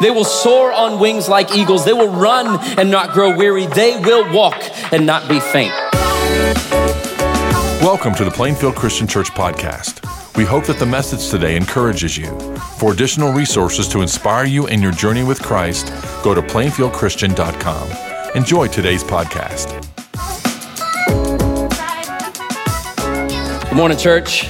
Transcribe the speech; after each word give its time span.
They 0.00 0.10
will 0.10 0.24
soar 0.24 0.72
on 0.72 0.98
wings 0.98 1.28
like 1.28 1.54
eagles. 1.54 1.84
They 1.84 1.92
will 1.92 2.08
run 2.08 2.58
and 2.78 2.90
not 2.90 3.12
grow 3.12 3.36
weary. 3.36 3.66
They 3.66 4.00
will 4.00 4.32
walk 4.32 4.56
and 4.92 5.04
not 5.04 5.28
be 5.28 5.40
faint. 5.40 5.72
Welcome 7.82 8.14
to 8.14 8.24
the 8.24 8.30
Plainfield 8.30 8.76
Christian 8.76 9.06
Church 9.06 9.30
podcast. 9.30 10.06
We 10.38 10.44
hope 10.44 10.64
that 10.66 10.78
the 10.78 10.86
message 10.86 11.28
today 11.28 11.54
encourages 11.54 12.16
you. 12.16 12.38
For 12.78 12.92
additional 12.92 13.32
resources 13.32 13.88
to 13.88 14.00
inspire 14.00 14.46
you 14.46 14.68
in 14.68 14.80
your 14.80 14.92
journey 14.92 15.22
with 15.22 15.42
Christ, 15.42 15.88
go 16.22 16.34
to 16.34 16.40
plainfieldchristian.com. 16.40 18.36
Enjoy 18.36 18.68
today's 18.68 19.04
podcast. 19.04 19.76
Good 23.68 23.76
morning, 23.76 23.98
church. 23.98 24.48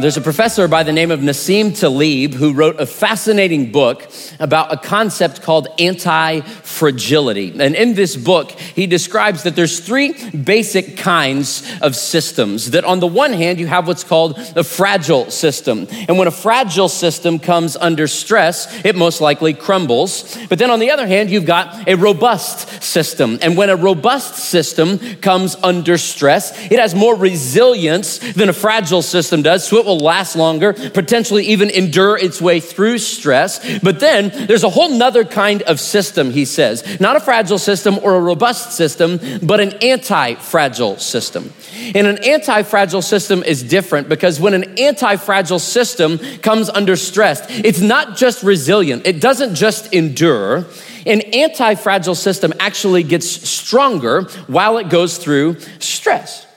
There's 0.00 0.16
a 0.16 0.20
professor 0.20 0.68
by 0.68 0.84
the 0.84 0.92
name 0.92 1.10
of 1.10 1.18
Nassim 1.18 1.76
Taleb 1.76 2.32
who 2.32 2.52
wrote 2.52 2.80
a 2.80 2.86
fascinating 2.86 3.72
book 3.72 4.08
about 4.38 4.72
a 4.72 4.76
concept 4.76 5.42
called 5.42 5.66
anti 5.80 6.38
fragility. 6.78 7.50
And 7.58 7.74
in 7.74 7.94
this 7.94 8.14
book, 8.14 8.52
he 8.52 8.86
describes 8.86 9.42
that 9.42 9.56
there's 9.56 9.80
three 9.80 10.12
basic 10.30 10.96
kinds 10.96 11.68
of 11.82 11.96
systems. 11.96 12.70
That 12.70 12.84
on 12.84 13.00
the 13.00 13.06
one 13.06 13.32
hand, 13.32 13.58
you 13.58 13.66
have 13.66 13.88
what's 13.88 14.04
called 14.04 14.38
a 14.54 14.62
fragile 14.62 15.30
system. 15.30 15.88
And 16.08 16.16
when 16.18 16.28
a 16.28 16.32
fragile 16.46 16.88
system 16.88 17.40
comes 17.40 17.76
under 17.76 18.06
stress, 18.06 18.84
it 18.84 18.94
most 18.94 19.20
likely 19.20 19.54
crumbles. 19.54 20.38
But 20.48 20.60
then 20.60 20.70
on 20.70 20.78
the 20.78 20.92
other 20.92 21.06
hand, 21.06 21.30
you've 21.30 21.46
got 21.46 21.88
a 21.88 21.96
robust 21.96 22.82
system. 22.82 23.38
And 23.42 23.56
when 23.56 23.70
a 23.70 23.76
robust 23.76 24.36
system 24.36 24.98
comes 25.16 25.56
under 25.62 25.98
stress, 25.98 26.52
it 26.70 26.78
has 26.78 26.94
more 26.94 27.16
resilience 27.16 28.18
than 28.34 28.48
a 28.48 28.52
fragile 28.52 29.02
system 29.02 29.42
does. 29.42 29.66
So 29.66 29.78
it 29.78 29.84
will 29.84 29.98
last 29.98 30.36
longer, 30.36 30.72
potentially 30.72 31.46
even 31.46 31.70
endure 31.70 32.16
its 32.16 32.40
way 32.40 32.60
through 32.60 32.98
stress. 32.98 33.80
But 33.80 33.98
then 33.98 34.46
there's 34.46 34.64
a 34.64 34.70
whole 34.70 34.90
nother 34.90 35.24
kind 35.24 35.62
of 35.62 35.80
system, 35.80 36.30
he 36.30 36.44
says. 36.44 36.67
Not 37.00 37.16
a 37.16 37.20
fragile 37.20 37.58
system 37.58 37.98
or 38.02 38.16
a 38.16 38.20
robust 38.20 38.72
system, 38.72 39.20
but 39.42 39.60
an 39.60 39.72
anti 39.82 40.34
fragile 40.34 40.96
system. 40.98 41.52
And 41.94 42.06
an 42.06 42.18
anti 42.24 42.62
fragile 42.62 43.02
system 43.02 43.42
is 43.42 43.62
different 43.62 44.08
because 44.08 44.40
when 44.40 44.54
an 44.54 44.78
anti 44.78 45.16
fragile 45.16 45.58
system 45.58 46.18
comes 46.42 46.68
under 46.68 46.96
stress, 46.96 47.44
it's 47.48 47.80
not 47.80 48.16
just 48.16 48.42
resilient, 48.42 49.06
it 49.06 49.20
doesn't 49.20 49.54
just 49.54 49.92
endure. 49.92 50.66
An 51.06 51.20
anti 51.32 51.74
fragile 51.74 52.14
system 52.14 52.52
actually 52.58 53.02
gets 53.02 53.26
stronger 53.28 54.22
while 54.46 54.78
it 54.78 54.90
goes 54.90 55.18
through 55.18 55.58
stress. 55.78 56.47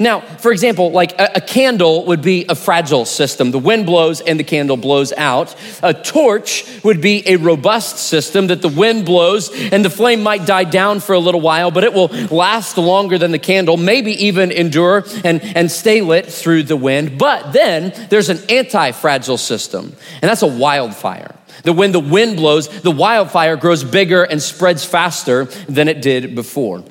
Now, 0.00 0.20
for 0.20 0.52
example, 0.52 0.92
like 0.92 1.18
a, 1.18 1.32
a, 1.36 1.40
candle 1.40 2.04
would 2.06 2.22
be 2.22 2.44
a 2.48 2.54
fragile 2.54 3.04
system. 3.04 3.50
The 3.50 3.58
wind 3.58 3.84
blows 3.84 4.20
and 4.20 4.38
the 4.38 4.44
candle 4.44 4.76
blows 4.76 5.12
out. 5.12 5.56
A 5.82 5.92
torch 5.92 6.64
would 6.84 7.00
be 7.00 7.26
a 7.26 7.34
robust 7.34 7.98
system 7.98 8.46
that 8.46 8.62
the 8.62 8.68
wind 8.68 9.04
blows 9.04 9.50
and 9.72 9.84
the 9.84 9.90
flame 9.90 10.22
might 10.22 10.46
die 10.46 10.62
down 10.62 11.00
for 11.00 11.14
a 11.14 11.18
little 11.18 11.40
while, 11.40 11.72
but 11.72 11.82
it 11.82 11.92
will 11.92 12.08
last 12.30 12.78
longer 12.78 13.18
than 13.18 13.32
the 13.32 13.40
candle, 13.40 13.76
maybe 13.76 14.12
even 14.26 14.52
endure 14.52 15.04
and, 15.24 15.42
and 15.42 15.68
stay 15.68 16.00
lit 16.00 16.26
through 16.26 16.62
the 16.62 16.76
wind. 16.76 17.18
But 17.18 17.52
then 17.52 17.92
there's 18.08 18.28
an 18.28 18.38
anti 18.48 18.92
fragile 18.92 19.38
system, 19.38 19.96
and 20.22 20.28
that's 20.28 20.42
a 20.42 20.46
wildfire. 20.46 21.34
That 21.64 21.72
when 21.72 21.90
the 21.90 21.98
wind 21.98 22.36
blows, 22.36 22.68
the 22.68 22.92
wildfire 22.92 23.56
grows 23.56 23.82
bigger 23.82 24.22
and 24.22 24.40
spreads 24.40 24.84
faster 24.84 25.46
than 25.68 25.88
it 25.88 26.00
did 26.00 26.36
before. 26.36 26.84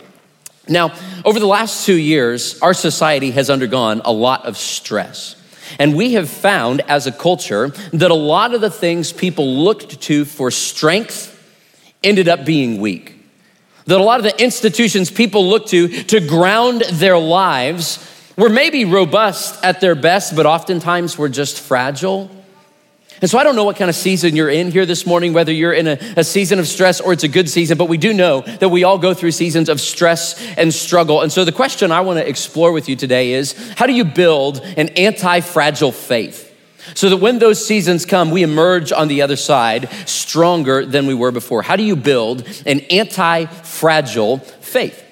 Now, 0.69 0.93
over 1.25 1.39
the 1.39 1.47
last 1.47 1.85
two 1.85 1.95
years, 1.95 2.59
our 2.61 2.73
society 2.73 3.31
has 3.31 3.49
undergone 3.49 4.01
a 4.05 4.11
lot 4.11 4.45
of 4.45 4.57
stress. 4.57 5.35
And 5.79 5.95
we 5.95 6.13
have 6.13 6.29
found 6.29 6.81
as 6.81 7.07
a 7.07 7.11
culture 7.11 7.69
that 7.93 8.11
a 8.11 8.15
lot 8.15 8.53
of 8.53 8.61
the 8.61 8.69
things 8.69 9.11
people 9.11 9.63
looked 9.63 10.01
to 10.01 10.25
for 10.25 10.49
strength 10.51 11.33
ended 12.03 12.27
up 12.27 12.45
being 12.45 12.79
weak. 12.79 13.15
That 13.85 13.99
a 13.99 14.03
lot 14.03 14.19
of 14.19 14.23
the 14.23 14.41
institutions 14.41 15.11
people 15.11 15.49
looked 15.49 15.69
to 15.69 15.87
to 15.87 16.19
ground 16.19 16.81
their 16.81 17.17
lives 17.17 18.03
were 18.37 18.49
maybe 18.49 18.85
robust 18.85 19.63
at 19.63 19.81
their 19.81 19.95
best, 19.95 20.35
but 20.35 20.45
oftentimes 20.45 21.17
were 21.17 21.29
just 21.29 21.59
fragile 21.59 22.29
and 23.21 23.29
so 23.29 23.39
I 23.39 23.43
don't 23.43 23.55
know 23.55 23.63
what 23.63 23.77
kind 23.77 23.89
of 23.89 23.95
season 23.95 24.35
you're 24.35 24.49
in 24.49 24.69
here 24.69 24.85
this 24.85 25.05
morning, 25.05 25.33
whether 25.33 25.51
you're 25.51 25.73
in 25.73 25.87
a, 25.87 25.97
a, 26.17 26.23
season 26.23 26.59
of 26.59 26.67
stress 26.67 27.01
or 27.01 27.13
it's 27.13 27.23
a 27.23 27.27
good 27.27 27.49
season, 27.49 27.77
but 27.77 27.85
we 27.85 27.97
do 27.97 28.13
know 28.13 28.41
that 28.41 28.69
we 28.69 28.83
all 28.83 28.99
go 28.99 29.13
through 29.15 29.31
seasons 29.31 29.69
of 29.69 29.81
stress 29.81 30.39
and 30.55 30.71
struggle. 30.71 31.21
And 31.21 31.31
so 31.31 31.43
the 31.43 31.51
question 31.51 31.91
I 31.91 32.01
want 32.01 32.19
to 32.19 32.27
explore 32.27 32.71
with 32.71 32.87
you 32.87 32.95
today 32.95 33.33
is 33.33 33.53
how 33.75 33.87
do 33.87 33.93
you 33.93 34.05
build 34.05 34.59
an 34.59 34.89
anti 34.89 35.39
fragile 35.39 35.91
faith? 35.91 36.43
So 36.93 37.09
that 37.09 37.17
when 37.17 37.39
those 37.39 37.65
seasons 37.65 38.05
come, 38.05 38.29
we 38.29 38.43
emerge 38.43 38.91
on 38.91 39.07
the 39.07 39.23
other 39.23 39.35
side 39.35 39.89
stronger 40.05 40.85
than 40.85 41.07
we 41.07 41.13
were 41.13 41.31
before. 41.31 41.63
How 41.63 41.75
do 41.75 41.83
you 41.83 41.95
build 41.95 42.47
an 42.65 42.81
anti 42.91 43.45
fragile 43.45 44.37
faith? 44.37 45.06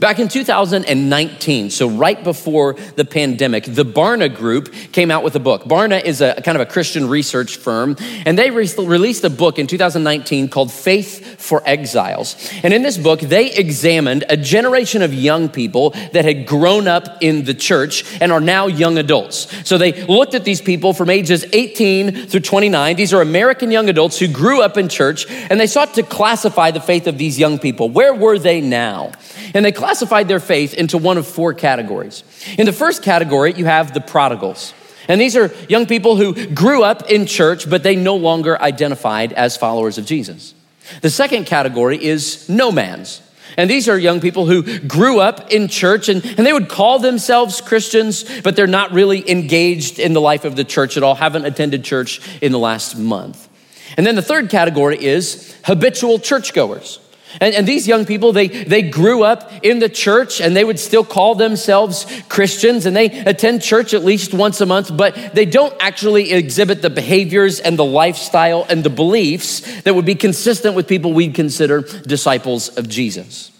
Back 0.00 0.18
in 0.20 0.28
2019, 0.28 1.70
so 1.70 1.88
right 1.88 2.22
before 2.22 2.74
the 2.94 3.04
pandemic, 3.04 3.64
the 3.64 3.84
Barna 3.84 4.34
Group 4.34 4.72
came 4.92 5.10
out 5.10 5.24
with 5.24 5.34
a 5.34 5.40
book. 5.40 5.64
Barna 5.64 6.02
is 6.02 6.20
a 6.20 6.40
kind 6.42 6.56
of 6.56 6.62
a 6.62 6.70
Christian 6.70 7.08
research 7.08 7.56
firm, 7.56 7.96
and 8.24 8.38
they 8.38 8.50
re- 8.50 8.68
released 8.78 9.24
a 9.24 9.30
book 9.30 9.58
in 9.58 9.66
2019 9.66 10.48
called 10.48 10.72
Faith 10.72 11.40
for 11.40 11.62
Exiles. 11.66 12.36
And 12.62 12.72
in 12.72 12.82
this 12.82 12.96
book, 12.96 13.20
they 13.20 13.52
examined 13.52 14.24
a 14.28 14.36
generation 14.36 15.02
of 15.02 15.12
young 15.12 15.48
people 15.48 15.90
that 16.12 16.24
had 16.24 16.46
grown 16.46 16.86
up 16.86 17.18
in 17.20 17.44
the 17.44 17.54
church 17.54 18.04
and 18.20 18.30
are 18.30 18.40
now 18.40 18.66
young 18.66 18.98
adults. 18.98 19.48
So 19.68 19.78
they 19.78 20.04
looked 20.04 20.34
at 20.34 20.44
these 20.44 20.60
people 20.60 20.92
from 20.92 21.10
ages 21.10 21.44
18 21.52 22.26
through 22.26 22.40
29. 22.40 22.96
These 22.96 23.12
are 23.12 23.20
American 23.20 23.70
young 23.70 23.88
adults 23.88 24.18
who 24.18 24.28
grew 24.28 24.62
up 24.62 24.76
in 24.76 24.88
church, 24.88 25.26
and 25.28 25.58
they 25.58 25.66
sought 25.66 25.94
to 25.94 26.02
classify 26.02 26.70
the 26.70 26.80
faith 26.80 27.06
of 27.06 27.18
these 27.18 27.38
young 27.38 27.58
people. 27.58 27.88
Where 27.88 28.14
were 28.14 28.38
they 28.38 28.60
now? 28.60 29.12
And 29.54 29.64
they 29.64 29.72
classified 29.72 30.28
their 30.28 30.40
faith 30.40 30.74
into 30.74 30.98
one 30.98 31.18
of 31.18 31.26
four 31.26 31.54
categories. 31.54 32.24
In 32.58 32.66
the 32.66 32.72
first 32.72 33.02
category, 33.02 33.52
you 33.54 33.64
have 33.64 33.94
the 33.94 34.00
prodigals. 34.00 34.74
And 35.08 35.20
these 35.20 35.36
are 35.36 35.50
young 35.68 35.86
people 35.86 36.16
who 36.16 36.46
grew 36.48 36.82
up 36.82 37.10
in 37.10 37.24
church, 37.24 37.68
but 37.68 37.82
they 37.82 37.96
no 37.96 38.16
longer 38.16 38.60
identified 38.60 39.32
as 39.32 39.56
followers 39.56 39.96
of 39.96 40.04
Jesus. 40.04 40.54
The 41.00 41.10
second 41.10 41.46
category 41.46 42.02
is 42.02 42.48
nomads. 42.48 43.22
And 43.56 43.68
these 43.68 43.88
are 43.88 43.98
young 43.98 44.20
people 44.20 44.46
who 44.46 44.78
grew 44.80 45.20
up 45.20 45.50
in 45.50 45.68
church 45.68 46.08
and, 46.08 46.24
and 46.24 46.46
they 46.46 46.52
would 46.52 46.68
call 46.68 46.98
themselves 46.98 47.60
Christians, 47.60 48.24
but 48.42 48.54
they're 48.54 48.66
not 48.66 48.92
really 48.92 49.28
engaged 49.28 49.98
in 49.98 50.12
the 50.12 50.20
life 50.20 50.44
of 50.44 50.54
the 50.54 50.64
church 50.64 50.96
at 50.96 51.02
all, 51.02 51.14
haven't 51.14 51.46
attended 51.46 51.82
church 51.82 52.20
in 52.40 52.52
the 52.52 52.58
last 52.58 52.96
month. 52.96 53.48
And 53.96 54.06
then 54.06 54.14
the 54.14 54.22
third 54.22 54.50
category 54.50 55.02
is 55.02 55.56
habitual 55.64 56.18
churchgoers. 56.18 57.00
And, 57.40 57.54
and, 57.54 57.66
these 57.68 57.86
young 57.86 58.06
people, 58.06 58.32
they, 58.32 58.48
they 58.48 58.82
grew 58.82 59.22
up 59.22 59.52
in 59.62 59.80
the 59.80 59.88
church 59.88 60.40
and 60.40 60.56
they 60.56 60.64
would 60.64 60.78
still 60.78 61.04
call 61.04 61.34
themselves 61.34 62.06
Christians 62.28 62.86
and 62.86 62.96
they 62.96 63.06
attend 63.06 63.62
church 63.62 63.92
at 63.92 64.02
least 64.02 64.32
once 64.32 64.60
a 64.60 64.66
month, 64.66 64.96
but 64.96 65.14
they 65.34 65.44
don't 65.44 65.74
actually 65.78 66.32
exhibit 66.32 66.80
the 66.80 66.90
behaviors 66.90 67.60
and 67.60 67.78
the 67.78 67.84
lifestyle 67.84 68.66
and 68.68 68.82
the 68.82 68.90
beliefs 68.90 69.82
that 69.82 69.94
would 69.94 70.06
be 70.06 70.14
consistent 70.14 70.74
with 70.74 70.88
people 70.88 71.12
we'd 71.12 71.34
consider 71.34 71.82
disciples 71.82 72.70
of 72.76 72.88
Jesus. 72.88 73.52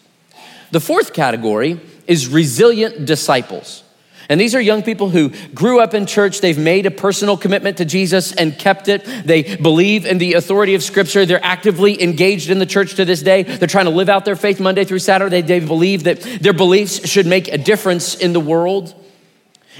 The 0.70 0.80
fourth 0.80 1.12
category 1.12 1.80
is 2.06 2.26
resilient 2.26 3.04
disciples. 3.04 3.84
And 4.28 4.38
these 4.38 4.54
are 4.54 4.60
young 4.60 4.82
people 4.82 5.08
who 5.08 5.30
grew 5.54 5.80
up 5.80 5.94
in 5.94 6.04
church. 6.04 6.40
They've 6.40 6.58
made 6.58 6.84
a 6.84 6.90
personal 6.90 7.38
commitment 7.38 7.78
to 7.78 7.86
Jesus 7.86 8.32
and 8.32 8.58
kept 8.58 8.88
it. 8.88 9.04
They 9.24 9.56
believe 9.56 10.04
in 10.04 10.18
the 10.18 10.34
authority 10.34 10.74
of 10.74 10.82
Scripture. 10.82 11.24
They're 11.24 11.44
actively 11.44 12.02
engaged 12.02 12.50
in 12.50 12.58
the 12.58 12.66
church 12.66 12.96
to 12.96 13.06
this 13.06 13.22
day. 13.22 13.42
They're 13.42 13.66
trying 13.66 13.86
to 13.86 13.90
live 13.90 14.10
out 14.10 14.26
their 14.26 14.36
faith 14.36 14.60
Monday 14.60 14.84
through 14.84 14.98
Saturday. 14.98 15.40
They 15.40 15.60
believe 15.60 16.04
that 16.04 16.20
their 16.42 16.52
beliefs 16.52 17.08
should 17.08 17.26
make 17.26 17.48
a 17.48 17.56
difference 17.56 18.16
in 18.16 18.34
the 18.34 18.40
world. 18.40 18.94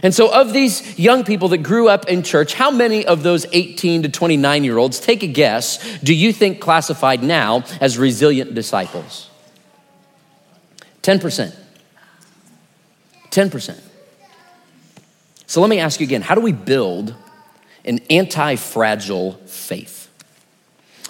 And 0.02 0.14
so, 0.14 0.32
of 0.32 0.52
these 0.52 0.98
young 0.98 1.24
people 1.24 1.48
that 1.48 1.58
grew 1.58 1.88
up 1.88 2.08
in 2.08 2.22
church, 2.22 2.54
how 2.54 2.70
many 2.70 3.04
of 3.04 3.24
those 3.24 3.46
18 3.52 4.04
to 4.04 4.08
29 4.08 4.64
year 4.64 4.78
olds, 4.78 5.00
take 5.00 5.22
a 5.24 5.26
guess, 5.26 5.98
do 6.00 6.14
you 6.14 6.32
think 6.32 6.60
classified 6.60 7.22
now 7.22 7.64
as 7.80 7.98
resilient 7.98 8.54
disciples? 8.54 9.28
10%. 11.02 11.54
10%. 13.30 13.87
So 15.48 15.62
let 15.62 15.70
me 15.70 15.80
ask 15.80 15.98
you 15.98 16.04
again 16.04 16.20
how 16.20 16.34
do 16.34 16.42
we 16.42 16.52
build 16.52 17.14
an 17.84 18.00
anti 18.10 18.56
fragile 18.56 19.32
faith? 19.46 19.97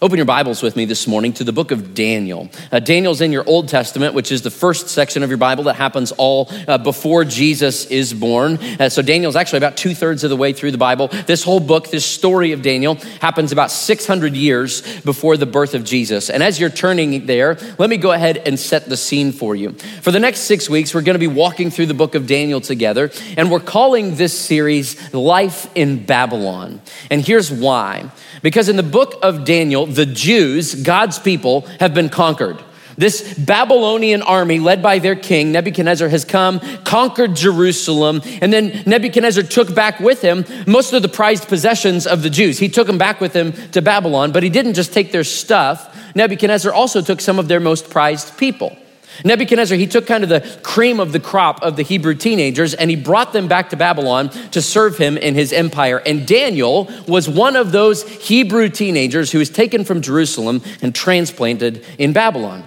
Open 0.01 0.17
your 0.17 0.27
Bibles 0.27 0.63
with 0.63 0.77
me 0.77 0.85
this 0.85 1.09
morning 1.09 1.33
to 1.33 1.43
the 1.43 1.53
book 1.53 1.73
of 1.73 1.93
Daniel. 1.93 2.49
Uh, 2.71 2.79
Daniel's 2.79 3.21
in 3.21 3.33
your 3.33 3.43
Old 3.49 3.67
Testament, 3.67 4.15
which 4.15 4.31
is 4.31 4.43
the 4.43 4.51
first 4.51 4.87
section 4.87 5.25
of 5.25 5.29
your 5.29 5.39
Bible 5.39 5.65
that 5.65 5.75
happens 5.75 6.13
all 6.13 6.49
uh, 6.69 6.79
before 6.79 7.25
Jesus 7.25 7.85
is 7.87 8.15
born. 8.15 8.59
Uh, 8.79 8.91
so 8.91 9.03
Daniel's 9.03 9.35
actually 9.35 9.57
about 9.57 9.77
two 9.77 9.97
thirds 9.97 10.23
of 10.23 10.31
the 10.31 10.37
way 10.37 10.53
through 10.53 10.71
the 10.71 10.79
Bible. 10.79 11.09
This 11.09 11.43
whole 11.43 11.59
book, 11.59 11.91
this 11.91 12.07
story 12.07 12.53
of 12.53 12.63
Daniel, 12.63 12.95
happens 13.21 13.51
about 13.51 13.73
600 13.73 14.37
years 14.37 15.01
before 15.01 15.37
the 15.37 15.47
birth 15.47 15.75
of 15.75 15.83
Jesus. 15.83 16.31
And 16.31 16.45
as 16.45 16.61
you're 16.61 16.71
turning 16.71 17.27
there, 17.27 17.59
let 17.77 17.91
me 17.91 17.97
go 17.97 18.13
ahead 18.13 18.37
and 18.37 18.57
set 18.57 18.89
the 18.89 18.97
scene 18.97 19.33
for 19.33 19.57
you. 19.57 19.73
For 20.03 20.13
the 20.13 20.21
next 20.21 20.43
six 20.43 20.71
weeks, 20.71 20.95
we're 20.95 21.03
going 21.03 21.17
to 21.17 21.19
be 21.19 21.27
walking 21.27 21.73
through 21.73 21.87
the 21.87 21.95
book 21.95 22.15
of 22.15 22.29
Daniel 22.29 22.61
together, 22.61 23.11
and 23.37 23.51
we're 23.51 23.59
calling 23.59 24.15
this 24.15 24.39
series 24.39 25.13
Life 25.13 25.69
in 25.75 26.07
Babylon. 26.07 26.83
And 27.11 27.21
here's 27.27 27.51
why. 27.51 28.13
Because 28.43 28.69
in 28.69 28.77
the 28.77 28.83
book 28.83 29.19
of 29.23 29.45
Daniel, 29.45 29.87
the 29.87 30.07
Jews, 30.07 30.75
God's 30.75 31.19
people, 31.19 31.63
have 31.81 31.95
been 31.95 32.09
conquered. 32.09 32.63
This 32.99 33.39
Babylonian 33.39 34.23
army, 34.23 34.59
led 34.59 34.83
by 34.83 34.99
their 34.99 35.15
king, 35.15 35.53
Nebuchadnezzar, 35.53 36.09
has 36.09 36.25
come, 36.25 36.59
conquered 36.83 37.37
Jerusalem, 37.37 38.21
and 38.43 38.53
then 38.53 38.83
Nebuchadnezzar 38.87 39.45
took 39.45 39.73
back 39.73 40.01
with 40.01 40.21
him 40.21 40.45
most 40.67 40.93
of 40.93 41.03
the 41.03 41.09
prized 41.09 41.47
possessions 41.47 42.09
of 42.09 42.25
the 42.25 42.31
Jews. 42.31 42.59
He 42.59 42.69
took 42.69 42.89
them 42.89 42.99
back 42.99 43.21
with 43.21 43.35
him 43.35 43.53
to 43.71 43.81
Babylon, 43.81 44.33
but 44.33 44.43
he 44.43 44.51
didn't 44.51 44.75
just 44.75 44.93
take 44.93 45.13
their 45.13 45.23
stuff. 45.23 45.97
Nebuchadnezzar 46.17 46.73
also 46.73 47.01
took 47.01 47.21
some 47.21 47.39
of 47.39 47.47
their 47.47 47.61
most 47.61 47.89
prized 47.89 48.37
people. 48.37 48.77
Nebuchadnezzar, 49.25 49.77
he 49.77 49.87
took 49.87 50.07
kind 50.07 50.23
of 50.23 50.31
the 50.31 50.41
cream 50.63 51.01
of 51.01 51.13
the 51.13 51.21
crop 51.21 51.63
of 51.63 51.77
the 51.77 51.83
Hebrew 51.83 52.15
teenagers 52.15 52.75
and 52.75 52.91
he 52.91 52.97
brought 52.97 53.33
them 53.33 53.49
back 53.49 53.71
to 53.71 53.77
Babylon 53.77 54.29
to 54.51 54.63
serve 54.63 54.97
him 54.97 55.17
in 55.17 55.35
his 55.35 55.53
empire. 55.53 55.99
And 55.99 56.27
Daniel 56.27 56.91
was 57.07 57.29
one 57.29 57.57
of 57.57 57.73
those 57.73 58.09
Hebrew 58.27 58.69
teenagers 58.69 59.33
who 59.33 59.39
was 59.39 59.51
taken 59.51 59.85
from 59.85 60.03
Jerusalem 60.03 60.63
and 60.83 60.95
transplanted 60.95 61.85
in 61.99 62.13
Babylon. 62.13 62.65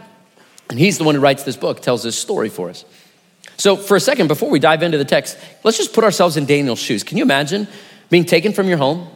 And 0.69 0.79
he's 0.79 0.97
the 0.97 1.03
one 1.03 1.15
who 1.15 1.21
writes 1.21 1.43
this 1.43 1.57
book, 1.57 1.81
tells 1.81 2.03
this 2.03 2.17
story 2.17 2.49
for 2.49 2.69
us. 2.69 2.85
So, 3.57 3.75
for 3.75 3.95
a 3.95 3.99
second, 3.99 4.27
before 4.27 4.49
we 4.49 4.57
dive 4.57 4.81
into 4.81 4.97
the 4.97 5.05
text, 5.05 5.37
let's 5.63 5.77
just 5.77 5.93
put 5.93 6.03
ourselves 6.03 6.37
in 6.37 6.45
Daniel's 6.45 6.79
shoes. 6.79 7.03
Can 7.03 7.17
you 7.17 7.23
imagine 7.23 7.67
being 8.09 8.25
taken 8.25 8.53
from 8.53 8.67
your 8.67 8.77
home, 8.77 9.07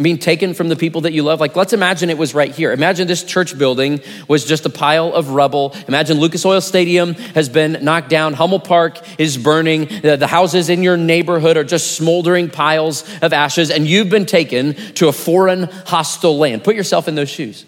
being 0.00 0.16
taken 0.16 0.54
from 0.54 0.68
the 0.68 0.76
people 0.76 1.02
that 1.02 1.12
you 1.12 1.22
love. 1.22 1.38
Like, 1.38 1.54
let's 1.54 1.74
imagine 1.74 2.08
it 2.08 2.16
was 2.16 2.34
right 2.34 2.50
here. 2.50 2.72
Imagine 2.72 3.06
this 3.06 3.22
church 3.22 3.58
building 3.58 4.00
was 4.26 4.46
just 4.46 4.64
a 4.64 4.70
pile 4.70 5.12
of 5.12 5.30
rubble. 5.30 5.76
Imagine 5.86 6.18
Lucas 6.18 6.46
Oil 6.46 6.62
Stadium 6.62 7.12
has 7.12 7.50
been 7.50 7.84
knocked 7.84 8.08
down. 8.08 8.32
Hummel 8.32 8.60
Park 8.60 8.98
is 9.18 9.36
burning. 9.36 9.84
The, 9.84 10.16
the 10.16 10.26
houses 10.26 10.70
in 10.70 10.82
your 10.82 10.96
neighborhood 10.96 11.58
are 11.58 11.64
just 11.64 11.94
smoldering 11.94 12.48
piles 12.48 13.04
of 13.20 13.34
ashes, 13.34 13.70
and 13.70 13.86
you've 13.86 14.08
been 14.08 14.24
taken 14.24 14.74
to 14.94 15.08
a 15.08 15.12
foreign, 15.12 15.64
hostile 15.64 16.38
land. 16.38 16.64
Put 16.64 16.74
yourself 16.74 17.06
in 17.06 17.14
those 17.14 17.28
shoes. 17.28 17.66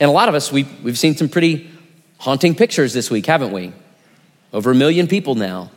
And 0.00 0.08
a 0.08 0.12
lot 0.12 0.28
of 0.28 0.34
us, 0.34 0.50
we, 0.50 0.64
we've 0.82 0.98
seen 0.98 1.14
some 1.14 1.28
pretty 1.28 1.70
haunting 2.18 2.56
pictures 2.56 2.92
this 2.92 3.08
week, 3.08 3.26
haven't 3.26 3.52
we? 3.52 3.72
Over 4.52 4.72
a 4.72 4.74
million 4.74 5.06
people 5.06 5.36
now 5.36 5.70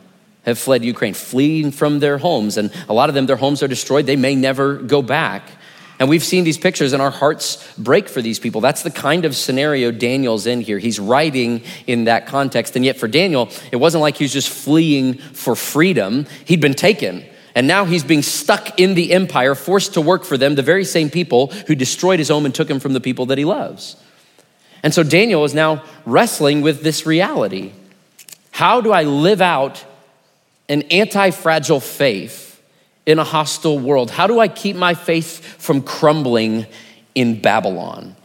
have 0.46 0.58
fled 0.58 0.84
Ukraine, 0.84 1.12
fleeing 1.12 1.72
from 1.72 1.98
their 1.98 2.18
homes. 2.18 2.56
And 2.56 2.72
a 2.88 2.94
lot 2.94 3.08
of 3.08 3.14
them, 3.14 3.26
their 3.26 3.36
homes 3.36 3.62
are 3.62 3.68
destroyed. 3.68 4.06
They 4.06 4.16
may 4.16 4.34
never 4.34 4.76
go 4.76 5.02
back. 5.02 5.42
And 5.98 6.08
we've 6.08 6.24
seen 6.24 6.44
these 6.44 6.58
pictures 6.58 6.92
and 6.92 7.00
our 7.00 7.10
hearts 7.10 7.74
break 7.78 8.08
for 8.08 8.20
these 8.20 8.38
people. 8.38 8.60
That's 8.60 8.82
the 8.82 8.90
kind 8.90 9.24
of 9.24 9.34
scenario 9.34 9.90
Daniel's 9.90 10.46
in 10.46 10.60
here. 10.60 10.78
He's 10.78 11.00
writing 11.00 11.62
in 11.86 12.04
that 12.04 12.26
context. 12.26 12.76
And 12.76 12.84
yet 12.84 12.98
for 12.98 13.08
Daniel, 13.08 13.48
it 13.72 13.76
wasn't 13.76 14.02
like 14.02 14.16
he 14.18 14.24
was 14.24 14.32
just 14.32 14.50
fleeing 14.50 15.14
for 15.14 15.56
freedom. 15.56 16.26
He'd 16.44 16.60
been 16.60 16.74
taken. 16.74 17.24
And 17.54 17.66
now 17.66 17.86
he's 17.86 18.04
being 18.04 18.22
stuck 18.22 18.78
in 18.78 18.94
the 18.94 19.14
empire, 19.14 19.54
forced 19.54 19.94
to 19.94 20.02
work 20.02 20.24
for 20.24 20.36
them, 20.36 20.54
the 20.54 20.62
very 20.62 20.84
same 20.84 21.08
people 21.08 21.46
who 21.66 21.74
destroyed 21.74 22.18
his 22.18 22.28
home 22.28 22.44
and 22.44 22.54
took 22.54 22.68
him 22.68 22.78
from 22.78 22.92
the 22.92 23.00
people 23.00 23.26
that 23.26 23.38
he 23.38 23.46
loves. 23.46 23.96
And 24.82 24.92
so 24.92 25.02
Daniel 25.02 25.44
is 25.44 25.54
now 25.54 25.82
wrestling 26.04 26.60
with 26.60 26.82
this 26.82 27.06
reality. 27.06 27.72
How 28.50 28.82
do 28.82 28.92
I 28.92 29.04
live 29.04 29.40
out 29.40 29.82
an 30.68 30.82
anti 30.82 31.30
fragile 31.30 31.80
faith 31.80 32.62
in 33.04 33.18
a 33.18 33.24
hostile 33.24 33.78
world? 33.78 34.10
How 34.10 34.26
do 34.26 34.40
I 34.40 34.48
keep 34.48 34.76
my 34.76 34.94
faith 34.94 35.44
from 35.60 35.82
crumbling 35.82 36.66
in 37.14 37.40
Babylon? 37.40 38.16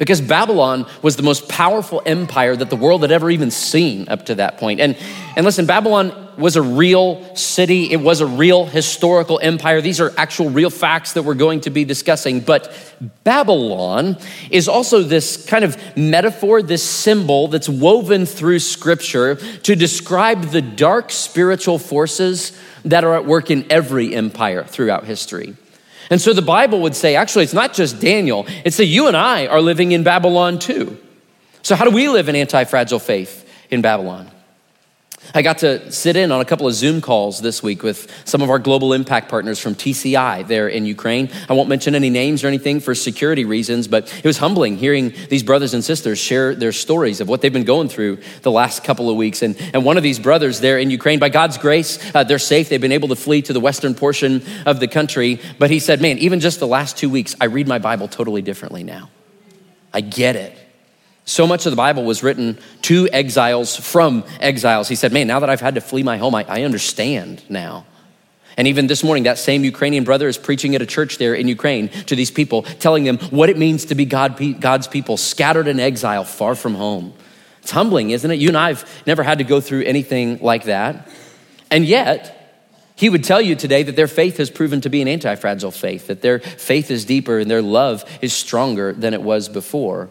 Because 0.00 0.22
Babylon 0.22 0.86
was 1.02 1.16
the 1.16 1.22
most 1.22 1.46
powerful 1.46 2.00
empire 2.06 2.56
that 2.56 2.70
the 2.70 2.76
world 2.76 3.02
had 3.02 3.12
ever 3.12 3.30
even 3.30 3.50
seen 3.50 4.08
up 4.08 4.24
to 4.26 4.34
that 4.36 4.56
point. 4.56 4.80
And, 4.80 4.96
and 5.36 5.44
listen, 5.44 5.66
Babylon 5.66 6.28
was 6.38 6.56
a 6.56 6.62
real 6.62 7.36
city, 7.36 7.92
it 7.92 7.98
was 7.98 8.22
a 8.22 8.26
real 8.26 8.64
historical 8.64 9.38
empire. 9.42 9.82
These 9.82 10.00
are 10.00 10.10
actual 10.16 10.48
real 10.48 10.70
facts 10.70 11.12
that 11.12 11.24
we're 11.24 11.34
going 11.34 11.60
to 11.60 11.70
be 11.70 11.84
discussing. 11.84 12.40
But 12.40 12.72
Babylon 13.24 14.16
is 14.50 14.68
also 14.68 15.02
this 15.02 15.44
kind 15.44 15.66
of 15.66 15.76
metaphor, 15.98 16.62
this 16.62 16.82
symbol 16.82 17.48
that's 17.48 17.68
woven 17.68 18.24
through 18.24 18.60
scripture 18.60 19.34
to 19.34 19.76
describe 19.76 20.44
the 20.44 20.62
dark 20.62 21.12
spiritual 21.12 21.78
forces 21.78 22.58
that 22.86 23.04
are 23.04 23.16
at 23.16 23.26
work 23.26 23.50
in 23.50 23.70
every 23.70 24.14
empire 24.14 24.64
throughout 24.64 25.04
history. 25.04 25.56
And 26.10 26.20
so 26.20 26.32
the 26.32 26.42
Bible 26.42 26.80
would 26.82 26.96
say, 26.96 27.14
actually, 27.14 27.44
it's 27.44 27.54
not 27.54 27.72
just 27.72 28.00
Daniel, 28.00 28.44
it's 28.64 28.76
that 28.78 28.86
you 28.86 29.06
and 29.06 29.16
I 29.16 29.46
are 29.46 29.60
living 29.60 29.92
in 29.92 30.02
Babylon 30.02 30.58
too. 30.58 30.98
So, 31.62 31.76
how 31.76 31.84
do 31.84 31.90
we 31.90 32.08
live 32.08 32.28
an 32.28 32.36
anti 32.36 32.64
fragile 32.64 32.98
faith 32.98 33.48
in 33.70 33.80
Babylon? 33.80 34.30
I 35.34 35.42
got 35.42 35.58
to 35.58 35.90
sit 35.92 36.16
in 36.16 36.32
on 36.32 36.40
a 36.40 36.44
couple 36.44 36.66
of 36.66 36.74
Zoom 36.74 37.00
calls 37.00 37.40
this 37.40 37.62
week 37.62 37.82
with 37.82 38.10
some 38.24 38.42
of 38.42 38.50
our 38.50 38.58
global 38.58 38.92
impact 38.92 39.28
partners 39.28 39.58
from 39.58 39.74
TCI 39.74 40.46
there 40.46 40.68
in 40.68 40.86
Ukraine. 40.86 41.30
I 41.48 41.52
won't 41.52 41.68
mention 41.68 41.94
any 41.94 42.10
names 42.10 42.42
or 42.42 42.48
anything 42.48 42.80
for 42.80 42.94
security 42.94 43.44
reasons, 43.44 43.88
but 43.88 44.12
it 44.16 44.24
was 44.24 44.38
humbling 44.38 44.76
hearing 44.76 45.14
these 45.28 45.42
brothers 45.42 45.74
and 45.74 45.84
sisters 45.84 46.18
share 46.18 46.54
their 46.54 46.72
stories 46.72 47.20
of 47.20 47.28
what 47.28 47.40
they've 47.40 47.52
been 47.52 47.64
going 47.64 47.88
through 47.88 48.18
the 48.42 48.50
last 48.50 48.84
couple 48.84 49.08
of 49.08 49.16
weeks. 49.16 49.42
And, 49.42 49.56
and 49.72 49.84
one 49.84 49.96
of 49.96 50.02
these 50.02 50.18
brothers 50.18 50.60
there 50.60 50.78
in 50.78 50.90
Ukraine, 50.90 51.18
by 51.18 51.28
God's 51.28 51.58
grace, 51.58 51.98
uh, 52.14 52.24
they're 52.24 52.38
safe. 52.38 52.68
They've 52.68 52.80
been 52.80 52.92
able 52.92 53.08
to 53.08 53.16
flee 53.16 53.42
to 53.42 53.52
the 53.52 53.60
western 53.60 53.94
portion 53.94 54.42
of 54.66 54.80
the 54.80 54.88
country. 54.88 55.40
But 55.58 55.70
he 55.70 55.78
said, 55.78 56.00
Man, 56.00 56.18
even 56.18 56.40
just 56.40 56.60
the 56.60 56.66
last 56.66 56.96
two 56.96 57.10
weeks, 57.10 57.36
I 57.40 57.46
read 57.46 57.68
my 57.68 57.78
Bible 57.78 58.08
totally 58.08 58.42
differently 58.42 58.82
now. 58.82 59.10
I 59.92 60.00
get 60.00 60.36
it. 60.36 60.59
So 61.30 61.46
much 61.46 61.64
of 61.64 61.70
the 61.70 61.76
Bible 61.76 62.02
was 62.02 62.24
written 62.24 62.58
to 62.82 63.08
exiles 63.12 63.76
from 63.76 64.24
exiles. 64.40 64.88
He 64.88 64.96
said, 64.96 65.12
Man, 65.12 65.28
now 65.28 65.38
that 65.38 65.48
I've 65.48 65.60
had 65.60 65.76
to 65.76 65.80
flee 65.80 66.02
my 66.02 66.16
home, 66.16 66.34
I, 66.34 66.44
I 66.48 66.62
understand 66.64 67.48
now. 67.48 67.86
And 68.56 68.66
even 68.66 68.88
this 68.88 69.04
morning, 69.04 69.22
that 69.22 69.38
same 69.38 69.62
Ukrainian 69.62 70.02
brother 70.02 70.26
is 70.26 70.36
preaching 70.36 70.74
at 70.74 70.82
a 70.82 70.86
church 70.86 71.18
there 71.18 71.32
in 71.32 71.46
Ukraine 71.46 71.88
to 72.06 72.16
these 72.16 72.32
people, 72.32 72.64
telling 72.64 73.04
them 73.04 73.18
what 73.30 73.48
it 73.48 73.56
means 73.56 73.84
to 73.86 73.94
be 73.94 74.06
God, 74.06 74.42
God's 74.58 74.88
people, 74.88 75.16
scattered 75.16 75.68
in 75.68 75.78
exile, 75.78 76.24
far 76.24 76.56
from 76.56 76.74
home. 76.74 77.14
It's 77.62 77.70
humbling, 77.70 78.10
isn't 78.10 78.28
it? 78.28 78.40
You 78.40 78.48
and 78.48 78.56
I 78.56 78.70
have 78.70 79.02
never 79.06 79.22
had 79.22 79.38
to 79.38 79.44
go 79.44 79.60
through 79.60 79.84
anything 79.84 80.40
like 80.40 80.64
that. 80.64 81.08
And 81.70 81.84
yet, 81.84 82.66
he 82.96 83.08
would 83.08 83.22
tell 83.22 83.40
you 83.40 83.54
today 83.54 83.84
that 83.84 83.94
their 83.94 84.08
faith 84.08 84.38
has 84.38 84.50
proven 84.50 84.80
to 84.80 84.88
be 84.88 85.00
an 85.00 85.06
anti 85.06 85.36
fragile 85.36 85.70
faith, 85.70 86.08
that 86.08 86.22
their 86.22 86.40
faith 86.40 86.90
is 86.90 87.04
deeper 87.04 87.38
and 87.38 87.48
their 87.48 87.62
love 87.62 88.04
is 88.20 88.32
stronger 88.32 88.92
than 88.92 89.14
it 89.14 89.22
was 89.22 89.48
before. 89.48 90.10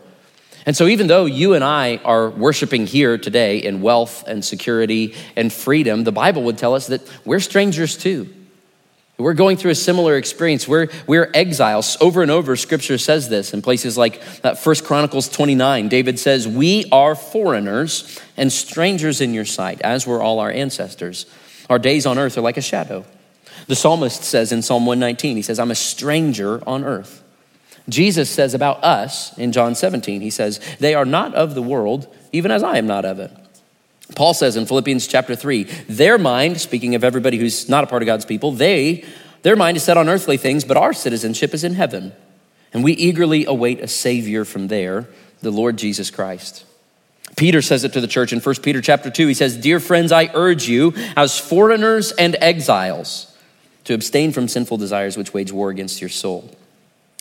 And 0.66 0.76
so, 0.76 0.88
even 0.88 1.08
though 1.08 1.26
you 1.26 1.54
and 1.54 1.64
I 1.64 1.98
are 1.98 2.30
worshiping 2.30 2.86
here 2.86 3.18
today 3.18 3.60
in 3.60 3.82
wealth 3.82 4.24
and 4.28 4.44
security 4.44 5.16
and 5.36 5.52
freedom, 5.52 6.04
the 6.04 6.12
Bible 6.12 6.44
would 6.44 6.58
tell 6.58 6.76
us 6.76 6.88
that 6.88 7.02
we're 7.26 7.40
strangers 7.40 7.98
too. 7.98 8.30
We're 9.20 9.34
going 9.34 9.58
through 9.58 9.72
a 9.72 9.76
similar 9.76 10.16
experience. 10.16 10.66
We're, 10.66 10.88
we're 11.06 11.30
exiles. 11.34 11.98
Over 12.00 12.22
and 12.22 12.32
over, 12.32 12.56
scripture 12.56 12.98
says 12.98 13.28
this 13.28 13.54
in 13.54 13.62
places 13.62 13.98
like 13.98 14.22
uh, 14.46 14.56
First 14.56 14.86
Chronicles 14.86 15.28
29. 15.28 15.90
David 15.90 16.18
says, 16.18 16.48
We 16.48 16.86
are 16.90 17.16
foreigners 17.16 18.18
and 18.38 18.50
strangers 18.50 19.20
in 19.20 19.34
your 19.34 19.44
sight, 19.44 19.82
as 19.82 20.08
were 20.08 20.22
all 20.22 20.40
our 20.40 20.50
ancestors. 20.50 21.26
Our 21.70 21.80
days 21.80 22.06
on 22.06 22.18
earth 22.18 22.38
are 22.38 22.42
like 22.42 22.56
a 22.56 22.62
shadow. 22.62 23.04
The 23.68 23.76
psalmist 23.76 24.24
says 24.24 24.54
in 24.54 24.62
Psalm 24.62 24.86
119, 24.86 25.36
he 25.36 25.42
says, 25.42 25.60
I'm 25.60 25.72
a 25.72 25.76
stranger 25.76 26.64
on 26.66 26.86
earth. 26.86 27.22
Jesus 27.90 28.30
says 28.30 28.54
about 28.54 28.84
us 28.84 29.38
in 29.38 29.52
John 29.52 29.76
17, 29.76 30.22
he 30.22 30.30
says, 30.30 30.60
They 30.80 30.94
are 30.94 31.06
not 31.06 31.34
of 31.36 31.56
the 31.56 31.62
world, 31.62 32.14
even 32.32 32.52
as 32.52 32.64
I 32.64 32.78
am 32.78 32.88
not 32.88 33.06
of 33.06 33.20
it. 33.20 33.32
Paul 34.16 34.34
says 34.34 34.56
in 34.56 34.66
Philippians 34.66 35.08
chapter 35.08 35.36
3, 35.36 35.64
their 35.88 36.18
mind, 36.18 36.60
speaking 36.60 36.96
of 36.96 37.04
everybody 37.04 37.38
who's 37.38 37.70
not 37.70 37.84
a 37.84 37.88
part 37.88 38.02
of 38.02 38.08
God's 38.08 38.26
people, 38.26 38.52
they, 38.52 39.06
their 39.44 39.56
mind 39.56 39.78
is 39.78 39.84
set 39.84 39.98
on 39.98 40.10
earthly 40.10 40.38
things, 40.38 40.66
but 40.66 40.78
our 40.78 40.94
citizenship 40.94 41.54
is 41.54 41.64
in 41.64 41.76
heaven. 41.76 42.14
And 42.74 42.84
we 42.84 42.94
eagerly 42.94 43.46
await 43.46 43.80
a 43.80 43.88
Savior 43.88 44.46
from 44.46 44.68
there, 44.68 45.08
the 45.42 45.52
Lord 45.52 45.78
Jesus 45.78 46.12
Christ. 46.12 46.66
Peter 47.38 47.62
says 47.62 47.84
it 47.84 47.94
to 47.94 48.02
the 48.02 48.08
church 48.08 48.34
in 48.34 48.40
1 48.40 48.56
Peter 48.56 48.82
chapter 48.82 49.10
2. 49.10 49.28
He 49.28 49.34
says, 49.34 49.56
Dear 49.58 49.80
friends, 49.80 50.12
I 50.12 50.30
urge 50.34 50.68
you, 50.68 50.94
as 51.16 51.40
foreigners 51.40 52.12
and 52.12 52.36
exiles, 52.42 53.36
to 53.86 53.94
abstain 53.94 54.32
from 54.32 54.48
sinful 54.48 54.78
desires 54.78 55.16
which 55.16 55.34
wage 55.34 55.52
war 55.52 55.70
against 55.70 56.02
your 56.02 56.10
soul. 56.10 56.52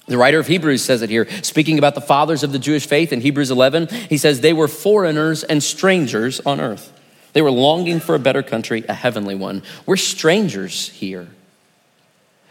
The 0.09 0.17
writer 0.17 0.38
of 0.38 0.47
Hebrews 0.47 0.83
says 0.83 1.03
it 1.03 1.11
here, 1.11 1.29
speaking 1.43 1.79
about 1.79 1.95
the 1.95 2.00
fathers 2.00 2.43
of 2.43 2.50
the 2.50 2.59
Jewish 2.59 2.87
faith 2.87 3.12
in 3.12 3.21
Hebrews 3.21 3.50
11. 3.50 3.88
He 4.09 4.17
says, 4.17 4.41
They 4.41 4.55
were 4.55 4.69
foreigners 4.69 5.45
and 5.45 5.62
strangers 5.62 6.41
on 6.41 6.61
earth. 6.61 6.93
They 7.35 7.43
were 7.43 7.50
longing 7.50 8.00
for 8.00 8.15
a 8.15 8.19
better 8.19 8.43
country, 8.43 8.85
a 8.88 8.95
heavenly 8.95 9.35
one. 9.35 9.62
We're 9.85 9.97
strangers 9.97 10.88
here. 10.88 11.29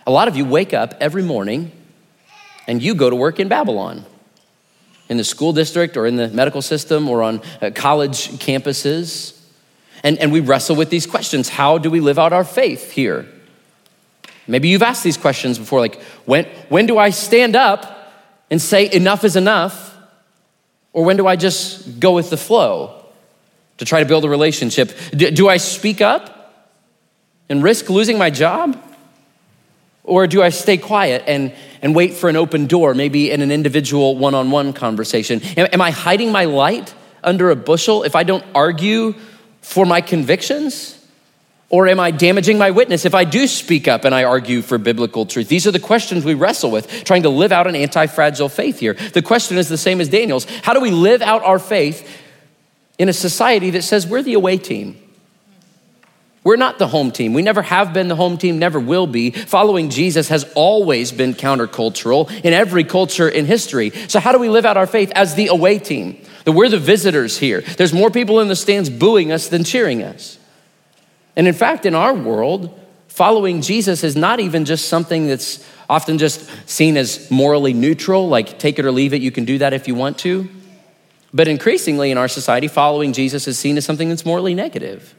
A 0.05 0.11
lot 0.11 0.27
of 0.27 0.35
you 0.35 0.45
wake 0.45 0.73
up 0.73 0.93
every 1.01 1.23
morning 1.23 1.71
and 2.67 2.81
you 2.81 2.93
go 2.93 3.09
to 3.09 3.15
work 3.15 3.39
in 3.39 3.47
Babylon, 3.47 4.05
in 5.09 5.17
the 5.17 5.23
school 5.23 5.51
district 5.51 5.97
or 5.97 6.05
in 6.05 6.15
the 6.15 6.27
medical 6.27 6.61
system 6.61 7.09
or 7.09 7.23
on 7.23 7.41
uh, 7.61 7.71
college 7.73 8.29
campuses. 8.37 9.37
And, 10.03 10.19
and 10.19 10.31
we 10.31 10.41
wrestle 10.41 10.75
with 10.75 10.91
these 10.91 11.07
questions 11.07 11.49
How 11.49 11.79
do 11.79 11.89
we 11.89 12.01
live 12.01 12.19
out 12.19 12.33
our 12.33 12.43
faith 12.43 12.91
here? 12.91 13.27
Maybe 14.47 14.69
you've 14.69 14.83
asked 14.83 15.03
these 15.03 15.17
questions 15.17 15.59
before 15.59 15.79
like, 15.79 16.01
when, 16.25 16.45
when 16.69 16.85
do 16.85 16.97
I 16.97 17.09
stand 17.09 17.55
up 17.55 18.13
and 18.49 18.61
say 18.61 18.89
enough 18.91 19.23
is 19.23 19.35
enough? 19.35 19.95
Or 20.93 21.03
when 21.03 21.17
do 21.17 21.27
I 21.27 21.35
just 21.35 21.99
go 21.99 22.13
with 22.13 22.29
the 22.29 22.37
flow 22.37 23.05
to 23.77 23.85
try 23.85 23.99
to 23.99 24.05
build 24.05 24.25
a 24.25 24.29
relationship? 24.29 24.91
Do, 25.11 25.29
do 25.31 25.49
I 25.49 25.57
speak 25.57 26.01
up 26.01 26.55
and 27.49 27.61
risk 27.61 27.89
losing 27.89 28.17
my 28.17 28.29
job? 28.29 28.81
Or 30.03 30.25
do 30.25 30.41
I 30.41 30.49
stay 30.49 30.77
quiet 30.77 31.23
and, 31.27 31.53
and 31.81 31.93
wait 31.93 32.13
for 32.13 32.29
an 32.29 32.37
open 32.37 32.65
door, 32.65 32.93
maybe 32.93 33.29
in 33.29 33.41
an 33.41 33.51
individual 33.51 34.17
one 34.17 34.33
on 34.33 34.49
one 34.51 34.71
conversation? 34.71 35.41
Am, 35.57 35.67
am 35.73 35.81
I 35.81 35.91
hiding 35.91 36.31
my 36.31 36.45
light 36.45 36.93
under 37.23 37.49
a 37.49 37.55
bushel 37.57 38.03
if 38.03 38.15
I 38.15 38.23
don't 38.23 38.45
argue 38.55 39.13
for 39.61 39.85
my 39.85 39.99
convictions? 39.99 40.93
Or 41.69 41.87
am 41.87 41.99
I 41.99 42.11
damaging 42.11 42.57
my 42.57 42.71
witness 42.71 43.03
if 43.03 43.13
I 43.13 43.25
do 43.25 43.45
speak 43.45 43.89
up 43.89 44.05
and 44.05 44.15
I 44.15 44.23
argue 44.23 44.61
for 44.61 44.77
biblical 44.77 45.25
truth? 45.25 45.49
These 45.49 45.67
are 45.67 45.71
the 45.71 45.79
questions 45.79 46.23
we 46.23 46.33
wrestle 46.33 46.71
with, 46.71 46.87
trying 47.03 47.23
to 47.23 47.29
live 47.29 47.51
out 47.51 47.67
an 47.67 47.75
anti 47.75 48.07
fragile 48.07 48.47
faith 48.47 48.79
here. 48.79 48.93
The 48.93 49.21
question 49.21 49.57
is 49.57 49.67
the 49.67 49.77
same 49.77 49.99
as 49.99 50.07
Daniel's 50.07 50.45
How 50.63 50.73
do 50.73 50.79
we 50.79 50.91
live 50.91 51.21
out 51.21 51.43
our 51.43 51.59
faith 51.59 52.09
in 52.97 53.09
a 53.09 53.13
society 53.13 53.71
that 53.71 53.81
says 53.81 54.07
we're 54.07 54.23
the 54.23 54.33
away 54.33 54.57
team? 54.57 54.97
We're 56.45 56.55
not 56.55 56.79
the 56.79 56.87
home 56.87 57.11
team. 57.11 57.33
We 57.33 57.41
never 57.41 57.61
have 57.61 57.91
been 57.91 58.07
the 58.07 58.15
home 58.15 58.37
team, 58.37 58.57
never 58.57 58.79
will 58.79 59.05
be. 59.05 59.31
Following 59.31 59.89
Jesus 59.89 60.29
has 60.29 60.49
always 60.55 61.11
been 61.11 61.33
countercultural 61.33 62.31
in 62.45 62.53
every 62.53 62.85
culture 62.85 63.27
in 63.27 63.45
history. 63.45 63.89
So, 64.07 64.21
how 64.21 64.31
do 64.31 64.39
we 64.39 64.47
live 64.47 64.65
out 64.65 64.77
our 64.77 64.87
faith 64.87 65.11
as 65.13 65.35
the 65.35 65.47
away 65.47 65.79
team? 65.79 66.21
That 66.45 66.53
we're 66.53 66.69
the 66.69 66.79
visitors 66.79 67.37
here. 67.37 67.59
There's 67.59 67.91
more 67.91 68.09
people 68.09 68.39
in 68.39 68.47
the 68.47 68.55
stands 68.55 68.89
booing 68.89 69.33
us 69.33 69.49
than 69.49 69.65
cheering 69.65 70.01
us. 70.01 70.36
And 71.37 71.47
in 71.47 71.53
fact, 71.53 71.85
in 71.85 71.95
our 71.95 72.15
world, 72.15 72.77
following 73.07 73.61
Jesus 73.61 74.03
is 74.03 74.15
not 74.15 74.39
even 74.39 74.65
just 74.65 74.89
something 74.89 75.27
that's 75.27 75.65
often 75.87 76.17
just 76.17 76.49
seen 76.67 76.97
as 76.97 77.29
morally 77.31 77.73
neutral, 77.73 78.27
like 78.27 78.59
take 78.59 78.79
it 78.79 78.85
or 78.85 78.91
leave 78.91 79.13
it, 79.13 79.21
you 79.21 79.31
can 79.31 79.45
do 79.45 79.59
that 79.59 79.71
if 79.71 79.87
you 79.87 79.95
want 79.95 80.17
to. 80.19 80.49
But 81.33 81.47
increasingly 81.47 82.09
in 82.09 82.17
our 82.17 82.27
society, 82.27 82.67
following 82.67 83.13
Jesus 83.13 83.47
is 83.47 83.57
seen 83.59 83.77
as 83.77 83.85
something 83.85 84.09
that's 84.09 84.25
morally 84.25 84.55
negative. 84.55 85.13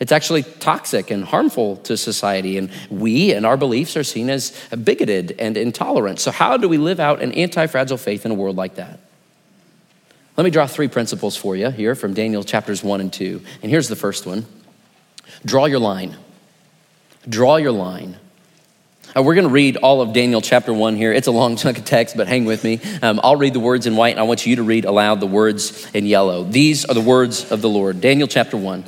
It's 0.00 0.10
actually 0.10 0.44
toxic 0.44 1.10
and 1.10 1.24
harmful 1.24 1.76
to 1.78 1.96
society, 1.96 2.56
and 2.56 2.70
we 2.88 3.32
and 3.32 3.44
our 3.44 3.56
beliefs 3.56 3.96
are 3.96 4.04
seen 4.04 4.30
as 4.30 4.52
bigoted 4.70 5.34
and 5.38 5.56
intolerant. 5.56 6.20
So, 6.20 6.30
how 6.30 6.56
do 6.56 6.68
we 6.68 6.78
live 6.78 7.00
out 7.00 7.20
an 7.20 7.32
anti 7.32 7.66
fragile 7.66 7.98
faith 7.98 8.24
in 8.24 8.30
a 8.30 8.34
world 8.34 8.56
like 8.56 8.76
that? 8.76 9.00
Let 10.36 10.44
me 10.44 10.50
draw 10.50 10.68
three 10.68 10.86
principles 10.86 11.36
for 11.36 11.56
you 11.56 11.70
here 11.70 11.96
from 11.96 12.14
Daniel 12.14 12.44
chapters 12.44 12.84
one 12.84 13.00
and 13.00 13.12
two. 13.12 13.42
And 13.60 13.70
here's 13.70 13.88
the 13.88 13.96
first 13.96 14.24
one 14.24 14.46
draw 15.44 15.66
your 15.66 15.78
line. 15.78 16.16
Draw 17.28 17.56
your 17.56 17.72
line. 17.72 18.16
Uh, 19.16 19.22
we're 19.22 19.34
going 19.34 19.46
to 19.46 19.52
read 19.52 19.78
all 19.78 20.02
of 20.02 20.12
Daniel 20.12 20.42
chapter 20.42 20.72
1 20.72 20.96
here. 20.96 21.12
It's 21.12 21.28
a 21.28 21.32
long 21.32 21.56
chunk 21.56 21.78
of 21.78 21.84
text, 21.84 22.16
but 22.16 22.28
hang 22.28 22.44
with 22.44 22.62
me. 22.62 22.78
Um, 23.00 23.20
I'll 23.22 23.36
read 23.36 23.54
the 23.54 23.60
words 23.60 23.86
in 23.86 23.96
white, 23.96 24.10
and 24.10 24.20
I 24.20 24.24
want 24.24 24.46
you 24.46 24.56
to 24.56 24.62
read 24.62 24.84
aloud 24.84 25.20
the 25.20 25.26
words 25.26 25.88
in 25.94 26.04
yellow. 26.04 26.44
These 26.44 26.84
are 26.84 26.94
the 26.94 27.00
words 27.00 27.50
of 27.50 27.62
the 27.62 27.68
Lord. 27.68 28.00
Daniel 28.00 28.28
chapter 28.28 28.56
1. 28.56 28.84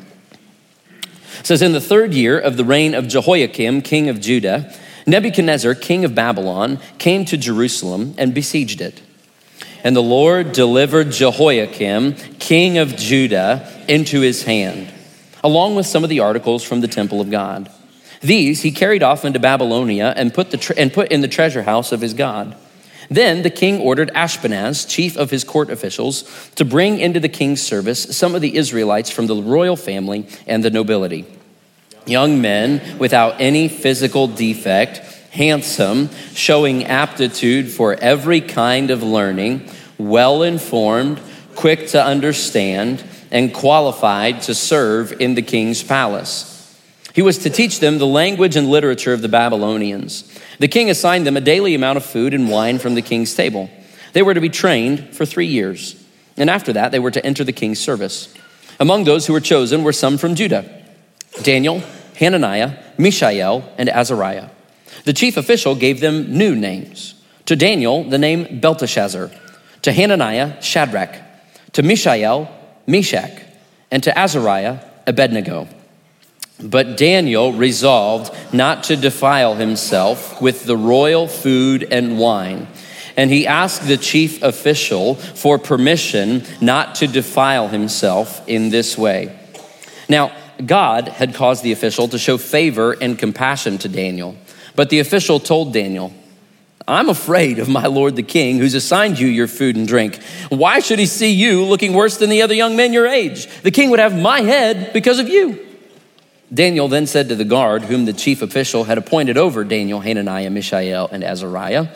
It 1.40 1.46
says, 1.46 1.62
In 1.62 1.72
the 1.72 1.80
third 1.80 2.12
year 2.12 2.38
of 2.38 2.58
the 2.58 2.64
reign 2.64 2.94
of 2.94 3.08
Jehoiakim, 3.08 3.80
king 3.80 4.10
of 4.10 4.20
Judah, 4.20 4.74
Nebuchadnezzar, 5.06 5.74
king 5.74 6.04
of 6.04 6.14
Babylon, 6.14 6.78
came 6.98 7.24
to 7.24 7.38
Jerusalem 7.38 8.14
and 8.18 8.34
besieged 8.34 8.82
it. 8.82 9.00
And 9.82 9.96
the 9.96 10.02
Lord 10.02 10.52
delivered 10.52 11.12
Jehoiakim, 11.12 12.14
king 12.38 12.76
of 12.76 12.96
Judah, 12.96 13.66
into 13.88 14.20
his 14.20 14.42
hand, 14.42 14.92
along 15.42 15.74
with 15.74 15.86
some 15.86 16.04
of 16.04 16.10
the 16.10 16.20
articles 16.20 16.62
from 16.62 16.80
the 16.80 16.88
temple 16.88 17.20
of 17.20 17.30
God. 17.30 17.70
These 18.20 18.62
he 18.62 18.70
carried 18.70 19.02
off 19.02 19.24
into 19.24 19.38
Babylonia 19.38 20.12
and 20.16 20.34
put, 20.34 20.50
the 20.50 20.56
tre- 20.56 20.76
and 20.76 20.92
put 20.92 21.10
in 21.10 21.20
the 21.20 21.28
treasure 21.28 21.62
house 21.62 21.92
of 21.92 22.00
his 22.00 22.14
God. 22.14 22.56
Then 23.10 23.42
the 23.42 23.50
king 23.50 23.80
ordered 23.80 24.10
Ashpenaz, 24.14 24.88
chief 24.88 25.16
of 25.16 25.30
his 25.30 25.42
court 25.42 25.68
officials, 25.70 26.50
to 26.54 26.64
bring 26.64 27.00
into 27.00 27.18
the 27.18 27.28
king's 27.28 27.60
service 27.60 28.16
some 28.16 28.36
of 28.36 28.40
the 28.40 28.56
Israelites 28.56 29.10
from 29.10 29.26
the 29.26 29.42
royal 29.42 29.76
family 29.76 30.28
and 30.46 30.62
the 30.62 30.70
nobility. 30.70 31.26
Young 32.06 32.40
men 32.40 32.98
without 32.98 33.40
any 33.40 33.68
physical 33.68 34.28
defect, 34.28 34.98
handsome, 35.32 36.08
showing 36.34 36.84
aptitude 36.84 37.68
for 37.68 37.94
every 37.94 38.40
kind 38.40 38.90
of 38.90 39.02
learning, 39.02 39.68
well 39.98 40.42
informed, 40.42 41.20
quick 41.56 41.88
to 41.88 42.04
understand, 42.04 43.02
and 43.30 43.54
qualified 43.54 44.42
to 44.42 44.54
serve 44.54 45.20
in 45.20 45.34
the 45.34 45.42
king's 45.42 45.82
palace. 45.82 46.56
He 47.14 47.22
was 47.22 47.38
to 47.38 47.50
teach 47.50 47.80
them 47.80 47.98
the 47.98 48.06
language 48.06 48.56
and 48.56 48.68
literature 48.68 49.12
of 49.12 49.22
the 49.22 49.28
Babylonians. 49.28 50.38
The 50.58 50.68
king 50.68 50.90
assigned 50.90 51.26
them 51.26 51.36
a 51.36 51.40
daily 51.40 51.74
amount 51.74 51.96
of 51.96 52.04
food 52.04 52.34
and 52.34 52.48
wine 52.48 52.78
from 52.78 52.94
the 52.94 53.02
king's 53.02 53.34
table. 53.34 53.70
They 54.12 54.22
were 54.22 54.34
to 54.34 54.40
be 54.40 54.48
trained 54.48 55.14
for 55.14 55.24
three 55.24 55.46
years, 55.46 56.02
and 56.36 56.50
after 56.50 56.72
that, 56.72 56.92
they 56.92 56.98
were 56.98 57.10
to 57.10 57.24
enter 57.24 57.44
the 57.44 57.52
king's 57.52 57.78
service. 57.78 58.32
Among 58.78 59.04
those 59.04 59.26
who 59.26 59.32
were 59.32 59.40
chosen 59.40 59.84
were 59.84 59.92
some 59.92 60.18
from 60.18 60.34
Judah 60.34 60.64
Daniel, 61.42 61.82
Hananiah, 62.16 62.76
Mishael, 62.98 63.64
and 63.78 63.88
Azariah. 63.88 64.48
The 65.04 65.12
chief 65.12 65.36
official 65.36 65.74
gave 65.74 66.00
them 66.00 66.36
new 66.36 66.54
names. 66.54 67.14
To 67.46 67.56
Daniel, 67.56 68.04
the 68.04 68.18
name 68.18 68.60
Belteshazzar. 68.60 69.30
To 69.82 69.92
Hananiah, 69.92 70.60
Shadrach. 70.60 71.16
To 71.72 71.82
Mishael, 71.82 72.50
Meshach. 72.90 73.42
And 73.90 74.02
to 74.04 74.16
Azariah, 74.16 74.80
Abednego. 75.06 75.68
But 76.62 76.96
Daniel 76.96 77.52
resolved 77.52 78.34
not 78.52 78.84
to 78.84 78.96
defile 78.96 79.54
himself 79.54 80.40
with 80.42 80.64
the 80.64 80.76
royal 80.76 81.26
food 81.26 81.88
and 81.90 82.18
wine. 82.18 82.68
And 83.16 83.30
he 83.30 83.46
asked 83.46 83.86
the 83.86 83.96
chief 83.96 84.42
official 84.42 85.14
for 85.14 85.58
permission 85.58 86.44
not 86.60 86.96
to 86.96 87.06
defile 87.06 87.68
himself 87.68 88.46
in 88.46 88.70
this 88.70 88.96
way. 88.96 89.36
Now, 90.08 90.32
God 90.64 91.08
had 91.08 91.34
caused 91.34 91.62
the 91.62 91.72
official 91.72 92.08
to 92.08 92.18
show 92.18 92.36
favor 92.36 92.92
and 92.92 93.18
compassion 93.18 93.78
to 93.78 93.88
Daniel. 93.88 94.36
But 94.76 94.90
the 94.90 95.00
official 95.00 95.40
told 95.40 95.72
Daniel, 95.72 96.12
I'm 96.90 97.08
afraid 97.08 97.58
of 97.58 97.68
my 97.68 97.86
lord 97.86 98.16
the 98.16 98.22
king, 98.22 98.58
who's 98.58 98.74
assigned 98.74 99.18
you 99.18 99.28
your 99.28 99.46
food 99.46 99.76
and 99.76 99.86
drink. 99.86 100.20
Why 100.48 100.80
should 100.80 100.98
he 100.98 101.06
see 101.06 101.32
you 101.32 101.64
looking 101.64 101.94
worse 101.94 102.16
than 102.16 102.30
the 102.30 102.42
other 102.42 102.54
young 102.54 102.76
men 102.76 102.92
your 102.92 103.06
age? 103.06 103.46
The 103.62 103.70
king 103.70 103.90
would 103.90 104.00
have 104.00 104.18
my 104.18 104.40
head 104.40 104.92
because 104.92 105.18
of 105.18 105.28
you. 105.28 105.66
Daniel 106.52 106.88
then 106.88 107.06
said 107.06 107.28
to 107.28 107.36
the 107.36 107.44
guard, 107.44 107.82
whom 107.82 108.06
the 108.06 108.12
chief 108.12 108.42
official 108.42 108.84
had 108.84 108.98
appointed 108.98 109.36
over 109.36 109.62
Daniel, 109.62 110.00
Hananiah, 110.00 110.50
Mishael, 110.50 111.08
and 111.12 111.22
Azariah, 111.22 111.88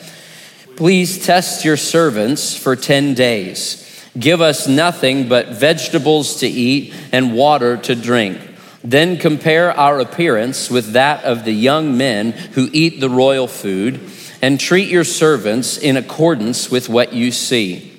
Please 0.77 1.25
test 1.25 1.65
your 1.65 1.77
servants 1.77 2.57
for 2.57 2.75
10 2.75 3.15
days. 3.15 3.81
Give 4.19 4.41
us 4.41 4.67
nothing 4.67 5.29
but 5.29 5.49
vegetables 5.49 6.37
to 6.41 6.49
eat 6.49 6.93
and 7.13 7.35
water 7.35 7.77
to 7.77 7.95
drink. 7.95 8.41
Then 8.83 9.17
compare 9.17 9.73
our 9.73 10.01
appearance 10.01 10.71
with 10.71 10.93
that 10.93 11.25
of 11.25 11.45
the 11.45 11.53
young 11.53 11.97
men 11.97 12.33
who 12.33 12.69
eat 12.73 13.01
the 13.01 13.09
royal 13.09 13.47
food, 13.47 14.01
and 14.45 14.61
treat 14.61 14.91
your 14.91 15.05
servants 15.05 15.79
in 15.79 15.97
accordance 15.97 16.71
with 16.71 16.87
what 16.87 17.15
you 17.15 17.31
see. 17.31 17.99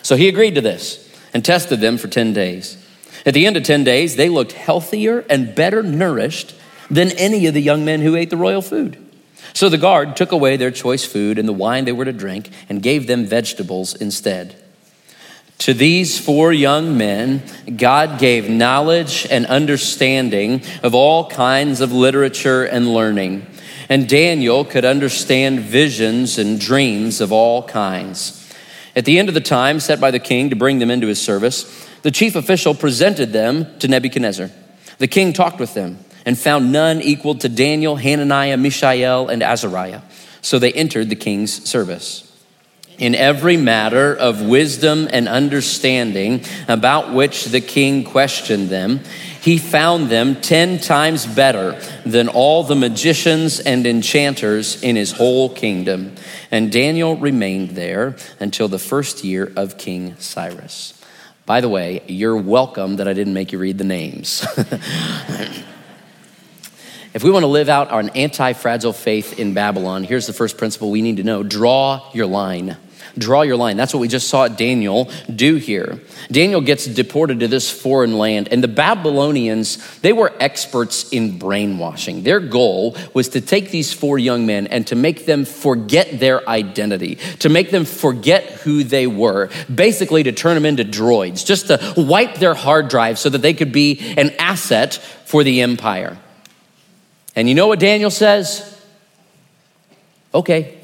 So 0.00 0.16
he 0.16 0.26
agreed 0.26 0.54
to 0.54 0.62
this 0.62 1.14
and 1.34 1.44
tested 1.44 1.82
them 1.82 1.98
for 1.98 2.08
10 2.08 2.32
days. 2.32 2.82
At 3.26 3.34
the 3.34 3.44
end 3.44 3.58
of 3.58 3.62
10 3.62 3.84
days, 3.84 4.16
they 4.16 4.30
looked 4.30 4.52
healthier 4.52 5.26
and 5.28 5.54
better 5.54 5.82
nourished 5.82 6.54
than 6.88 7.10
any 7.18 7.44
of 7.46 7.52
the 7.52 7.60
young 7.60 7.84
men 7.84 8.00
who 8.00 8.16
ate 8.16 8.30
the 8.30 8.38
royal 8.38 8.62
food. 8.62 8.96
So 9.52 9.68
the 9.68 9.76
guard 9.76 10.16
took 10.16 10.32
away 10.32 10.56
their 10.56 10.70
choice 10.70 11.04
food 11.04 11.38
and 11.38 11.46
the 11.46 11.52
wine 11.52 11.84
they 11.84 11.92
were 11.92 12.06
to 12.06 12.12
drink 12.12 12.48
and 12.70 12.82
gave 12.82 13.06
them 13.06 13.26
vegetables 13.26 13.94
instead. 13.94 14.56
To 15.58 15.74
these 15.74 16.18
four 16.18 16.54
young 16.54 16.96
men, 16.96 17.42
God 17.76 18.18
gave 18.18 18.48
knowledge 18.48 19.26
and 19.30 19.44
understanding 19.44 20.62
of 20.82 20.94
all 20.94 21.28
kinds 21.28 21.82
of 21.82 21.92
literature 21.92 22.64
and 22.64 22.94
learning. 22.94 23.46
And 23.88 24.08
Daniel 24.08 24.64
could 24.64 24.84
understand 24.84 25.60
visions 25.60 26.38
and 26.38 26.60
dreams 26.60 27.20
of 27.20 27.32
all 27.32 27.62
kinds. 27.62 28.42
At 28.96 29.04
the 29.04 29.18
end 29.18 29.28
of 29.28 29.34
the 29.34 29.40
time 29.40 29.78
set 29.78 30.00
by 30.00 30.10
the 30.10 30.18
king 30.18 30.50
to 30.50 30.56
bring 30.56 30.78
them 30.78 30.90
into 30.90 31.06
his 31.06 31.20
service, 31.20 31.88
the 32.02 32.10
chief 32.10 32.34
official 32.34 32.74
presented 32.74 33.32
them 33.32 33.78
to 33.78 33.88
Nebuchadnezzar. 33.88 34.50
The 34.98 35.08
king 35.08 35.32
talked 35.32 35.60
with 35.60 35.74
them 35.74 35.98
and 36.24 36.38
found 36.38 36.72
none 36.72 37.00
equal 37.00 37.34
to 37.36 37.48
Daniel, 37.48 37.96
Hananiah, 37.96 38.56
Mishael, 38.56 39.28
and 39.28 39.42
Azariah. 39.42 40.00
So 40.40 40.58
they 40.58 40.72
entered 40.72 41.08
the 41.08 41.16
king's 41.16 41.68
service. 41.68 42.25
In 42.98 43.14
every 43.14 43.56
matter 43.56 44.14
of 44.14 44.42
wisdom 44.42 45.08
and 45.12 45.28
understanding 45.28 46.42
about 46.68 47.12
which 47.12 47.46
the 47.46 47.60
king 47.60 48.04
questioned 48.04 48.68
them, 48.68 49.00
he 49.40 49.58
found 49.58 50.08
them 50.08 50.40
ten 50.40 50.78
times 50.78 51.26
better 51.26 51.80
than 52.04 52.28
all 52.28 52.64
the 52.64 52.74
magicians 52.74 53.60
and 53.60 53.86
enchanters 53.86 54.82
in 54.82 54.96
his 54.96 55.12
whole 55.12 55.48
kingdom. 55.50 56.14
And 56.50 56.72
Daniel 56.72 57.16
remained 57.16 57.70
there 57.70 58.16
until 58.40 58.68
the 58.68 58.78
first 58.78 59.22
year 59.24 59.52
of 59.56 59.78
King 59.78 60.16
Cyrus. 60.18 60.94
By 61.44 61.60
the 61.60 61.68
way, 61.68 62.02
you're 62.08 62.36
welcome 62.36 62.96
that 62.96 63.06
I 63.06 63.12
didn't 63.12 63.34
make 63.34 63.52
you 63.52 63.58
read 63.60 63.78
the 63.78 63.84
names. 63.84 64.44
if 67.14 67.22
we 67.22 67.30
want 67.30 67.44
to 67.44 67.48
live 67.48 67.68
out 67.68 67.92
our 67.92 68.02
anti 68.16 68.52
fragile 68.52 68.92
faith 68.92 69.38
in 69.38 69.54
Babylon, 69.54 70.02
here's 70.02 70.26
the 70.26 70.32
first 70.32 70.58
principle 70.58 70.90
we 70.90 71.02
need 71.02 71.18
to 71.18 71.22
know 71.22 71.44
draw 71.44 72.10
your 72.12 72.26
line. 72.26 72.76
Draw 73.18 73.42
your 73.42 73.56
line. 73.56 73.76
That's 73.76 73.94
what 73.94 74.00
we 74.00 74.08
just 74.08 74.28
saw 74.28 74.46
Daniel 74.48 75.10
do 75.34 75.56
here. 75.56 76.00
Daniel 76.30 76.60
gets 76.60 76.86
deported 76.86 77.40
to 77.40 77.48
this 77.48 77.70
foreign 77.70 78.18
land, 78.18 78.48
and 78.50 78.62
the 78.62 78.68
Babylonians, 78.68 79.78
they 80.00 80.12
were 80.12 80.32
experts 80.38 81.10
in 81.10 81.38
brainwashing. 81.38 82.24
Their 82.24 82.40
goal 82.40 82.96
was 83.14 83.30
to 83.30 83.40
take 83.40 83.70
these 83.70 83.92
four 83.92 84.18
young 84.18 84.44
men 84.44 84.66
and 84.66 84.86
to 84.88 84.94
make 84.94 85.24
them 85.24 85.44
forget 85.44 86.20
their 86.20 86.46
identity, 86.48 87.14
to 87.38 87.48
make 87.48 87.70
them 87.70 87.86
forget 87.86 88.44
who 88.44 88.84
they 88.84 89.06
were, 89.06 89.48
basically 89.74 90.22
to 90.24 90.32
turn 90.32 90.54
them 90.54 90.66
into 90.66 90.84
droids, 90.84 91.46
just 91.46 91.68
to 91.68 91.94
wipe 91.96 92.34
their 92.36 92.54
hard 92.54 92.88
drive 92.88 93.18
so 93.18 93.30
that 93.30 93.40
they 93.40 93.54
could 93.54 93.72
be 93.72 94.14
an 94.16 94.30
asset 94.38 94.94
for 95.24 95.42
the 95.42 95.62
empire. 95.62 96.18
And 97.34 97.48
you 97.48 97.54
know 97.54 97.66
what 97.66 97.80
Daniel 97.80 98.10
says? 98.10 98.78
Okay. 100.34 100.75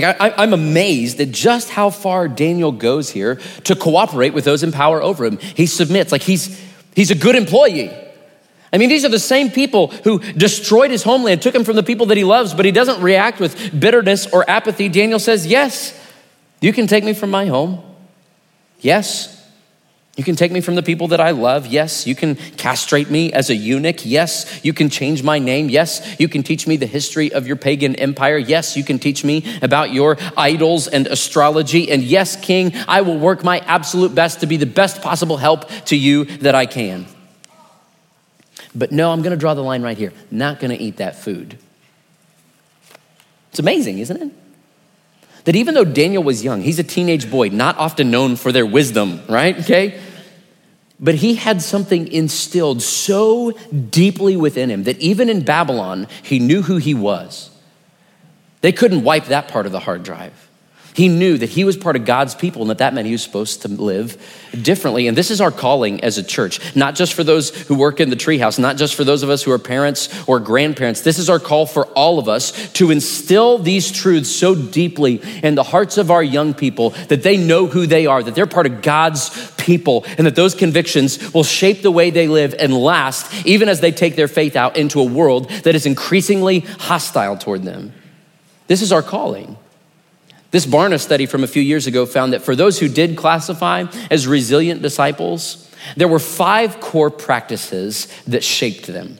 Like, 0.00 0.20
I, 0.20 0.42
am 0.44 0.52
amazed 0.52 1.20
at 1.20 1.32
just 1.32 1.70
how 1.70 1.90
far 1.90 2.28
Daniel 2.28 2.70
goes 2.70 3.10
here 3.10 3.40
to 3.64 3.74
cooperate 3.74 4.32
with 4.32 4.44
those 4.44 4.62
in 4.62 4.70
power 4.70 5.02
over 5.02 5.24
him. 5.24 5.38
He 5.38 5.66
submits, 5.66 6.12
like, 6.12 6.22
he's, 6.22 6.60
he's 6.94 7.10
a 7.10 7.16
good 7.16 7.34
employee. 7.34 7.90
I 8.72 8.78
mean, 8.78 8.90
these 8.90 9.04
are 9.04 9.08
the 9.08 9.18
same 9.18 9.50
people 9.50 9.88
who 9.88 10.18
destroyed 10.18 10.92
his 10.92 11.02
homeland, 11.02 11.42
took 11.42 11.54
him 11.54 11.64
from 11.64 11.74
the 11.74 11.82
people 11.82 12.06
that 12.06 12.16
he 12.16 12.22
loves, 12.22 12.54
but 12.54 12.64
he 12.64 12.70
doesn't 12.70 13.02
react 13.02 13.40
with 13.40 13.80
bitterness 13.80 14.26
or 14.32 14.48
apathy. 14.48 14.88
Daniel 14.88 15.18
says, 15.18 15.46
Yes, 15.46 15.98
you 16.60 16.72
can 16.72 16.86
take 16.86 17.02
me 17.02 17.12
from 17.12 17.30
my 17.30 17.46
home. 17.46 17.82
Yes, 18.80 19.37
you 20.18 20.24
can 20.24 20.34
take 20.34 20.50
me 20.50 20.60
from 20.60 20.74
the 20.74 20.82
people 20.82 21.06
that 21.08 21.20
I 21.20 21.30
love. 21.30 21.68
Yes, 21.68 22.04
you 22.04 22.16
can 22.16 22.34
castrate 22.34 23.08
me 23.08 23.32
as 23.32 23.50
a 23.50 23.54
eunuch. 23.54 24.04
Yes, 24.04 24.60
you 24.64 24.72
can 24.72 24.90
change 24.90 25.22
my 25.22 25.38
name. 25.38 25.68
Yes, 25.68 26.16
you 26.18 26.28
can 26.28 26.42
teach 26.42 26.66
me 26.66 26.76
the 26.76 26.86
history 26.86 27.32
of 27.32 27.46
your 27.46 27.54
pagan 27.54 27.94
empire. 27.94 28.36
Yes, 28.36 28.76
you 28.76 28.82
can 28.82 28.98
teach 28.98 29.22
me 29.22 29.44
about 29.62 29.92
your 29.92 30.18
idols 30.36 30.88
and 30.88 31.06
astrology. 31.06 31.88
And 31.88 32.02
yes, 32.02 32.34
King, 32.34 32.72
I 32.88 33.02
will 33.02 33.16
work 33.16 33.44
my 33.44 33.60
absolute 33.60 34.12
best 34.12 34.40
to 34.40 34.48
be 34.48 34.56
the 34.56 34.66
best 34.66 35.02
possible 35.02 35.36
help 35.36 35.70
to 35.84 35.96
you 35.96 36.24
that 36.24 36.56
I 36.56 36.66
can. 36.66 37.06
But 38.74 38.90
no, 38.90 39.12
I'm 39.12 39.22
going 39.22 39.30
to 39.30 39.36
draw 39.36 39.54
the 39.54 39.62
line 39.62 39.82
right 39.82 39.96
here. 39.96 40.12
Not 40.32 40.58
going 40.58 40.76
to 40.76 40.82
eat 40.82 40.96
that 40.96 41.14
food. 41.14 41.58
It's 43.50 43.60
amazing, 43.60 44.00
isn't 44.00 44.20
it? 44.20 44.32
That 45.44 45.54
even 45.54 45.74
though 45.74 45.84
Daniel 45.84 46.24
was 46.24 46.42
young, 46.42 46.60
he's 46.60 46.80
a 46.80 46.84
teenage 46.84 47.30
boy, 47.30 47.50
not 47.50 47.78
often 47.78 48.10
known 48.10 48.34
for 48.34 48.50
their 48.50 48.66
wisdom, 48.66 49.22
right? 49.28 49.56
Okay? 49.60 50.00
But 51.00 51.16
he 51.16 51.36
had 51.36 51.62
something 51.62 52.08
instilled 52.08 52.82
so 52.82 53.52
deeply 53.70 54.36
within 54.36 54.70
him 54.70 54.84
that 54.84 54.98
even 54.98 55.28
in 55.28 55.42
Babylon, 55.44 56.08
he 56.22 56.38
knew 56.38 56.62
who 56.62 56.76
he 56.78 56.94
was. 56.94 57.50
They 58.60 58.72
couldn't 58.72 59.04
wipe 59.04 59.26
that 59.26 59.48
part 59.48 59.66
of 59.66 59.72
the 59.72 59.78
hard 59.78 60.02
drive. 60.02 60.47
He 60.98 61.06
knew 61.06 61.38
that 61.38 61.50
he 61.50 61.62
was 61.62 61.76
part 61.76 61.94
of 61.94 62.04
God's 62.04 62.34
people 62.34 62.60
and 62.60 62.70
that 62.70 62.78
that 62.78 62.92
meant 62.92 63.06
he 63.06 63.12
was 63.12 63.22
supposed 63.22 63.62
to 63.62 63.68
live 63.68 64.20
differently. 64.60 65.06
And 65.06 65.16
this 65.16 65.30
is 65.30 65.40
our 65.40 65.52
calling 65.52 66.02
as 66.02 66.18
a 66.18 66.24
church, 66.24 66.74
not 66.74 66.96
just 66.96 67.14
for 67.14 67.22
those 67.22 67.50
who 67.50 67.76
work 67.76 68.00
in 68.00 68.10
the 68.10 68.16
treehouse, 68.16 68.58
not 68.58 68.76
just 68.76 68.96
for 68.96 69.04
those 69.04 69.22
of 69.22 69.30
us 69.30 69.44
who 69.44 69.52
are 69.52 69.60
parents 69.60 70.08
or 70.26 70.40
grandparents. 70.40 71.02
This 71.02 71.20
is 71.20 71.30
our 71.30 71.38
call 71.38 71.66
for 71.66 71.86
all 71.90 72.18
of 72.18 72.28
us 72.28 72.72
to 72.72 72.90
instill 72.90 73.58
these 73.58 73.92
truths 73.92 74.28
so 74.28 74.56
deeply 74.56 75.22
in 75.44 75.54
the 75.54 75.62
hearts 75.62 75.98
of 75.98 76.10
our 76.10 76.20
young 76.20 76.52
people 76.52 76.90
that 77.06 77.22
they 77.22 77.36
know 77.36 77.68
who 77.68 77.86
they 77.86 78.06
are, 78.06 78.20
that 78.20 78.34
they're 78.34 78.48
part 78.48 78.66
of 78.66 78.82
God's 78.82 79.52
people, 79.52 80.04
and 80.18 80.26
that 80.26 80.34
those 80.34 80.56
convictions 80.56 81.32
will 81.32 81.44
shape 81.44 81.82
the 81.82 81.92
way 81.92 82.10
they 82.10 82.26
live 82.26 82.56
and 82.58 82.74
last, 82.74 83.46
even 83.46 83.68
as 83.68 83.78
they 83.78 83.92
take 83.92 84.16
their 84.16 84.26
faith 84.26 84.56
out 84.56 84.76
into 84.76 84.98
a 84.98 85.04
world 85.04 85.48
that 85.62 85.76
is 85.76 85.86
increasingly 85.86 86.58
hostile 86.58 87.36
toward 87.36 87.62
them. 87.62 87.92
This 88.66 88.82
is 88.82 88.90
our 88.90 89.04
calling. 89.04 89.56
This 90.50 90.64
Barna 90.64 90.98
study 90.98 91.26
from 91.26 91.44
a 91.44 91.46
few 91.46 91.62
years 91.62 91.86
ago 91.86 92.06
found 92.06 92.32
that 92.32 92.42
for 92.42 92.56
those 92.56 92.78
who 92.78 92.88
did 92.88 93.16
classify 93.16 93.84
as 94.10 94.26
resilient 94.26 94.80
disciples, 94.80 95.70
there 95.96 96.08
were 96.08 96.18
five 96.18 96.80
core 96.80 97.10
practices 97.10 98.08
that 98.26 98.42
shaped 98.42 98.86
them. 98.86 99.18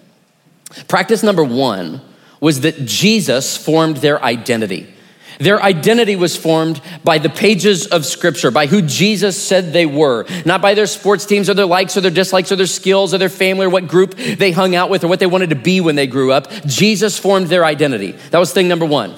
Practice 0.86 1.22
number 1.22 1.44
one 1.44 2.00
was 2.40 2.60
that 2.60 2.84
Jesus 2.86 3.56
formed 3.56 3.98
their 3.98 4.22
identity. 4.22 4.94
Their 5.38 5.62
identity 5.62 6.16
was 6.16 6.36
formed 6.36 6.80
by 7.04 7.18
the 7.18 7.28
pages 7.28 7.86
of 7.86 8.04
Scripture, 8.04 8.50
by 8.50 8.66
who 8.66 8.82
Jesus 8.82 9.40
said 9.40 9.72
they 9.72 9.86
were, 9.86 10.26
not 10.44 10.60
by 10.60 10.74
their 10.74 10.86
sports 10.86 11.26
teams 11.26 11.48
or 11.48 11.54
their 11.54 11.66
likes 11.66 11.96
or 11.96 12.00
their 12.00 12.10
dislikes 12.10 12.50
or 12.50 12.56
their 12.56 12.66
skills 12.66 13.14
or 13.14 13.18
their 13.18 13.28
family 13.28 13.66
or 13.66 13.70
what 13.70 13.86
group 13.86 14.14
they 14.16 14.50
hung 14.50 14.74
out 14.74 14.90
with 14.90 15.04
or 15.04 15.08
what 15.08 15.20
they 15.20 15.26
wanted 15.26 15.50
to 15.50 15.56
be 15.56 15.80
when 15.80 15.94
they 15.94 16.08
grew 16.08 16.32
up. 16.32 16.50
Jesus 16.66 17.18
formed 17.18 17.46
their 17.48 17.64
identity. 17.64 18.12
That 18.30 18.38
was 18.38 18.52
thing 18.52 18.66
number 18.66 18.86
one. 18.86 19.14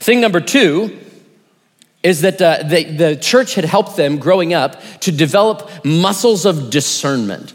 Thing 0.00 0.20
number 0.20 0.40
two 0.40 0.98
is 2.06 2.20
that 2.20 2.40
uh, 2.40 2.62
the, 2.62 2.84
the 2.84 3.16
church 3.16 3.56
had 3.56 3.64
helped 3.64 3.96
them 3.96 4.18
growing 4.18 4.54
up 4.54 4.80
to 5.00 5.10
develop 5.10 5.68
muscles 5.84 6.46
of 6.46 6.70
discernment, 6.70 7.52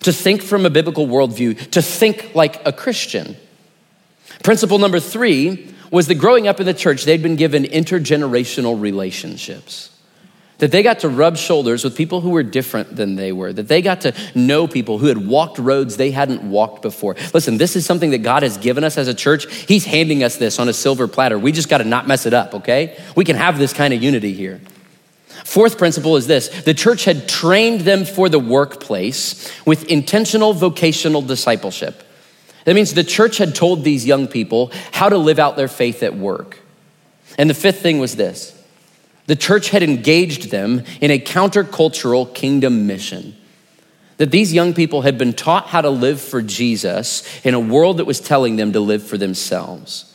to 0.00 0.12
think 0.12 0.42
from 0.42 0.66
a 0.66 0.70
biblical 0.70 1.06
worldview, 1.06 1.70
to 1.70 1.80
think 1.80 2.34
like 2.34 2.60
a 2.66 2.72
Christian. 2.72 3.34
Principle 4.42 4.78
number 4.78 5.00
three 5.00 5.74
was 5.90 6.06
that 6.08 6.16
growing 6.16 6.46
up 6.46 6.60
in 6.60 6.66
the 6.66 6.74
church, 6.74 7.04
they'd 7.04 7.22
been 7.22 7.36
given 7.36 7.64
intergenerational 7.64 8.78
relationships. 8.78 9.88
That 10.58 10.70
they 10.70 10.84
got 10.84 11.00
to 11.00 11.08
rub 11.08 11.36
shoulders 11.36 11.82
with 11.82 11.96
people 11.96 12.20
who 12.20 12.30
were 12.30 12.44
different 12.44 12.94
than 12.94 13.16
they 13.16 13.32
were, 13.32 13.52
that 13.52 13.66
they 13.66 13.82
got 13.82 14.02
to 14.02 14.14
know 14.36 14.68
people 14.68 14.98
who 14.98 15.06
had 15.06 15.26
walked 15.26 15.58
roads 15.58 15.96
they 15.96 16.12
hadn't 16.12 16.48
walked 16.48 16.80
before. 16.80 17.16
Listen, 17.32 17.58
this 17.58 17.74
is 17.74 17.84
something 17.84 18.10
that 18.10 18.18
God 18.18 18.44
has 18.44 18.56
given 18.56 18.84
us 18.84 18.96
as 18.96 19.08
a 19.08 19.14
church. 19.14 19.52
He's 19.52 19.84
handing 19.84 20.22
us 20.22 20.36
this 20.36 20.60
on 20.60 20.68
a 20.68 20.72
silver 20.72 21.08
platter. 21.08 21.38
We 21.38 21.50
just 21.50 21.68
got 21.68 21.78
to 21.78 21.84
not 21.84 22.06
mess 22.06 22.24
it 22.24 22.34
up, 22.34 22.54
okay? 22.54 22.96
We 23.16 23.24
can 23.24 23.34
have 23.36 23.58
this 23.58 23.72
kind 23.72 23.92
of 23.92 24.02
unity 24.02 24.32
here. 24.32 24.60
Fourth 25.44 25.76
principle 25.76 26.16
is 26.16 26.26
this 26.26 26.48
the 26.62 26.74
church 26.74 27.04
had 27.04 27.28
trained 27.28 27.82
them 27.82 28.04
for 28.04 28.28
the 28.28 28.38
workplace 28.38 29.52
with 29.66 29.84
intentional 29.84 30.52
vocational 30.52 31.20
discipleship. 31.20 32.02
That 32.64 32.74
means 32.74 32.94
the 32.94 33.04
church 33.04 33.38
had 33.38 33.54
told 33.54 33.84
these 33.84 34.06
young 34.06 34.26
people 34.26 34.72
how 34.92 35.08
to 35.08 35.18
live 35.18 35.38
out 35.38 35.56
their 35.56 35.68
faith 35.68 36.02
at 36.02 36.16
work. 36.16 36.60
And 37.36 37.50
the 37.50 37.54
fifth 37.54 37.80
thing 37.80 37.98
was 37.98 38.16
this 38.16 38.58
the 39.26 39.36
church 39.36 39.70
had 39.70 39.82
engaged 39.82 40.50
them 40.50 40.82
in 41.00 41.10
a 41.10 41.18
countercultural 41.18 42.34
kingdom 42.34 42.86
mission. 42.86 43.36
That 44.18 44.30
these 44.30 44.52
young 44.52 44.74
people 44.74 45.02
had 45.02 45.18
been 45.18 45.32
taught 45.32 45.68
how 45.68 45.80
to 45.80 45.90
live 45.90 46.20
for 46.20 46.40
Jesus 46.40 47.24
in 47.44 47.54
a 47.54 47.60
world 47.60 47.96
that 47.96 48.04
was 48.04 48.20
telling 48.20 48.56
them 48.56 48.72
to 48.72 48.80
live 48.80 49.02
for 49.02 49.18
themselves. 49.18 50.10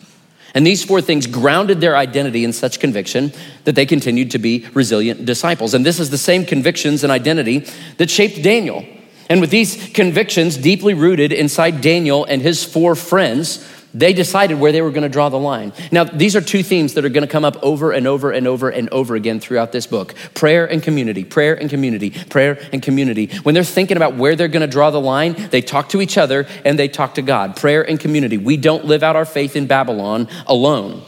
And 0.53 0.65
these 0.65 0.83
four 0.83 1.01
things 1.01 1.27
grounded 1.27 1.81
their 1.81 1.95
identity 1.95 2.43
in 2.43 2.53
such 2.53 2.79
conviction 2.79 3.33
that 3.65 3.75
they 3.75 3.85
continued 3.85 4.31
to 4.31 4.39
be 4.39 4.65
resilient 4.73 5.25
disciples. 5.25 5.73
And 5.73 5.85
this 5.85 5.99
is 5.99 6.09
the 6.09 6.17
same 6.17 6.45
convictions 6.45 7.03
and 7.03 7.11
identity 7.11 7.67
that 7.97 8.09
shaped 8.09 8.41
Daniel. 8.41 8.85
And 9.29 9.41
with 9.41 9.51
these 9.51 9.91
convictions 9.93 10.57
deeply 10.57 10.95
rooted 10.95 11.31
inside 11.31 11.81
Daniel 11.81 12.25
and 12.25 12.41
his 12.41 12.63
four 12.63 12.95
friends, 12.95 13.63
they 13.93 14.13
decided 14.13 14.59
where 14.59 14.71
they 14.71 14.81
were 14.81 14.91
going 14.91 15.03
to 15.03 15.09
draw 15.09 15.29
the 15.29 15.39
line. 15.39 15.73
Now, 15.91 16.03
these 16.03 16.35
are 16.35 16.41
two 16.41 16.63
themes 16.63 16.93
that 16.93 17.05
are 17.05 17.09
going 17.09 17.25
to 17.25 17.31
come 17.31 17.45
up 17.45 17.61
over 17.63 17.91
and 17.91 18.05
over 18.07 18.31
and 18.31 18.47
over 18.47 18.69
and 18.69 18.89
over 18.89 19.15
again 19.15 19.39
throughout 19.39 19.71
this 19.71 19.87
book 19.87 20.13
prayer 20.33 20.65
and 20.65 20.81
community, 20.81 21.23
prayer 21.23 21.55
and 21.55 21.69
community, 21.69 22.11
prayer 22.11 22.59
and 22.71 22.81
community. 22.81 23.27
When 23.43 23.55
they're 23.55 23.63
thinking 23.63 23.97
about 23.97 24.15
where 24.15 24.35
they're 24.35 24.47
going 24.47 24.61
to 24.61 24.67
draw 24.67 24.91
the 24.91 25.01
line, 25.01 25.33
they 25.49 25.61
talk 25.61 25.89
to 25.89 26.01
each 26.01 26.17
other 26.17 26.45
and 26.63 26.77
they 26.77 26.87
talk 26.87 27.15
to 27.15 27.21
God. 27.21 27.55
Prayer 27.55 27.87
and 27.87 27.99
community. 27.99 28.37
We 28.37 28.57
don't 28.57 28.85
live 28.85 29.03
out 29.03 29.15
our 29.15 29.25
faith 29.25 29.55
in 29.55 29.67
Babylon 29.67 30.27
alone. 30.45 31.03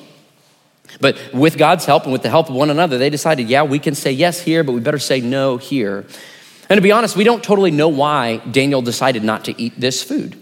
But 1.00 1.18
with 1.34 1.58
God's 1.58 1.86
help 1.86 2.04
and 2.04 2.12
with 2.12 2.22
the 2.22 2.30
help 2.30 2.50
of 2.50 2.56
one 2.56 2.70
another, 2.70 2.98
they 2.98 3.10
decided, 3.10 3.48
yeah, 3.48 3.64
we 3.64 3.80
can 3.80 3.96
say 3.96 4.12
yes 4.12 4.42
here, 4.42 4.64
but 4.64 4.74
we 4.74 4.82
better 4.82 5.00
say 5.00 5.22
no 5.22 5.58
here. 5.58 6.06
And 6.70 6.78
to 6.78 6.82
be 6.82 6.92
honest, 6.92 7.16
we 7.16 7.24
don't 7.24 7.44
totally 7.44 7.72
know 7.72 7.90
why 7.90 8.38
Daniel 8.38 8.82
decided 8.82 9.24
not 9.24 9.46
to 9.46 9.62
eat 9.62 9.74
this 9.78 10.04
food. 10.04 10.41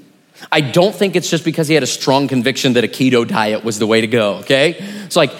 I 0.51 0.61
don't 0.61 0.95
think 0.95 1.15
it's 1.15 1.29
just 1.29 1.45
because 1.45 1.67
he 1.67 1.73
had 1.73 1.83
a 1.83 1.87
strong 1.87 2.27
conviction 2.27 2.73
that 2.73 2.83
a 2.83 2.87
keto 2.87 3.27
diet 3.27 3.63
was 3.63 3.79
the 3.79 3.87
way 3.87 4.01
to 4.01 4.07
go, 4.07 4.35
okay? 4.37 4.75
It's 5.05 5.15
like, 5.15 5.31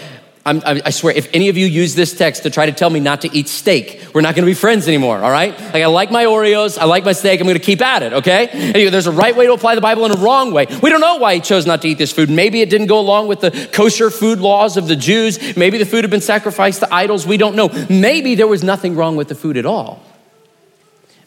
I'm, 0.45 0.61
i 0.65 0.89
swear, 0.89 1.13
if 1.13 1.29
any 1.33 1.49
of 1.49 1.57
you 1.57 1.67
use 1.67 1.95
this 1.95 2.17
text 2.17 2.43
to 2.43 2.49
try 2.49 2.65
to 2.65 2.71
tell 2.71 2.89
me 2.89 2.99
not 2.99 3.21
to 3.21 3.35
eat 3.35 3.47
steak, 3.47 4.03
we're 4.13 4.21
not 4.21 4.35
gonna 4.35 4.47
be 4.47 4.53
friends 4.53 4.87
anymore, 4.87 5.19
all 5.19 5.29
right? 5.29 5.59
Like, 5.59 5.83
I 5.83 5.85
like 5.87 6.11
my 6.11 6.25
Oreos, 6.25 6.77
I 6.77 6.85
like 6.85 7.05
my 7.05 7.11
steak, 7.11 7.39
I'm 7.39 7.45
gonna 7.45 7.59
keep 7.59 7.81
at 7.81 8.03
it, 8.03 8.13
okay? 8.13 8.47
Anyway, 8.47 8.89
there's 8.89 9.05
a 9.05 9.11
right 9.11 9.35
way 9.35 9.45
to 9.45 9.53
apply 9.53 9.75
the 9.75 9.81
Bible 9.81 10.05
and 10.05 10.13
a 10.13 10.17
wrong 10.17 10.51
way. 10.51 10.65
We 10.81 10.89
don't 10.89 11.01
know 11.01 11.17
why 11.17 11.35
he 11.35 11.41
chose 11.41 11.65
not 11.65 11.81
to 11.83 11.89
eat 11.89 11.97
this 11.97 12.11
food. 12.11 12.29
Maybe 12.29 12.61
it 12.61 12.69
didn't 12.69 12.87
go 12.87 12.99
along 12.99 13.27
with 13.27 13.41
the 13.41 13.69
kosher 13.73 14.09
food 14.09 14.39
laws 14.39 14.77
of 14.77 14.87
the 14.87 14.95
Jews. 14.95 15.55
Maybe 15.55 15.77
the 15.77 15.85
food 15.85 16.03
had 16.03 16.11
been 16.11 16.21
sacrificed 16.21 16.79
to 16.79 16.93
idols. 16.93 17.27
We 17.27 17.37
don't 17.37 17.55
know. 17.55 17.69
Maybe 17.89 18.35
there 18.35 18.47
was 18.47 18.63
nothing 18.63 18.95
wrong 18.95 19.15
with 19.17 19.27
the 19.27 19.35
food 19.35 19.57
at 19.57 19.65
all. 19.65 20.03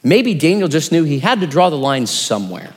Maybe 0.02 0.34
Daniel 0.34 0.68
just 0.68 0.90
knew 0.90 1.04
he 1.04 1.20
had 1.20 1.40
to 1.40 1.46
draw 1.46 1.70
the 1.70 1.78
line 1.78 2.06
somewhere. 2.06 2.72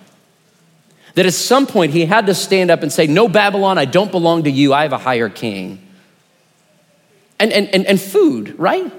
That 1.15 1.25
at 1.25 1.33
some 1.33 1.65
point 1.65 1.93
he 1.93 2.05
had 2.05 2.27
to 2.27 2.35
stand 2.35 2.69
up 2.69 2.83
and 2.83 2.91
say, 2.91 3.07
No, 3.07 3.27
Babylon, 3.27 3.77
I 3.77 3.85
don't 3.85 4.11
belong 4.11 4.43
to 4.43 4.51
you. 4.51 4.73
I 4.73 4.83
have 4.83 4.93
a 4.93 4.97
higher 4.97 5.29
king. 5.29 5.81
And, 7.39 7.51
and, 7.51 7.67
and, 7.73 7.85
and 7.85 7.99
food, 7.99 8.57
right? 8.57 8.91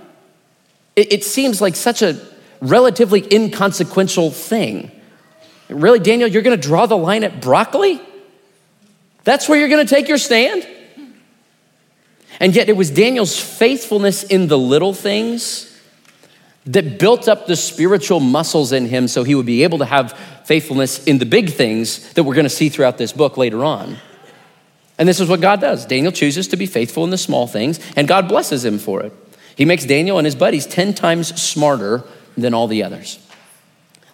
It, 0.95 1.13
it 1.13 1.25
seems 1.25 1.61
like 1.61 1.77
such 1.77 2.03
a 2.03 2.21
relatively 2.61 3.27
inconsequential 3.33 4.31
thing. 4.31 4.91
Really, 5.69 5.99
Daniel, 5.99 6.29
you're 6.29 6.43
gonna 6.43 6.57
draw 6.57 6.87
the 6.87 6.97
line 6.97 7.25
at 7.25 7.41
broccoli? 7.41 8.01
That's 9.25 9.49
where 9.49 9.59
you're 9.59 9.69
gonna 9.69 9.85
take 9.85 10.09
your 10.09 10.19
stand? 10.19 10.67
And 12.39 12.55
yet, 12.55 12.69
it 12.69 12.77
was 12.77 12.91
Daniel's 12.91 13.39
faithfulness 13.39 14.23
in 14.23 14.49
the 14.49 14.59
little 14.59 14.93
things 14.93 15.73
that 16.67 16.99
built 16.99 17.29
up 17.29 17.47
the 17.47 17.57
spiritual 17.57 18.21
muscles 18.21 18.73
in 18.73 18.87
him 18.87 19.09
so 19.09 19.23
he 19.23 19.35
would 19.35 19.47
be 19.47 19.63
able 19.63 19.79
to 19.79 19.85
have 19.85 20.19
faithfulness 20.47 21.03
in 21.05 21.19
the 21.19 21.27
big 21.27 21.51
things 21.51 22.13
that 22.15 22.23
we're 22.23 22.35
going 22.35 22.45
to 22.45 22.51
see 22.51 22.69
throughout 22.69 22.99
this 22.99 23.13
book 23.13 23.37
later 23.37 23.65
on. 23.65 23.97
And 24.97 25.09
this 25.09 25.19
is 25.19 25.29
what 25.29 25.41
God 25.41 25.61
does. 25.61 25.85
Daniel 25.85 26.13
chooses 26.13 26.49
to 26.49 26.57
be 26.57 26.67
faithful 26.67 27.03
in 27.05 27.11
the 27.11 27.19
small 27.19 27.49
things, 27.49 27.81
and 27.97 28.07
God 28.07 28.29
blesses 28.29 28.65
him 28.65 28.79
for 28.79 29.03
it. 29.03 29.13
He 29.57 29.65
makes 29.65 29.85
Daniel 29.85 30.19
and 30.19 30.25
his 30.25 30.37
buddies 30.37 30.65
10 30.65 30.95
times 30.95 31.41
smarter 31.41 32.05
than 32.37 32.55
all 32.55 32.69
the 32.69 32.85
others. 32.85 33.19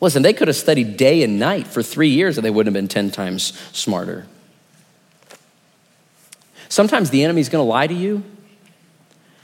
Listen, 0.00 0.22
they 0.22 0.32
could 0.32 0.48
have 0.48 0.56
studied 0.56 0.96
day 0.96 1.22
and 1.22 1.38
night 1.38 1.66
for 1.66 1.82
three 1.82 2.08
years 2.08 2.38
and 2.38 2.44
they 2.44 2.50
wouldn't 2.50 2.74
have 2.74 2.80
been 2.80 2.88
10 2.88 3.10
times 3.10 3.52
smarter. 3.72 4.26
Sometimes 6.68 7.10
the 7.10 7.22
enemy's 7.22 7.48
gonna 7.50 7.64
lie 7.64 7.86
to 7.86 7.94
you 7.94 8.24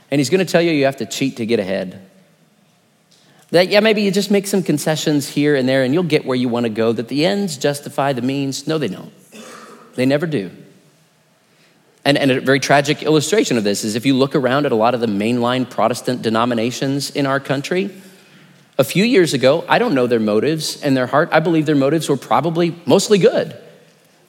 and 0.09 0.19
he's 0.19 0.29
gonna 0.29 0.43
tell 0.43 0.61
you 0.61 0.71
you 0.71 0.85
have 0.85 0.97
to 0.97 1.05
cheat 1.05 1.37
to 1.37 1.45
get 1.45 1.59
ahead. 1.59 2.08
That, 3.51 3.69
yeah, 3.69 3.79
maybe 3.79 4.03
you 4.03 4.11
just 4.11 4.29
make 4.29 4.45
some 4.45 4.61
concessions 4.61 5.27
here 5.27 5.55
and 5.55 5.67
there 5.67 5.83
and 5.83 5.93
you'll 5.93 6.03
get 6.03 6.25
where 6.25 6.35
you 6.35 6.49
wanna 6.49 6.69
go, 6.69 6.91
that 6.91 7.07
the 7.07 7.25
ends 7.25 7.57
justify 7.57 8.13
the 8.13 8.21
means. 8.21 8.67
No, 8.67 8.77
they 8.77 8.87
don't. 8.87 9.11
They 9.95 10.05
never 10.05 10.27
do. 10.27 10.51
And, 12.05 12.17
and, 12.17 12.31
a 12.31 12.39
very 12.39 12.59
tragic 12.59 13.03
illustration 13.03 13.57
of 13.57 13.63
this 13.63 13.83
is 13.83 13.95
if 13.95 14.05
you 14.05 14.15
look 14.15 14.35
around 14.35 14.65
at 14.65 14.71
a 14.71 14.75
lot 14.75 14.93
of 14.93 15.01
the 15.01 15.07
mainline 15.07 15.69
Protestant 15.69 16.21
denominations 16.21 17.11
in 17.11 17.25
our 17.25 17.39
country, 17.39 17.91
a 18.77 18.83
few 18.83 19.03
years 19.03 19.33
ago, 19.33 19.65
I 19.67 19.77
don't 19.77 19.93
know 19.93 20.07
their 20.07 20.21
motives 20.21 20.81
and 20.81 20.95
their 20.95 21.07
heart. 21.07 21.29
I 21.33 21.41
believe 21.41 21.65
their 21.65 21.75
motives 21.75 22.07
were 22.07 22.17
probably 22.17 22.73
mostly 22.85 23.17
good. 23.17 23.55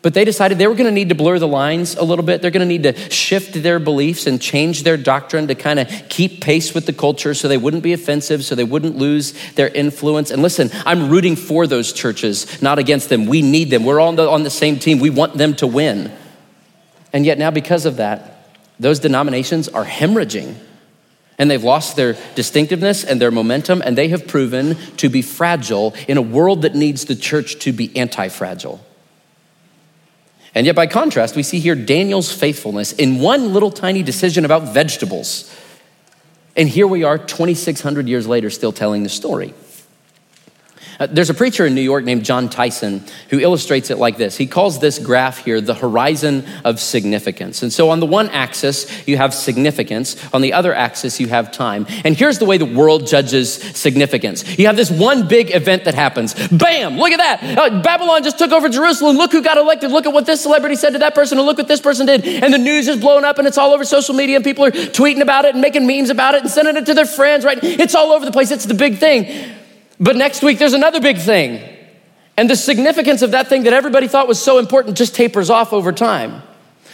But 0.02 0.14
they 0.14 0.24
decided 0.24 0.56
they 0.56 0.66
were 0.66 0.74
going 0.74 0.86
to 0.86 0.94
need 0.94 1.10
to 1.10 1.14
blur 1.14 1.38
the 1.38 1.46
lines 1.46 1.94
a 1.94 2.02
little 2.02 2.24
bit. 2.24 2.40
They're 2.40 2.50
going 2.50 2.66
to 2.66 2.78
need 2.78 2.84
to 2.84 2.94
shift 3.10 3.62
their 3.62 3.78
beliefs 3.78 4.26
and 4.26 4.40
change 4.40 4.82
their 4.82 4.96
doctrine 4.96 5.48
to 5.48 5.54
kind 5.54 5.78
of 5.78 5.88
keep 6.08 6.40
pace 6.40 6.72
with 6.72 6.86
the 6.86 6.94
culture 6.94 7.34
so 7.34 7.48
they 7.48 7.58
wouldn't 7.58 7.82
be 7.82 7.92
offensive, 7.92 8.42
so 8.42 8.54
they 8.54 8.64
wouldn't 8.64 8.96
lose 8.96 9.34
their 9.56 9.68
influence. 9.68 10.30
And 10.30 10.40
listen, 10.40 10.70
I'm 10.86 11.10
rooting 11.10 11.36
for 11.36 11.66
those 11.66 11.92
churches, 11.92 12.62
not 12.62 12.78
against 12.78 13.10
them. 13.10 13.26
We 13.26 13.42
need 13.42 13.68
them. 13.68 13.84
We're 13.84 14.00
all 14.00 14.08
on 14.08 14.16
the, 14.16 14.28
on 14.28 14.42
the 14.42 14.50
same 14.50 14.78
team. 14.78 15.00
We 15.00 15.10
want 15.10 15.34
them 15.34 15.54
to 15.56 15.66
win. 15.66 16.10
And 17.12 17.26
yet, 17.26 17.36
now 17.36 17.50
because 17.50 17.84
of 17.84 17.96
that, 17.96 18.48
those 18.78 19.00
denominations 19.00 19.68
are 19.68 19.84
hemorrhaging 19.84 20.54
and 21.38 21.50
they've 21.50 21.64
lost 21.64 21.96
their 21.96 22.18
distinctiveness 22.34 23.02
and 23.02 23.18
their 23.18 23.30
momentum, 23.30 23.80
and 23.82 23.96
they 23.96 24.08
have 24.08 24.28
proven 24.28 24.76
to 24.98 25.08
be 25.08 25.22
fragile 25.22 25.94
in 26.06 26.18
a 26.18 26.22
world 26.22 26.62
that 26.62 26.74
needs 26.74 27.06
the 27.06 27.16
church 27.16 27.58
to 27.60 27.72
be 27.72 27.96
anti 27.96 28.28
fragile. 28.28 28.78
And 30.54 30.66
yet, 30.66 30.74
by 30.74 30.86
contrast, 30.86 31.36
we 31.36 31.42
see 31.42 31.60
here 31.60 31.76
Daniel's 31.76 32.32
faithfulness 32.32 32.92
in 32.92 33.20
one 33.20 33.52
little 33.52 33.70
tiny 33.70 34.02
decision 34.02 34.44
about 34.44 34.74
vegetables. 34.74 35.54
And 36.56 36.68
here 36.68 36.86
we 36.86 37.04
are, 37.04 37.18
2,600 37.18 38.08
years 38.08 38.26
later, 38.26 38.50
still 38.50 38.72
telling 38.72 39.04
the 39.04 39.08
story. 39.08 39.54
Uh, 41.00 41.06
there's 41.10 41.30
a 41.30 41.34
preacher 41.34 41.64
in 41.64 41.74
New 41.74 41.80
York 41.80 42.04
named 42.04 42.26
Jon 42.26 42.50
Tyson 42.50 43.02
who 43.30 43.40
illustrates 43.40 43.88
it 43.88 43.96
like 43.96 44.18
this. 44.18 44.36
He 44.36 44.46
calls 44.46 44.80
this 44.80 44.98
graph 44.98 45.38
here 45.38 45.58
the 45.62 45.72
horizon 45.72 46.44
of 46.62 46.78
significance. 46.78 47.62
And 47.62 47.72
so 47.72 47.88
on 47.88 48.00
the 48.00 48.06
one 48.06 48.28
axis, 48.28 49.08
you 49.08 49.16
have 49.16 49.32
significance. 49.32 50.22
On 50.34 50.42
the 50.42 50.52
other 50.52 50.74
axis, 50.74 51.18
you 51.18 51.28
have 51.28 51.52
time. 51.52 51.86
And 52.04 52.14
here's 52.14 52.38
the 52.38 52.44
way 52.44 52.58
the 52.58 52.66
world 52.66 53.06
judges 53.06 53.54
significance. 53.54 54.58
You 54.58 54.66
have 54.66 54.76
this 54.76 54.90
one 54.90 55.26
big 55.26 55.54
event 55.54 55.84
that 55.84 55.94
happens. 55.94 56.34
Bam! 56.48 56.98
Look 56.98 57.12
at 57.12 57.16
that. 57.16 57.58
Uh, 57.58 57.80
Babylon 57.80 58.22
just 58.22 58.38
took 58.38 58.52
over 58.52 58.68
Jerusalem. 58.68 59.16
Look 59.16 59.32
who 59.32 59.42
got 59.42 59.56
elected. 59.56 59.90
Look 59.90 60.04
at 60.04 60.12
what 60.12 60.26
this 60.26 60.42
celebrity 60.42 60.76
said 60.76 60.90
to 60.90 60.98
that 60.98 61.14
person. 61.14 61.38
And 61.38 61.46
look 61.46 61.56
what 61.56 61.68
this 61.68 61.80
person 61.80 62.04
did. 62.04 62.26
And 62.26 62.52
the 62.52 62.58
news 62.58 62.88
is 62.88 63.00
blowing 63.00 63.24
up 63.24 63.38
and 63.38 63.48
it's 63.48 63.56
all 63.56 63.72
over 63.72 63.86
social 63.86 64.14
media 64.14 64.36
and 64.36 64.44
people 64.44 64.66
are 64.66 64.70
tweeting 64.70 65.22
about 65.22 65.46
it 65.46 65.54
and 65.54 65.62
making 65.62 65.86
memes 65.86 66.10
about 66.10 66.34
it 66.34 66.42
and 66.42 66.50
sending 66.50 66.76
it 66.76 66.84
to 66.84 66.92
their 66.92 67.06
friends, 67.06 67.42
right? 67.42 67.58
It's 67.62 67.94
all 67.94 68.12
over 68.12 68.26
the 68.26 68.32
place. 68.32 68.50
It's 68.50 68.66
the 68.66 68.74
big 68.74 68.98
thing. 68.98 69.59
But 70.00 70.16
next 70.16 70.42
week, 70.42 70.58
there's 70.58 70.72
another 70.72 71.00
big 71.00 71.18
thing. 71.18 71.62
And 72.36 72.48
the 72.48 72.56
significance 72.56 73.20
of 73.20 73.32
that 73.32 73.48
thing 73.48 73.64
that 73.64 73.74
everybody 73.74 74.08
thought 74.08 74.26
was 74.26 74.40
so 74.40 74.58
important 74.58 74.96
just 74.96 75.14
tapers 75.14 75.50
off 75.50 75.74
over 75.74 75.92
time. 75.92 76.42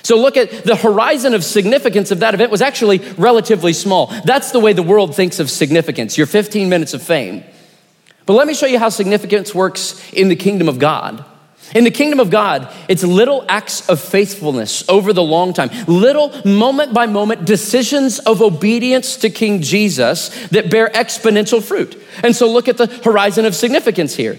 So 0.03 0.17
look 0.17 0.37
at 0.37 0.65
the 0.65 0.77
horizon 0.77 1.35
of 1.35 1.45
significance 1.45 2.11
of 2.11 2.21
that 2.21 2.35
event 2.35 2.51
was 2.51 2.63
actually 2.63 2.99
relatively 3.17 3.73
small. 3.73 4.07
That's 4.25 4.51
the 4.51 4.61
way 4.61 4.73
the 4.73 4.83
world 4.83 5.15
thinks 5.15 5.39
of 5.39 5.51
significance, 5.51 6.19
your 6.19 6.27
15 6.27 6.69
minutes 6.69 6.95
of 6.95 7.03
fame. 7.03 7.45
But 8.25 8.35
let 8.35 8.49
me 8.49 8.55
show 8.55 8.67
you 8.67 8.79
how 8.79 8.89
significance 8.89 9.55
works 9.55 10.03
in 10.13 10.29
the 10.29 10.37
kingdom 10.37 10.69
of 10.69 10.79
God. 10.81 11.25
In 11.75 11.85
the 11.85 11.91
kingdom 11.91 12.21
of 12.21 12.31
God, 12.31 12.73
it's 12.89 13.03
little 13.03 13.45
acts 13.49 13.89
of 13.89 14.01
faithfulness 14.01 14.89
over 14.89 15.13
the 15.13 15.23
long 15.23 15.53
time, 15.53 15.71
little 15.87 16.33
moment 16.47 16.95
by 16.95 17.07
moment 17.07 17.45
decisions 17.45 18.19
of 18.21 18.41
obedience 18.41 19.17
to 19.19 19.31
King 19.31 19.63
Jesus 19.63 20.29
that 20.49 20.71
bear 20.71 20.89
exponential 20.89 21.63
fruit. 21.63 22.01
And 22.23 22.35
so 22.35 22.51
look 22.51 22.69
at 22.69 22.79
the 22.79 22.87
horizon 22.87 23.45
of 23.45 23.55
significance 23.55 24.15
here 24.15 24.39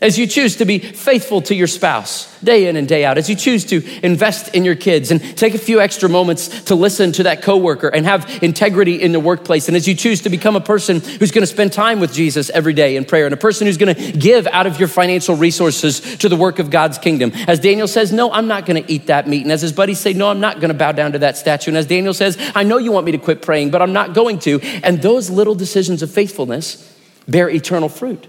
as 0.00 0.18
you 0.18 0.26
choose 0.26 0.56
to 0.56 0.64
be 0.64 0.78
faithful 0.78 1.40
to 1.42 1.54
your 1.54 1.66
spouse 1.66 2.30
day 2.40 2.68
in 2.68 2.76
and 2.76 2.86
day 2.86 3.04
out, 3.04 3.16
as 3.16 3.30
you 3.30 3.36
choose 3.36 3.64
to 3.64 3.82
invest 4.04 4.54
in 4.54 4.64
your 4.64 4.74
kids 4.74 5.10
and 5.10 5.20
take 5.38 5.54
a 5.54 5.58
few 5.58 5.80
extra 5.80 6.08
moments 6.08 6.64
to 6.64 6.74
listen 6.74 7.12
to 7.12 7.22
that 7.22 7.42
coworker 7.42 7.88
and 7.88 8.04
have 8.04 8.42
integrity 8.42 9.00
in 9.00 9.12
the 9.12 9.20
workplace, 9.20 9.68
and 9.68 9.76
as 9.76 9.88
you 9.88 9.94
choose 9.94 10.20
to 10.22 10.28
become 10.28 10.56
a 10.56 10.60
person 10.60 11.00
who's 11.00 11.30
going 11.30 11.42
to 11.42 11.46
spend 11.46 11.72
time 11.72 12.00
with 12.00 12.12
Jesus 12.12 12.50
every 12.50 12.74
day 12.74 12.96
in 12.96 13.04
prayer, 13.04 13.24
and 13.24 13.32
a 13.32 13.38
person 13.38 13.66
who's 13.66 13.78
going 13.78 13.94
to 13.94 14.12
give 14.12 14.46
out 14.48 14.66
of 14.66 14.78
your 14.78 14.88
financial 14.88 15.36
resources 15.36 16.18
to 16.18 16.28
the 16.28 16.36
work 16.36 16.58
of 16.58 16.70
God's 16.70 16.98
kingdom. 16.98 17.32
As 17.46 17.58
Daniel 17.58 17.88
says, 17.88 18.12
No, 18.12 18.30
I'm 18.30 18.46
not 18.46 18.66
going 18.66 18.82
to 18.82 18.92
eat 18.92 19.06
that 19.06 19.26
meat. 19.26 19.42
And 19.42 19.52
as 19.52 19.62
his 19.62 19.72
buddies 19.72 20.00
say, 20.00 20.12
No, 20.12 20.28
I'm 20.28 20.40
not 20.40 20.56
going 20.56 20.68
to 20.68 20.74
bow 20.74 20.92
down 20.92 21.12
to 21.12 21.20
that 21.20 21.38
statue. 21.38 21.70
And 21.70 21.78
as 21.78 21.86
Daniel 21.86 22.14
says, 22.14 22.36
I 22.54 22.62
know 22.62 22.78
you 22.78 22.92
want 22.92 23.06
me 23.06 23.12
to 23.12 23.18
quit 23.18 23.42
praying, 23.42 23.70
but 23.70 23.80
I'm 23.80 23.92
not 23.92 24.12
going 24.12 24.38
to. 24.40 24.60
And 24.82 25.00
those 25.00 25.30
little 25.30 25.54
decisions 25.54 26.02
of 26.02 26.10
faithfulness 26.10 26.92
bear 27.26 27.48
eternal 27.48 27.88
fruit. 27.88 28.26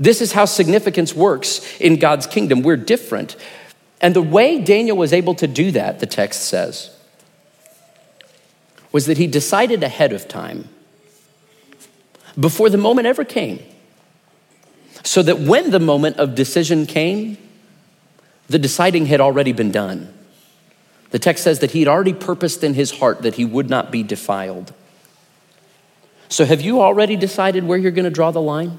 This 0.00 0.22
is 0.22 0.32
how 0.32 0.46
significance 0.46 1.14
works 1.14 1.78
in 1.78 1.98
God's 1.98 2.26
kingdom. 2.26 2.62
We're 2.62 2.78
different. 2.78 3.36
And 4.00 4.16
the 4.16 4.22
way 4.22 4.58
Daniel 4.58 4.96
was 4.96 5.12
able 5.12 5.34
to 5.34 5.46
do 5.46 5.70
that, 5.72 6.00
the 6.00 6.06
text 6.06 6.44
says, 6.44 6.96
was 8.92 9.04
that 9.06 9.18
he 9.18 9.26
decided 9.26 9.82
ahead 9.84 10.14
of 10.14 10.26
time, 10.26 10.70
before 12.38 12.70
the 12.70 12.78
moment 12.78 13.06
ever 13.06 13.24
came, 13.24 13.62
so 15.04 15.22
that 15.22 15.38
when 15.38 15.70
the 15.70 15.78
moment 15.78 16.16
of 16.16 16.34
decision 16.34 16.86
came, 16.86 17.36
the 18.48 18.58
deciding 18.58 19.06
had 19.06 19.20
already 19.20 19.52
been 19.52 19.70
done. 19.70 20.12
The 21.10 21.18
text 21.18 21.44
says 21.44 21.58
that 21.58 21.72
he 21.72 21.80
had 21.80 21.88
already 21.88 22.14
purposed 22.14 22.64
in 22.64 22.72
his 22.72 22.92
heart 22.92 23.22
that 23.22 23.34
he 23.34 23.44
would 23.44 23.68
not 23.68 23.90
be 23.90 24.02
defiled. 24.02 24.72
So, 26.28 26.44
have 26.44 26.60
you 26.60 26.80
already 26.80 27.16
decided 27.16 27.64
where 27.64 27.76
you're 27.76 27.90
going 27.90 28.04
to 28.04 28.10
draw 28.10 28.30
the 28.30 28.40
line? 28.40 28.78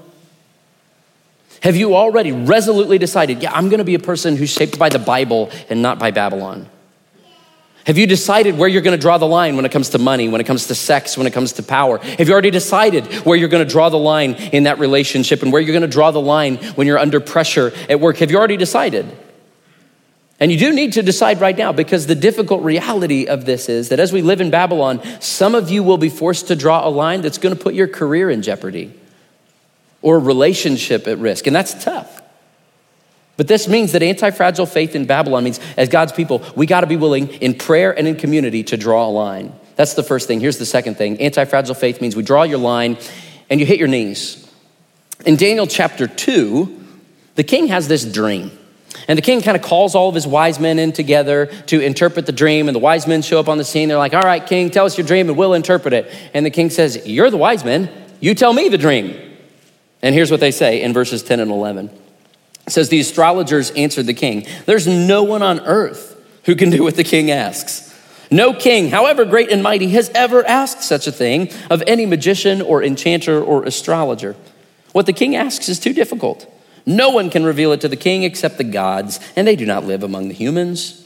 Have 1.61 1.75
you 1.75 1.95
already 1.95 2.31
resolutely 2.31 2.97
decided, 2.97 3.43
yeah, 3.43 3.51
I'm 3.53 3.69
gonna 3.69 3.83
be 3.83 3.93
a 3.93 3.99
person 3.99 4.35
who's 4.35 4.49
shaped 4.49 4.79
by 4.79 4.89
the 4.89 4.99
Bible 4.99 5.51
and 5.69 5.81
not 5.81 5.99
by 5.99 6.09
Babylon? 6.09 6.67
Have 7.85 7.97
you 7.97 8.07
decided 8.07 8.57
where 8.57 8.67
you're 8.67 8.81
gonna 8.81 8.97
draw 8.97 9.19
the 9.19 9.27
line 9.27 9.55
when 9.55 9.65
it 9.65 9.71
comes 9.71 9.89
to 9.89 9.99
money, 9.99 10.27
when 10.27 10.41
it 10.41 10.45
comes 10.45 10.67
to 10.67 10.75
sex, 10.75 11.17
when 11.17 11.27
it 11.27 11.33
comes 11.33 11.53
to 11.53 11.63
power? 11.63 11.99
Have 11.99 12.27
you 12.27 12.33
already 12.33 12.51
decided 12.51 13.05
where 13.25 13.37
you're 13.37 13.49
gonna 13.49 13.65
draw 13.65 13.89
the 13.89 13.97
line 13.97 14.33
in 14.33 14.63
that 14.63 14.79
relationship 14.79 15.43
and 15.43 15.51
where 15.51 15.61
you're 15.61 15.73
gonna 15.73 15.87
draw 15.87 16.09
the 16.09 16.21
line 16.21 16.57
when 16.75 16.87
you're 16.87 16.99
under 16.99 17.19
pressure 17.19 17.71
at 17.89 17.99
work? 17.99 18.17
Have 18.17 18.31
you 18.31 18.37
already 18.37 18.57
decided? 18.57 19.05
And 20.39 20.51
you 20.51 20.57
do 20.57 20.73
need 20.73 20.93
to 20.93 21.03
decide 21.03 21.41
right 21.41 21.55
now 21.55 21.71
because 21.71 22.07
the 22.07 22.15
difficult 22.15 22.63
reality 22.63 23.27
of 23.27 23.45
this 23.45 23.69
is 23.69 23.89
that 23.89 23.99
as 23.99 24.11
we 24.11 24.23
live 24.23 24.41
in 24.41 24.49
Babylon, 24.49 24.99
some 25.19 25.53
of 25.53 25.69
you 25.69 25.83
will 25.83 25.99
be 25.99 26.09
forced 26.09 26.47
to 26.47 26.55
draw 26.55 26.87
a 26.87 26.89
line 26.89 27.21
that's 27.21 27.37
gonna 27.37 27.55
put 27.55 27.75
your 27.75 27.87
career 27.87 28.31
in 28.31 28.41
jeopardy 28.41 28.95
or 30.01 30.19
relationship 30.19 31.07
at 31.07 31.17
risk. 31.17 31.47
And 31.47 31.55
that's 31.55 31.83
tough. 31.83 32.21
But 33.37 33.47
this 33.47 33.67
means 33.67 33.93
that 33.93 34.03
anti 34.03 34.29
fragile 34.31 34.65
faith 34.65 34.95
in 34.95 35.05
Babylon 35.05 35.43
means, 35.43 35.59
as 35.77 35.89
God's 35.89 36.11
people, 36.11 36.43
we 36.55 36.65
got 36.65 36.81
to 36.81 36.87
be 36.87 36.97
willing 36.97 37.27
in 37.27 37.55
prayer 37.55 37.97
and 37.97 38.07
in 38.07 38.15
community 38.15 38.63
to 38.65 38.77
draw 38.77 39.07
a 39.07 39.09
line. 39.09 39.53
That's 39.75 39.93
the 39.93 40.03
first 40.03 40.27
thing. 40.27 40.39
Here's 40.39 40.59
the 40.59 40.65
second 40.65 40.95
thing 40.95 41.19
anti 41.19 41.45
fragile 41.45 41.75
faith 41.75 42.01
means 42.01 42.15
we 42.15 42.23
draw 42.23 42.43
your 42.43 42.59
line 42.59 42.97
and 43.49 43.59
you 43.59 43.65
hit 43.65 43.79
your 43.79 43.87
knees. 43.87 44.47
In 45.25 45.37
Daniel 45.37 45.67
chapter 45.67 46.07
2, 46.07 46.85
the 47.35 47.43
king 47.43 47.67
has 47.67 47.87
this 47.87 48.05
dream. 48.05 48.51
And 49.07 49.17
the 49.17 49.21
king 49.21 49.41
kind 49.41 49.55
of 49.55 49.63
calls 49.63 49.95
all 49.95 50.09
of 50.09 50.15
his 50.15 50.27
wise 50.27 50.59
men 50.59 50.77
in 50.77 50.91
together 50.91 51.45
to 51.67 51.79
interpret 51.79 52.25
the 52.25 52.31
dream. 52.31 52.67
And 52.67 52.75
the 52.75 52.79
wise 52.79 53.07
men 53.07 53.21
show 53.21 53.39
up 53.39 53.47
on 53.47 53.57
the 53.57 53.63
scene. 53.63 53.89
They're 53.89 53.97
like, 53.97 54.13
All 54.13 54.21
right, 54.21 54.45
king, 54.45 54.69
tell 54.69 54.85
us 54.85 54.97
your 54.97 55.07
dream 55.07 55.29
and 55.29 55.37
we'll 55.37 55.53
interpret 55.53 55.93
it. 55.93 56.13
And 56.33 56.45
the 56.45 56.51
king 56.51 56.69
says, 56.69 57.07
You're 57.07 57.29
the 57.29 57.37
wise 57.37 57.63
men. 57.63 57.89
You 58.19 58.35
tell 58.35 58.53
me 58.53 58.69
the 58.69 58.77
dream. 58.77 59.30
And 60.01 60.15
here's 60.15 60.31
what 60.31 60.39
they 60.39 60.51
say 60.51 60.81
in 60.81 60.93
verses 60.93 61.23
10 61.23 61.39
and 61.39 61.51
11. 61.51 61.89
It 62.67 62.71
says, 62.71 62.89
The 62.89 62.99
astrologers 62.99 63.71
answered 63.71 64.05
the 64.05 64.13
king, 64.13 64.45
There's 64.65 64.87
no 64.87 65.23
one 65.23 65.41
on 65.41 65.59
earth 65.61 66.21
who 66.45 66.55
can 66.55 66.69
do 66.69 66.83
what 66.83 66.95
the 66.95 67.03
king 67.03 67.29
asks. 67.31 67.89
No 68.31 68.53
king, 68.53 68.89
however 68.89 69.25
great 69.25 69.51
and 69.51 69.61
mighty, 69.61 69.89
has 69.89 70.09
ever 70.15 70.45
asked 70.47 70.83
such 70.83 71.05
a 71.05 71.11
thing 71.11 71.51
of 71.69 71.83
any 71.85 72.05
magician 72.05 72.61
or 72.61 72.81
enchanter 72.81 73.41
or 73.43 73.65
astrologer. 73.65 74.35
What 74.93 75.05
the 75.05 75.13
king 75.13 75.35
asks 75.35 75.67
is 75.67 75.79
too 75.79 75.93
difficult. 75.93 76.51
No 76.85 77.09
one 77.09 77.29
can 77.29 77.43
reveal 77.43 77.73
it 77.73 77.81
to 77.81 77.87
the 77.87 77.97
king 77.97 78.23
except 78.23 78.57
the 78.57 78.63
gods, 78.63 79.19
and 79.35 79.45
they 79.45 79.55
do 79.55 79.65
not 79.65 79.83
live 79.83 80.01
among 80.01 80.29
the 80.29 80.33
humans. 80.33 80.97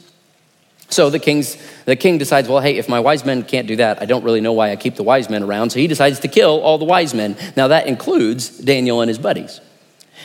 So 0.88 1.10
the 1.10 1.18
king's 1.18 1.56
the 1.84 1.96
king 1.96 2.18
decides, 2.18 2.48
well, 2.48 2.60
hey, 2.60 2.76
if 2.76 2.88
my 2.88 3.00
wise 3.00 3.24
men 3.24 3.42
can't 3.42 3.66
do 3.66 3.76
that, 3.76 4.00
I 4.00 4.04
don't 4.04 4.24
really 4.24 4.40
know 4.40 4.52
why 4.52 4.70
I 4.70 4.76
keep 4.76 4.94
the 4.94 5.02
wise 5.02 5.28
men 5.28 5.42
around. 5.42 5.70
So 5.70 5.78
he 5.78 5.86
decides 5.86 6.20
to 6.20 6.28
kill 6.28 6.60
all 6.60 6.78
the 6.78 6.84
wise 6.84 7.14
men. 7.14 7.36
Now 7.56 7.68
that 7.68 7.86
includes 7.86 8.58
Daniel 8.58 9.00
and 9.00 9.08
his 9.08 9.18
buddies. 9.18 9.60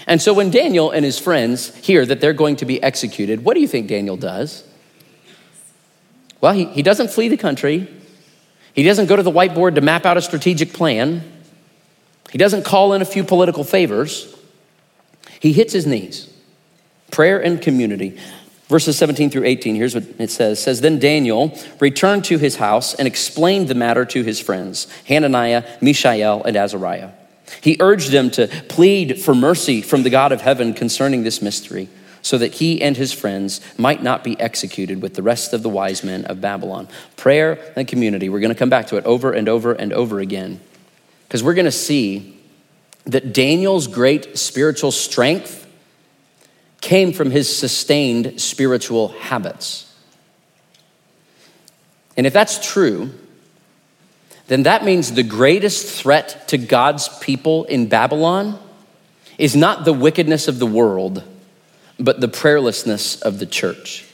And 0.07 0.21
so 0.21 0.33
when 0.33 0.49
Daniel 0.49 0.91
and 0.91 1.05
his 1.05 1.19
friends 1.19 1.75
hear 1.75 2.05
that 2.05 2.21
they're 2.21 2.33
going 2.33 2.55
to 2.57 2.65
be 2.65 2.81
executed, 2.81 3.43
what 3.43 3.53
do 3.53 3.59
you 3.59 3.67
think 3.67 3.87
Daniel 3.87 4.17
does? 4.17 4.63
Well, 6.39 6.53
he, 6.53 6.65
he 6.65 6.81
doesn't 6.81 7.11
flee 7.11 7.27
the 7.27 7.37
country. 7.37 7.87
He 8.73 8.83
doesn't 8.83 9.07
go 9.07 9.15
to 9.15 9.23
the 9.23 9.31
whiteboard 9.31 9.75
to 9.75 9.81
map 9.81 10.05
out 10.05 10.17
a 10.17 10.21
strategic 10.21 10.73
plan. 10.73 11.23
He 12.31 12.37
doesn't 12.37 12.65
call 12.65 12.93
in 12.93 13.01
a 13.01 13.05
few 13.05 13.23
political 13.23 13.63
favors. 13.63 14.35
He 15.39 15.53
hits 15.53 15.73
his 15.73 15.85
knees. 15.85 16.33
Prayer 17.11 17.39
and 17.43 17.61
community. 17.61 18.17
Verses 18.71 18.97
17 18.97 19.29
through 19.29 19.43
18, 19.43 19.75
here's 19.75 19.95
what 19.95 20.05
it 20.17 20.31
says. 20.31 20.57
It 20.57 20.61
says, 20.61 20.79
Then 20.79 20.97
Daniel 20.97 21.53
returned 21.81 22.23
to 22.25 22.37
his 22.37 22.55
house 22.55 22.93
and 22.93 23.05
explained 23.05 23.67
the 23.67 23.75
matter 23.75 24.05
to 24.05 24.23
his 24.23 24.39
friends, 24.39 24.87
Hananiah, 25.07 25.65
Mishael, 25.81 26.41
and 26.45 26.55
Azariah. 26.55 27.09
He 27.59 27.75
urged 27.81 28.11
them 28.11 28.31
to 28.31 28.47
plead 28.69 29.21
for 29.21 29.35
mercy 29.35 29.81
from 29.81 30.03
the 30.03 30.09
God 30.09 30.31
of 30.31 30.39
heaven 30.39 30.73
concerning 30.73 31.23
this 31.23 31.41
mystery, 31.41 31.89
so 32.21 32.37
that 32.37 32.53
he 32.53 32.81
and 32.81 32.95
his 32.95 33.11
friends 33.11 33.59
might 33.77 34.01
not 34.01 34.23
be 34.23 34.39
executed 34.39 35.01
with 35.01 35.15
the 35.15 35.23
rest 35.23 35.51
of 35.51 35.63
the 35.63 35.69
wise 35.69 36.01
men 36.01 36.23
of 36.23 36.39
Babylon. 36.39 36.87
Prayer 37.17 37.59
and 37.75 37.85
community. 37.85 38.29
We're 38.29 38.39
going 38.39 38.53
to 38.53 38.57
come 38.57 38.69
back 38.69 38.87
to 38.87 38.95
it 38.95 39.03
over 39.03 39.33
and 39.33 39.49
over 39.49 39.73
and 39.73 39.91
over 39.91 40.21
again, 40.21 40.61
because 41.27 41.43
we're 41.43 41.55
going 41.55 41.65
to 41.65 41.73
see 41.73 42.39
that 43.03 43.33
Daniel's 43.33 43.87
great 43.87 44.37
spiritual 44.37 44.91
strength 44.91 45.61
came 46.81 47.13
from 47.13 47.31
his 47.31 47.55
sustained 47.55 48.41
spiritual 48.41 49.09
habits. 49.09 49.87
And 52.17 52.27
if 52.27 52.33
that's 52.33 52.59
true, 52.59 53.11
then 54.47 54.63
that 54.63 54.83
means 54.83 55.13
the 55.13 55.23
greatest 55.23 55.87
threat 55.87 56.47
to 56.49 56.57
God's 56.57 57.07
people 57.19 57.63
in 57.65 57.87
Babylon 57.87 58.59
is 59.37 59.55
not 59.55 59.85
the 59.85 59.93
wickedness 59.93 60.47
of 60.47 60.59
the 60.59 60.65
world, 60.65 61.23
but 61.99 62.19
the 62.19 62.27
prayerlessness 62.27 63.21
of 63.21 63.39
the 63.39 63.45
church. 63.45 64.05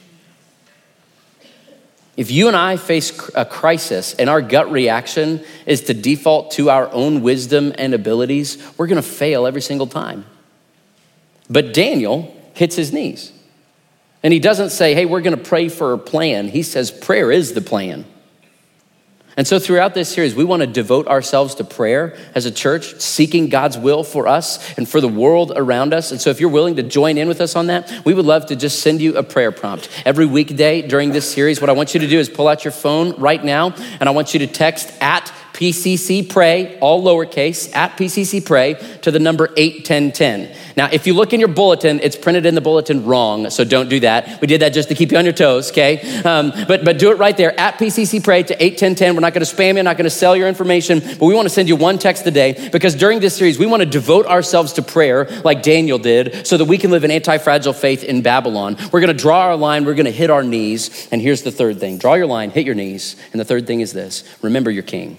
If 2.16 2.32
you 2.32 2.48
and 2.48 2.56
I 2.56 2.78
face 2.78 3.30
a 3.36 3.46
crisis 3.46 4.14
and 4.16 4.30
our 4.30 4.42
gut 4.42 4.72
reaction 4.72 5.44
is 5.66 5.82
to 5.82 5.94
default 5.94 6.52
to 6.52 6.70
our 6.70 6.92
own 6.92 7.22
wisdom 7.22 7.74
and 7.78 7.94
abilities, 7.94 8.58
we're 8.78 8.88
gonna 8.88 9.02
fail 9.02 9.46
every 9.46 9.62
single 9.62 9.88
time. 9.88 10.26
But 11.50 11.74
Daniel 11.74 12.37
hits 12.58 12.76
his 12.76 12.92
knees. 12.92 13.32
And 14.24 14.34
he 14.34 14.40
doesn't 14.40 14.72
say, 14.72 14.94
hey, 14.94 15.06
we're 15.06 15.22
gonna 15.22 15.38
pray 15.38 15.70
for 15.70 15.94
a 15.94 15.98
plan. 15.98 16.48
He 16.48 16.64
says, 16.64 16.92
prayer 16.92 17.32
is 17.32 17.54
the 17.54 17.62
plan. 17.62 18.06
And 19.38 19.48
so, 19.48 19.60
throughout 19.60 19.94
this 19.94 20.10
series, 20.10 20.34
we 20.34 20.44
want 20.44 20.62
to 20.62 20.68
devote 20.68 21.08
ourselves 21.08 21.54
to 21.56 21.64
prayer 21.64 22.18
as 22.34 22.48
a 22.48 22.52
church, 22.52 23.00
seeking 23.00 23.50
God's 23.50 23.78
will 23.78 24.04
for 24.04 24.28
us 24.28 24.76
and 24.78 24.90
for 24.90 25.00
the 25.00 25.08
world 25.08 25.54
around 25.56 25.94
us. 25.94 26.12
And 26.12 26.20
so, 26.20 26.32
if 26.32 26.40
you're 26.40 26.50
willing 26.50 26.78
to 26.78 26.84
join 26.84 27.20
in 27.20 27.28
with 27.28 27.40
us 27.40 27.56
on 27.56 27.68
that, 27.68 28.04
we 28.04 28.16
would 28.16 28.26
love 28.26 28.48
to 28.48 28.56
just 28.56 28.80
send 28.80 29.00
you 29.00 29.16
a 29.16 29.22
prayer 29.22 29.52
prompt. 29.52 29.90
Every 30.06 30.26
weekday 30.26 30.82
during 30.82 31.12
this 31.12 31.32
series, 31.32 31.62
what 31.62 31.70
I 31.70 31.74
want 31.74 31.94
you 31.94 32.00
to 32.00 32.08
do 32.08 32.18
is 32.18 32.30
pull 32.30 32.48
out 32.48 32.66
your 32.66 32.72
phone 32.72 33.14
right 33.20 33.44
now, 33.44 33.76
and 34.00 34.10
I 34.10 34.12
want 34.12 34.34
you 34.34 34.40
to 34.40 34.48
text 34.48 34.92
at 35.00 35.32
PCC 35.58 36.30
Pray, 36.30 36.78
all 36.82 37.04
lowercase, 37.04 37.76
at 37.76 37.98
PCC 37.98 38.46
Pray 38.46 38.76
to 39.02 39.10
the 39.10 39.18
number 39.18 39.50
81010. 39.58 40.56
Now, 40.78 40.88
if 40.92 41.08
you 41.08 41.16
look 41.16 41.34
in 41.34 41.40
your 41.40 41.50
bulletin, 41.50 42.00
it's 42.02 42.16
printed 42.16 42.46
in 42.46 42.54
the 42.54 42.62
bulletin 42.62 43.04
wrong, 43.06 43.50
so 43.50 43.64
don't 43.64 43.90
do 43.90 44.00
that. 44.02 44.40
We 44.40 44.46
did 44.46 44.62
that 44.62 44.70
just 44.70 44.88
to 44.90 44.94
keep 44.96 45.12
you 45.12 45.18
on 45.18 45.26
your 45.26 45.34
toes, 45.34 45.72
okay? 45.72 46.22
Um, 46.22 46.54
but, 46.68 46.86
but 46.86 47.00
do 47.00 47.10
it 47.10 47.18
right 47.18 47.36
there, 47.36 47.60
at 47.60 47.80
PCC 47.80 48.24
Pray 48.24 48.44
to 48.44 48.54
81010. 48.54 49.16
We're 49.16 49.22
not 49.22 49.34
gonna 49.34 49.48
spam 49.48 49.78
you, 49.78 49.84
not 49.84 49.98
gonna 49.98 50.12
sell 50.12 50.36
your 50.36 50.48
information, 50.48 51.00
but 51.00 51.26
we 51.26 51.34
wanna 51.34 51.50
send 51.50 51.70
you 51.70 51.76
one 51.76 51.98
text 51.98 52.28
a 52.28 52.32
day 52.32 52.70
because 52.72 52.94
during 52.94 53.20
this 53.20 53.36
series, 53.36 53.58
we 53.58 53.66
wanna 53.66 53.88
devote 53.88 54.28
ourselves 54.28 54.74
to 54.74 54.84
prayer 54.84 55.26
like 55.44 55.64
Daniel 55.64 55.98
did 55.98 56.46
so 56.46 56.58
that 56.58 56.66
we 56.66 56.78
can 56.78 56.92
live 56.92 57.04
an 57.04 57.10
anti 57.10 57.40
fragile 57.40 57.74
faith 57.74 58.04
in 58.04 58.22
Babylon. 58.22 58.78
We're 58.92 59.02
gonna 59.02 59.16
draw 59.16 59.40
our 59.40 59.56
line, 59.56 59.86
we're 59.86 59.96
gonna 59.96 60.12
hit 60.12 60.30
our 60.30 60.44
knees, 60.44 61.08
and 61.12 61.20
here's 61.20 61.42
the 61.42 61.52
third 61.52 61.80
thing 61.80 61.98
draw 61.98 62.14
your 62.14 62.28
line, 62.28 62.52
hit 62.52 62.68
your 62.68 62.76
knees, 62.76 63.16
and 63.32 63.40
the 63.40 63.46
third 63.46 63.66
thing 63.66 63.82
is 63.82 63.92
this 63.92 64.24
remember 64.44 64.70
your 64.70 64.84
king. 64.84 65.18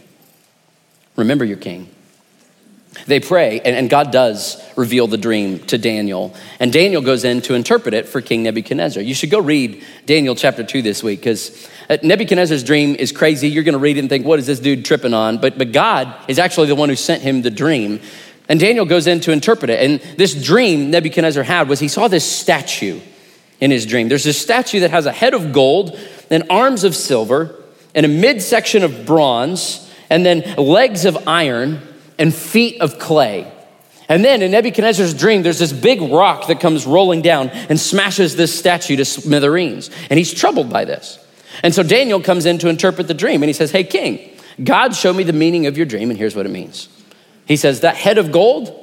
Remember 1.19 1.45
your 1.45 1.57
king. 1.57 1.89
They 3.07 3.21
pray, 3.21 3.61
and, 3.61 3.77
and, 3.77 3.91
God 3.91 4.13
does 4.13 4.63
reveal 4.77 5.07
the 5.09 5.19
dream 5.19 5.59
to 5.67 5.77
Daniel. 5.77 6.35
And 6.59 6.73
Daniel 6.73 7.03
goes 7.03 7.25
in 7.25 7.43
to 7.43 7.55
interpret 7.55 7.93
it 7.93 8.09
for 8.09 8.21
King 8.21 8.45
Nebuchadnezzar. 8.45 9.03
You 9.03 9.15
should 9.15 9.31
go 9.31 9.41
read 9.41 9.85
Daniel 10.07 10.35
chapter 10.35 10.65
2 10.65 10.81
this 10.81 11.03
week 11.03 11.21
because 11.21 11.69
uh, 11.91 11.99
Nebuchadnezzar's 12.03 12.65
dream 12.65 12.95
is 12.95 13.13
crazy. 13.13 13.49
You're 13.49 13.65
going 13.65 13.75
to 13.75 13.79
read 13.79 13.97
it 13.97 14.01
and 14.01 14.09
think, 14.09 14.25
what 14.25 14.39
is 14.39 14.47
this 14.47 14.59
dude 14.59 14.85
tripping 14.85 15.13
on? 15.13 15.39
But, 15.39 15.59
but 15.59 15.73
God 15.73 16.15
is 16.29 16.39
actually 16.39 16.69
the 16.69 16.75
one 16.77 16.89
who 16.89 16.97
sent 16.97 17.23
him 17.23 17.43
the 17.43 17.51
dream. 17.51 18.01
And 18.49 18.59
Daniel 18.59 18.87
goes 18.87 19.07
in 19.07 19.21
to 19.21 19.33
interpret 19.33 19.71
it. 19.71 19.83
And 19.83 20.01
this 20.17 20.41
dream 20.41 20.91
Nebuchadnezzar 20.91 21.43
had 21.43 21.69
was 21.69 21.81
he 21.81 21.89
saw 21.89 22.09
this 22.09 22.31
statue 22.31 23.01
in 23.61 23.71
his 23.71 23.87
dream. 23.87 24.09
There's 24.09 24.25
this 24.25 24.41
statue 24.41 24.81
that 24.81 24.93
has 24.93 25.05
a 25.07 25.13
head 25.13 25.35
of 25.35 25.53
gold 25.53 25.99
and 26.31 26.45
arms 26.49 26.85
of 26.85 26.95
silver 26.97 27.55
and 27.95 28.07
a 28.07 28.09
midsection 28.09 28.83
of 28.83 29.05
bronze 29.05 29.88
and 30.11 30.25
then 30.25 30.43
legs 30.57 31.05
of 31.05 31.29
iron 31.29 31.81
and 32.19 32.35
feet 32.35 32.81
of 32.81 32.99
clay. 32.99 33.53
And 34.09 34.25
then 34.25 34.41
in 34.41 34.53
Nebuchadnezzar's 34.53 35.13
dream, 35.13 35.43
there's 35.43 35.59
this 35.59 35.73
big 35.73 36.01
rock 36.01 36.47
that 36.47 36.61
comes 36.61 36.87
rolling 36.87 37.21
down 37.21 37.51
and 37.51 37.79
smashes 37.79 38.37
this 38.37 38.59
statue 38.59 38.97
to 38.97 39.05
smithereens. 39.05 39.91
And 40.09 40.19
he's 40.19 40.33
troubled 40.33 40.71
by 40.71 40.87
this. 40.87 41.25
And 41.63 41.75
so 41.75 41.83
Daniel 41.83 42.21
comes 42.21 42.47
in 42.47 42.59
to 42.59 42.69
interpret 42.69 43.07
the 43.07 43.15
dream 43.15 43.43
and 43.43 43.49
he 43.49 43.53
says, 43.53 43.71
Hey, 43.71 43.85
king, 43.85 44.37
God 44.63 44.95
showed 44.95 45.15
me 45.15 45.25
the 45.25 45.33
meaning 45.33 45.67
of 45.67 45.77
your 45.77 45.87
dream, 45.87 46.11
and 46.11 46.19
here's 46.19 46.35
what 46.35 46.47
it 46.47 46.51
means. 46.51 46.89
He 47.47 47.57
says, 47.57 47.81
That 47.81 47.97
head 47.97 48.19
of 48.19 48.33
gold, 48.33 48.75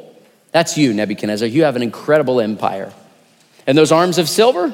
that's 0.52 0.78
you, 0.78 0.94
Nebuchadnezzar. 0.94 1.48
You 1.48 1.64
have 1.64 1.76
an 1.76 1.84
incredible 1.84 2.40
empire. 2.40 2.94
And 3.68 3.78
those 3.78 3.92
arms 3.92 4.18
of 4.18 4.30
silver, 4.30 4.74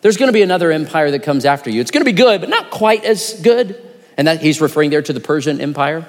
there's 0.00 0.16
gonna 0.16 0.32
be 0.32 0.42
another 0.42 0.72
empire 0.72 1.10
that 1.10 1.22
comes 1.22 1.44
after 1.44 1.68
you. 1.68 1.80
It's 1.80 1.90
gonna 1.90 2.04
be 2.04 2.12
good, 2.12 2.40
but 2.40 2.48
not 2.48 2.70
quite 2.70 3.04
as 3.04 3.38
good. 3.42 3.89
And 4.16 4.26
that 4.26 4.40
he's 4.40 4.60
referring 4.60 4.90
there 4.90 5.02
to 5.02 5.12
the 5.12 5.20
Persian 5.20 5.60
Empire. 5.60 6.06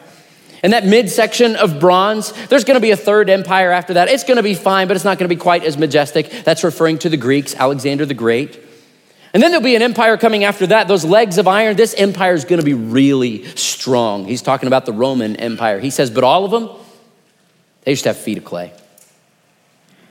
And 0.64 0.74
that 0.74 0.86
midsection 0.86 1.56
of 1.56 1.80
bronze, 1.80 2.32
there's 2.48 2.66
going 2.66 2.76
to 2.76 2.82
be 2.82 2.92
a 2.92 2.98
third 2.98 3.30
empire 3.30 3.72
after 3.72 3.96
that. 3.96 4.10
It's 4.10 4.24
going 4.24 4.38
to 4.38 4.44
be 4.44 4.54
fine, 4.54 4.88
but 4.88 4.96
it's 4.96 5.06
not 5.06 5.18
going 5.18 5.28
to 5.30 5.36
be 5.36 5.40
quite 5.40 5.64
as 5.64 5.78
majestic. 5.78 6.30
That's 6.44 6.64
referring 6.64 7.00
to 7.00 7.10
the 7.10 7.18
Greeks, 7.18 7.56
Alexander 7.56 8.06
the 8.06 8.14
Great. 8.14 8.60
And 9.34 9.42
then 9.42 9.52
there'll 9.52 9.64
be 9.64 9.76
an 9.76 9.82
empire 9.82 10.18
coming 10.18 10.44
after 10.44 10.68
that, 10.68 10.88
those 10.88 11.06
legs 11.06 11.38
of 11.38 11.48
iron. 11.48 11.78
This 11.78 11.94
empire 11.94 12.34
is 12.34 12.44
going 12.44 12.60
to 12.60 12.66
be 12.66 12.74
really 12.74 13.46
strong. 13.56 14.26
He's 14.26 14.42
talking 14.42 14.68
about 14.68 14.86
the 14.86 14.94
Roman 14.94 15.36
Empire. 15.38 15.80
He 15.80 15.90
says, 15.90 16.12
but 16.12 16.24
all 16.24 16.44
of 16.44 16.52
them, 16.52 16.70
they 17.84 17.96
to 17.96 18.10
have 18.10 18.18
feet 18.18 18.38
of 18.38 18.44
clay. 18.44 18.74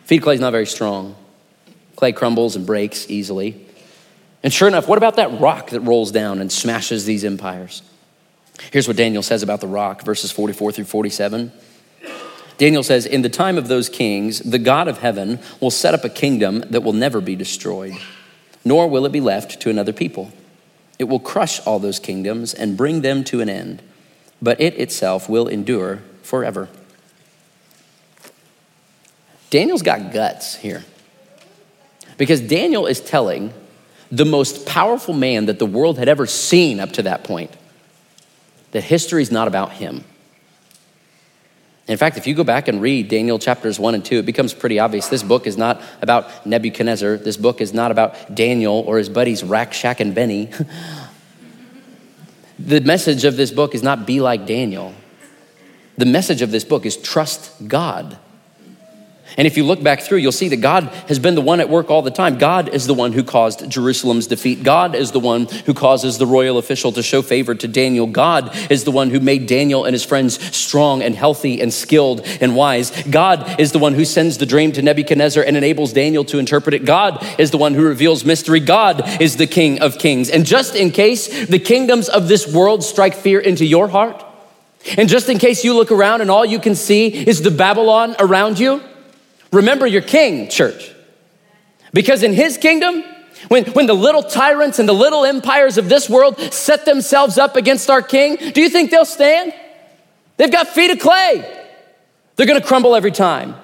Feet 0.04 0.16
of 0.16 0.24
clay 0.24 0.34
is 0.34 0.40
not 0.40 0.52
very 0.52 0.66
strong. 0.66 1.14
Clay 1.96 2.12
crumbles 2.12 2.56
and 2.56 2.66
breaks 2.66 3.08
easily. 3.10 3.66
And 4.42 4.52
sure 4.52 4.68
enough, 4.68 4.88
what 4.88 4.98
about 4.98 5.16
that 5.16 5.40
rock 5.40 5.70
that 5.70 5.80
rolls 5.80 6.10
down 6.10 6.40
and 6.40 6.50
smashes 6.50 7.04
these 7.04 7.24
empires? 7.24 7.82
Here's 8.72 8.88
what 8.88 8.96
Daniel 8.96 9.22
says 9.22 9.42
about 9.42 9.60
the 9.60 9.66
rock, 9.66 10.02
verses 10.02 10.30
44 10.30 10.72
through 10.72 10.84
47. 10.84 11.52
Daniel 12.58 12.82
says, 12.82 13.06
In 13.06 13.22
the 13.22 13.30
time 13.30 13.56
of 13.56 13.68
those 13.68 13.88
kings, 13.88 14.40
the 14.40 14.58
God 14.58 14.86
of 14.86 14.98
heaven 14.98 15.38
will 15.60 15.70
set 15.70 15.94
up 15.94 16.04
a 16.04 16.10
kingdom 16.10 16.60
that 16.70 16.82
will 16.82 16.92
never 16.92 17.20
be 17.20 17.36
destroyed, 17.36 17.94
nor 18.64 18.88
will 18.88 19.06
it 19.06 19.12
be 19.12 19.20
left 19.20 19.60
to 19.60 19.70
another 19.70 19.92
people. 19.92 20.32
It 20.98 21.04
will 21.04 21.20
crush 21.20 21.66
all 21.66 21.78
those 21.78 21.98
kingdoms 21.98 22.52
and 22.52 22.76
bring 22.76 23.00
them 23.00 23.24
to 23.24 23.40
an 23.40 23.48
end, 23.48 23.82
but 24.42 24.60
it 24.60 24.78
itself 24.78 25.28
will 25.28 25.48
endure 25.48 26.02
forever. 26.22 26.68
Daniel's 29.48 29.82
got 29.82 30.12
guts 30.12 30.56
here. 30.56 30.84
Because 32.18 32.42
Daniel 32.42 32.86
is 32.86 33.00
telling 33.00 33.54
the 34.10 34.24
most 34.24 34.66
powerful 34.66 35.14
man 35.14 35.46
that 35.46 35.58
the 35.58 35.66
world 35.66 35.98
had 35.98 36.08
ever 36.08 36.26
seen 36.26 36.80
up 36.80 36.92
to 36.92 37.02
that 37.02 37.24
point 37.24 37.50
that 38.72 38.82
history 38.82 39.22
is 39.22 39.30
not 39.30 39.48
about 39.48 39.72
him. 39.72 40.04
In 41.88 41.96
fact, 41.96 42.16
if 42.16 42.26
you 42.26 42.34
go 42.34 42.44
back 42.44 42.68
and 42.68 42.80
read 42.80 43.08
Daniel 43.08 43.38
chapters 43.38 43.80
1 43.80 43.96
and 43.96 44.04
2, 44.04 44.20
it 44.20 44.26
becomes 44.26 44.54
pretty 44.54 44.78
obvious. 44.78 45.08
This 45.08 45.24
book 45.24 45.46
is 45.46 45.56
not 45.56 45.82
about 46.00 46.46
Nebuchadnezzar. 46.46 47.16
This 47.16 47.36
book 47.36 47.60
is 47.60 47.74
not 47.74 47.90
about 47.90 48.32
Daniel 48.32 48.84
or 48.86 48.98
his 48.98 49.08
buddies 49.08 49.42
Rack, 49.42 49.72
Shack, 49.72 49.98
and 49.98 50.14
Benny. 50.14 50.50
the 52.60 52.80
message 52.80 53.24
of 53.24 53.36
this 53.36 53.50
book 53.50 53.74
is 53.74 53.82
not 53.82 54.06
be 54.06 54.20
like 54.20 54.46
Daniel. 54.46 54.94
The 55.98 56.06
message 56.06 56.42
of 56.42 56.52
this 56.52 56.64
book 56.64 56.86
is 56.86 56.96
trust 56.96 57.66
God. 57.66 58.18
And 59.40 59.46
if 59.46 59.56
you 59.56 59.64
look 59.64 59.82
back 59.82 60.02
through, 60.02 60.18
you'll 60.18 60.32
see 60.32 60.48
that 60.48 60.58
God 60.60 60.84
has 61.08 61.18
been 61.18 61.34
the 61.34 61.40
one 61.40 61.60
at 61.60 61.70
work 61.70 61.88
all 61.88 62.02
the 62.02 62.10
time. 62.10 62.36
God 62.36 62.68
is 62.68 62.86
the 62.86 62.92
one 62.92 63.14
who 63.14 63.24
caused 63.24 63.70
Jerusalem's 63.70 64.26
defeat. 64.26 64.62
God 64.62 64.94
is 64.94 65.12
the 65.12 65.18
one 65.18 65.46
who 65.64 65.72
causes 65.72 66.18
the 66.18 66.26
royal 66.26 66.58
official 66.58 66.92
to 66.92 67.02
show 67.02 67.22
favor 67.22 67.54
to 67.54 67.66
Daniel. 67.66 68.06
God 68.06 68.54
is 68.70 68.84
the 68.84 68.90
one 68.90 69.08
who 69.08 69.18
made 69.18 69.46
Daniel 69.46 69.86
and 69.86 69.94
his 69.94 70.04
friends 70.04 70.38
strong 70.54 71.02
and 71.02 71.14
healthy 71.14 71.62
and 71.62 71.72
skilled 71.72 72.20
and 72.42 72.54
wise. 72.54 72.90
God 73.04 73.58
is 73.58 73.72
the 73.72 73.78
one 73.78 73.94
who 73.94 74.04
sends 74.04 74.36
the 74.36 74.44
dream 74.44 74.72
to 74.72 74.82
Nebuchadnezzar 74.82 75.42
and 75.42 75.56
enables 75.56 75.94
Daniel 75.94 76.26
to 76.26 76.38
interpret 76.38 76.74
it. 76.74 76.84
God 76.84 77.26
is 77.40 77.50
the 77.50 77.56
one 77.56 77.72
who 77.72 77.82
reveals 77.82 78.26
mystery. 78.26 78.60
God 78.60 79.22
is 79.22 79.38
the 79.38 79.46
King 79.46 79.80
of 79.80 79.96
kings. 79.96 80.28
And 80.28 80.44
just 80.44 80.76
in 80.76 80.90
case 80.90 81.46
the 81.46 81.58
kingdoms 81.58 82.10
of 82.10 82.28
this 82.28 82.46
world 82.46 82.84
strike 82.84 83.14
fear 83.14 83.40
into 83.40 83.64
your 83.64 83.88
heart, 83.88 84.22
and 84.98 85.08
just 85.08 85.30
in 85.30 85.38
case 85.38 85.64
you 85.64 85.74
look 85.74 85.90
around 85.90 86.20
and 86.20 86.30
all 86.30 86.44
you 86.44 86.58
can 86.58 86.74
see 86.74 87.06
is 87.06 87.40
the 87.40 87.50
Babylon 87.50 88.16
around 88.18 88.58
you, 88.58 88.82
Remember 89.52 89.86
your 89.86 90.02
king, 90.02 90.48
church. 90.48 90.92
Because 91.92 92.22
in 92.22 92.32
his 92.32 92.56
kingdom, 92.56 93.02
when, 93.48 93.64
when 93.72 93.86
the 93.86 93.94
little 93.94 94.22
tyrants 94.22 94.78
and 94.78 94.88
the 94.88 94.94
little 94.94 95.24
empires 95.24 95.78
of 95.78 95.88
this 95.88 96.08
world 96.08 96.38
set 96.52 96.84
themselves 96.84 97.38
up 97.38 97.56
against 97.56 97.90
our 97.90 98.02
king, 98.02 98.36
do 98.36 98.60
you 98.60 98.68
think 98.68 98.90
they'll 98.90 99.04
stand? 99.04 99.52
They've 100.36 100.50
got 100.50 100.68
feet 100.68 100.90
of 100.90 100.98
clay. 100.98 101.44
They're 102.36 102.46
gonna 102.46 102.60
crumble 102.60 102.94
every 102.94 103.10
time. 103.10 103.56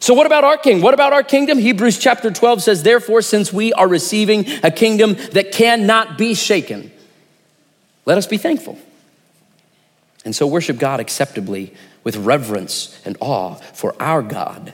So, 0.00 0.14
what 0.14 0.26
about 0.26 0.42
our 0.42 0.56
king? 0.56 0.80
What 0.80 0.94
about 0.94 1.12
our 1.12 1.22
kingdom? 1.22 1.58
Hebrews 1.58 1.98
chapter 1.98 2.30
12 2.30 2.62
says, 2.62 2.82
Therefore, 2.82 3.22
since 3.22 3.52
we 3.52 3.72
are 3.72 3.86
receiving 3.86 4.46
a 4.64 4.70
kingdom 4.70 5.14
that 5.32 5.52
cannot 5.52 6.18
be 6.18 6.34
shaken, 6.34 6.90
let 8.04 8.18
us 8.18 8.26
be 8.26 8.36
thankful. 8.36 8.78
And 10.24 10.34
so, 10.34 10.46
worship 10.46 10.78
God 10.78 10.98
acceptably 10.98 11.72
with 12.02 12.16
reverence 12.16 13.00
and 13.04 13.16
awe, 13.20 13.54
for 13.54 13.94
our 14.02 14.22
God 14.22 14.72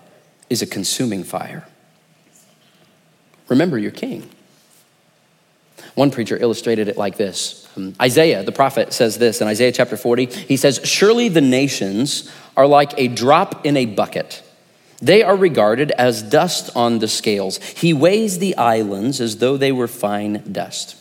is 0.51 0.63
a 0.63 0.67
consuming 0.67 1.25
fire. 1.25 1.67
Remember 3.49 3.79
your 3.79 3.91
king. 3.91 4.29
One 5.95 6.11
preacher 6.11 6.37
illustrated 6.37 6.89
it 6.89 6.97
like 6.97 7.17
this 7.17 7.67
um, 7.77 7.95
Isaiah, 8.01 8.43
the 8.43 8.53
prophet, 8.53 8.93
says 8.93 9.19
this 9.19 9.41
in 9.41 9.49
Isaiah 9.49 9.73
chapter 9.73 9.97
40. 9.97 10.27
He 10.27 10.57
says, 10.57 10.81
Surely 10.85 11.29
the 11.29 11.41
nations 11.41 12.31
are 12.57 12.67
like 12.67 12.93
a 12.99 13.09
drop 13.09 13.65
in 13.65 13.77
a 13.77 13.87
bucket. 13.87 14.43
They 15.01 15.23
are 15.23 15.37
regarded 15.37 15.93
as 15.93 16.23
dust 16.23 16.71
on 16.75 16.99
the 16.99 17.09
scales. 17.09 17.59
He 17.59 17.93
weighs 17.93 18.39
the 18.39 18.57
islands 18.57 19.21
as 19.21 19.39
though 19.39 19.57
they 19.57 19.71
were 19.71 19.87
fine 19.87 20.43
dust. 20.51 20.97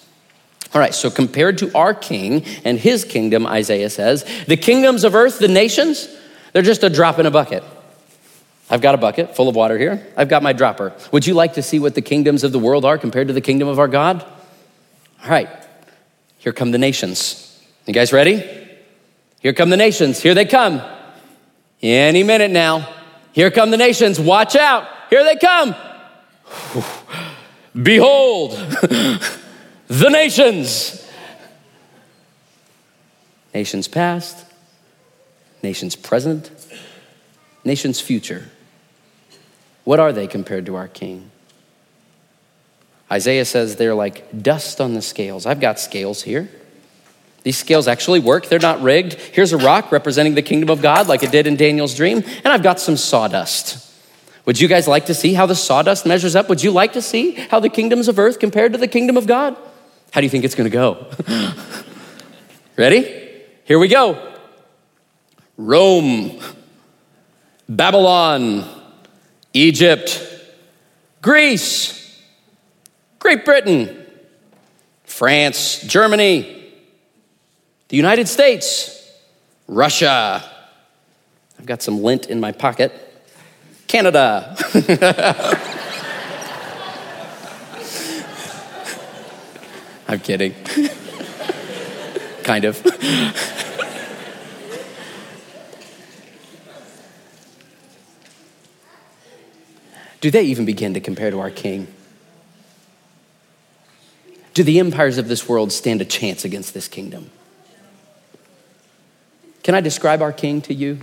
All 0.73 0.81
right, 0.81 0.93
so 0.93 1.09
compared 1.09 1.57
to 1.59 1.75
our 1.75 1.93
king 1.93 2.45
and 2.63 2.77
his 2.77 3.03
kingdom, 3.03 3.47
Isaiah 3.47 3.89
says, 3.89 4.25
the 4.47 4.57
kingdoms 4.57 5.03
of 5.03 5.15
earth, 5.15 5.39
the 5.39 5.47
nations, 5.47 6.07
they're 6.53 6.61
just 6.61 6.83
a 6.83 6.89
drop 6.89 7.17
in 7.17 7.25
a 7.25 7.31
bucket. 7.31 7.63
I've 8.69 8.81
got 8.81 8.95
a 8.95 8.97
bucket 8.97 9.35
full 9.35 9.47
of 9.47 9.55
water 9.55 9.77
here. 9.77 10.05
I've 10.17 10.27
got 10.27 10.43
my 10.43 10.53
dropper. 10.53 10.93
Would 11.11 11.25
you 11.25 11.33
like 11.33 11.53
to 11.53 11.63
see 11.63 11.79
what 11.79 11.95
the 11.95 12.01
kingdoms 12.01 12.43
of 12.43 12.51
the 12.51 12.59
world 12.59 12.83
are 12.83 12.97
compared 12.97 13.27
to 13.27 13.33
the 13.33 13.41
kingdom 13.41 13.67
of 13.67 13.79
our 13.79 13.87
God? 13.87 14.25
All 15.23 15.29
right, 15.29 15.49
here 16.39 16.53
come 16.53 16.71
the 16.71 16.77
nations. 16.77 17.43
You 17.85 17.93
guys 17.93 18.11
ready? 18.11 18.43
Here 19.39 19.53
come 19.53 19.69
the 19.69 19.77
nations. 19.77 20.21
Here 20.21 20.33
they 20.33 20.45
come. 20.45 20.81
Any 21.81 22.23
minute 22.23 22.51
now. 22.51 22.93
Here 23.31 23.51
come 23.51 23.71
the 23.71 23.77
nations. 23.77 24.19
Watch 24.19 24.55
out. 24.55 24.87
Here 25.09 25.23
they 25.23 25.35
come. 25.37 25.75
Behold, 27.83 28.51
the 29.87 30.09
nations. 30.09 31.05
Nations 33.53 33.87
past, 33.87 34.45
nations 35.63 35.95
present, 35.95 36.51
nations 37.63 37.99
future. 37.99 38.49
What 39.87 40.01
are 40.01 40.11
they 40.11 40.27
compared 40.27 40.65
to 40.65 40.75
our 40.75 40.89
king? 40.89 41.31
Isaiah 43.09 43.45
says 43.45 43.77
they're 43.77 43.95
like 43.95 44.43
dust 44.43 44.81
on 44.81 44.95
the 44.95 45.01
scales. 45.01 45.45
I've 45.45 45.61
got 45.61 45.79
scales 45.79 46.23
here. 46.23 46.49
These 47.43 47.57
scales 47.57 47.87
actually 47.87 48.19
work, 48.19 48.47
they're 48.47 48.59
not 48.59 48.81
rigged. 48.81 49.13
Here's 49.13 49.53
a 49.53 49.57
rock 49.57 49.93
representing 49.93 50.35
the 50.35 50.41
kingdom 50.41 50.69
of 50.69 50.81
God, 50.81 51.07
like 51.07 51.23
it 51.23 51.31
did 51.31 51.47
in 51.47 51.55
Daniel's 51.55 51.95
dream, 51.95 52.17
and 52.17 52.47
I've 52.47 52.63
got 52.63 52.81
some 52.81 52.97
sawdust. 52.97 53.89
Would 54.43 54.59
you 54.59 54.67
guys 54.67 54.89
like 54.89 55.05
to 55.05 55.13
see 55.13 55.33
how 55.33 55.45
the 55.45 55.55
sawdust 55.55 56.05
measures 56.05 56.35
up? 56.35 56.49
Would 56.49 56.61
you 56.61 56.71
like 56.71 56.91
to 56.91 57.01
see 57.01 57.31
how 57.31 57.61
the 57.61 57.69
kingdoms 57.69 58.09
of 58.09 58.19
earth 58.19 58.39
compared 58.39 58.73
to 58.73 58.77
the 58.77 58.89
kingdom 58.89 59.15
of 59.15 59.25
God? 59.25 59.55
How 60.11 60.19
do 60.19 60.25
you 60.25 60.29
think 60.29 60.43
it's 60.43 60.55
gonna 60.55 60.69
go? 60.69 61.07
Ready? 62.75 63.45
Here 63.63 63.79
we 63.79 63.87
go. 63.87 64.35
Rome, 65.55 66.41
Babylon, 67.69 68.76
Egypt, 69.57 70.23
Greece, 71.21 72.21
Great 73.17 73.43
Britain, 73.43 74.05
France, 75.03 75.81
Germany, 75.81 76.71
the 77.87 77.97
United 77.97 78.27
States, 78.27 79.11
Russia. 79.67 80.43
I've 81.57 81.65
got 81.65 81.81
some 81.81 82.03
lint 82.03 82.27
in 82.27 82.39
my 82.39 82.51
pocket. 82.51 82.93
Canada. 83.87 84.55
I'm 90.07 90.19
kidding. 90.19 90.53
kind 92.43 92.63
of. 92.63 92.81
do 100.21 100.31
they 100.31 100.43
even 100.43 100.65
begin 100.65 100.93
to 100.93 100.99
compare 100.99 101.31
to 101.31 101.39
our 101.39 101.51
King? 101.51 101.87
Do 104.53 104.63
the 104.63 104.79
empires 104.79 105.17
of 105.17 105.27
this 105.27 105.47
world 105.47 105.71
stand 105.71 106.01
a 106.01 106.05
chance 106.05 106.43
against 106.43 106.73
this 106.73 106.87
kingdom? 106.87 107.29
Can 109.61 109.75
I 109.75 109.81
describe 109.81 110.21
our 110.21 110.31
King 110.31 110.61
to 110.61 110.73
you? 110.73 110.99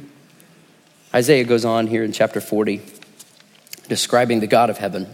Isaiah 1.14 1.44
goes 1.44 1.64
on 1.64 1.86
here 1.86 2.02
in 2.02 2.10
chapter 2.10 2.40
40, 2.40 2.82
describing 3.88 4.40
the 4.40 4.48
God 4.48 4.70
of 4.70 4.78
heaven. 4.78 5.06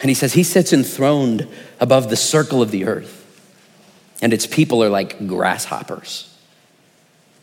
And 0.00 0.10
he 0.10 0.14
says, 0.14 0.34
He 0.34 0.42
sits 0.42 0.72
enthroned 0.72 1.48
above 1.78 2.10
the 2.10 2.16
circle 2.16 2.60
of 2.60 2.70
the 2.70 2.84
earth, 2.84 3.16
and 4.20 4.34
its 4.34 4.46
people 4.46 4.84
are 4.84 4.90
like 4.90 5.26
grasshoppers. 5.26 6.29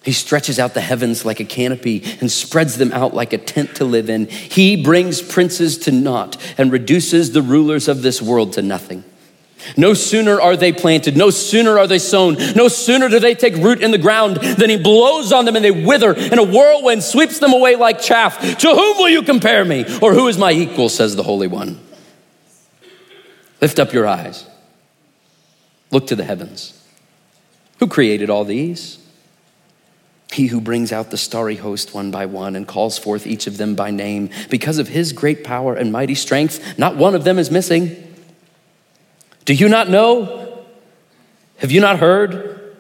He 0.07 0.13
stretches 0.13 0.57
out 0.57 0.73
the 0.73 0.79
heavens 0.79 1.25
like 1.25 1.41
a 1.41 1.43
canopy 1.43 2.01
and 2.21 2.31
spreads 2.31 2.77
them 2.77 2.93
out 2.93 3.13
like 3.13 3.33
a 3.33 3.37
tent 3.37 3.75
to 3.75 3.83
live 3.83 4.09
in. 4.09 4.27
He 4.27 4.81
brings 4.81 5.21
princes 5.21 5.77
to 5.79 5.91
naught 5.91 6.37
and 6.57 6.71
reduces 6.71 7.33
the 7.33 7.41
rulers 7.41 7.89
of 7.89 8.03
this 8.03 8.21
world 8.21 8.53
to 8.53 8.61
nothing. 8.61 9.03
No 9.75 9.93
sooner 9.93 10.39
are 10.39 10.55
they 10.55 10.71
planted, 10.71 11.17
no 11.17 11.29
sooner 11.29 11.77
are 11.77 11.87
they 11.87 11.99
sown, 11.99 12.37
no 12.55 12.69
sooner 12.69 13.09
do 13.09 13.19
they 13.19 13.35
take 13.35 13.57
root 13.57 13.81
in 13.81 13.91
the 13.91 13.97
ground 13.97 14.37
than 14.37 14.69
he 14.69 14.77
blows 14.77 15.33
on 15.33 15.43
them 15.43 15.57
and 15.57 15.65
they 15.65 15.71
wither, 15.71 16.13
and 16.15 16.39
a 16.39 16.43
whirlwind 16.43 17.03
sweeps 17.03 17.39
them 17.39 17.51
away 17.51 17.75
like 17.75 17.99
chaff. 17.99 18.39
To 18.39 18.69
whom 18.69 18.97
will 18.97 19.09
you 19.09 19.23
compare 19.23 19.65
me? 19.65 19.83
Or 20.01 20.13
who 20.13 20.29
is 20.29 20.37
my 20.37 20.53
equal, 20.53 20.87
says 20.87 21.17
the 21.17 21.23
Holy 21.23 21.47
One? 21.47 21.81
Lift 23.59 23.77
up 23.77 23.91
your 23.91 24.07
eyes, 24.07 24.47
look 25.91 26.07
to 26.07 26.15
the 26.15 26.23
heavens. 26.23 26.81
Who 27.79 27.87
created 27.87 28.29
all 28.29 28.45
these? 28.45 28.99
He 30.37 30.45
who 30.45 30.61
brings 30.61 30.91
out 30.91 31.09
the 31.09 31.17
starry 31.17 31.55
host 31.55 31.95
one 31.95 32.11
by 32.11 32.27
one 32.27 32.55
and 32.55 32.67
calls 32.67 32.99
forth 32.99 33.25
each 33.25 33.47
of 33.47 33.57
them 33.57 33.73
by 33.73 33.89
name, 33.89 34.29
because 34.51 34.77
of 34.77 34.87
his 34.87 35.11
great 35.11 35.43
power 35.43 35.73
and 35.73 35.91
mighty 35.91 36.13
strength, 36.13 36.77
not 36.77 36.95
one 36.95 37.15
of 37.15 37.23
them 37.23 37.39
is 37.39 37.49
missing. 37.49 37.95
Do 39.45 39.55
you 39.55 39.67
not 39.67 39.89
know? 39.89 40.63
Have 41.57 41.71
you 41.71 41.81
not 41.81 41.97
heard? 41.97 42.75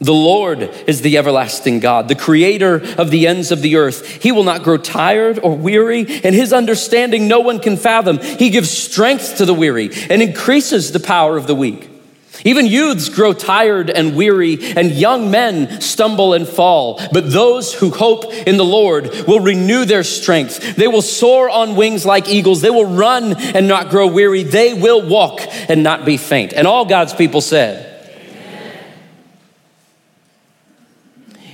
The 0.00 0.14
Lord 0.14 0.62
is 0.86 1.02
the 1.02 1.18
everlasting 1.18 1.80
God, 1.80 2.08
the 2.08 2.14
creator 2.14 2.76
of 2.96 3.10
the 3.10 3.26
ends 3.26 3.52
of 3.52 3.60
the 3.60 3.76
earth. 3.76 4.22
He 4.22 4.32
will 4.32 4.44
not 4.44 4.62
grow 4.62 4.78
tired 4.78 5.38
or 5.42 5.54
weary, 5.54 6.06
and 6.24 6.34
his 6.34 6.54
understanding 6.54 7.28
no 7.28 7.40
one 7.40 7.58
can 7.58 7.76
fathom. 7.76 8.18
He 8.18 8.48
gives 8.48 8.70
strength 8.70 9.36
to 9.36 9.44
the 9.44 9.52
weary 9.52 9.90
and 10.08 10.22
increases 10.22 10.92
the 10.92 11.00
power 11.00 11.36
of 11.36 11.46
the 11.46 11.54
weak. 11.54 11.97
Even 12.44 12.66
youths 12.66 13.08
grow 13.08 13.32
tired 13.32 13.90
and 13.90 14.14
weary, 14.14 14.58
and 14.76 14.92
young 14.92 15.30
men 15.30 15.80
stumble 15.80 16.34
and 16.34 16.46
fall. 16.46 17.00
But 17.12 17.32
those 17.32 17.74
who 17.74 17.90
hope 17.90 18.32
in 18.32 18.56
the 18.56 18.64
Lord 18.64 19.10
will 19.26 19.40
renew 19.40 19.84
their 19.84 20.04
strength. 20.04 20.76
They 20.76 20.86
will 20.86 21.02
soar 21.02 21.50
on 21.50 21.74
wings 21.74 22.06
like 22.06 22.28
eagles. 22.28 22.60
They 22.60 22.70
will 22.70 22.86
run 22.86 23.34
and 23.36 23.66
not 23.66 23.90
grow 23.90 24.06
weary. 24.06 24.44
They 24.44 24.74
will 24.74 25.06
walk 25.06 25.40
and 25.68 25.82
not 25.82 26.04
be 26.04 26.16
faint. 26.16 26.52
And 26.52 26.66
all 26.66 26.84
God's 26.84 27.12
people 27.12 27.40
said, 27.40 27.86
Amen. 28.06 28.78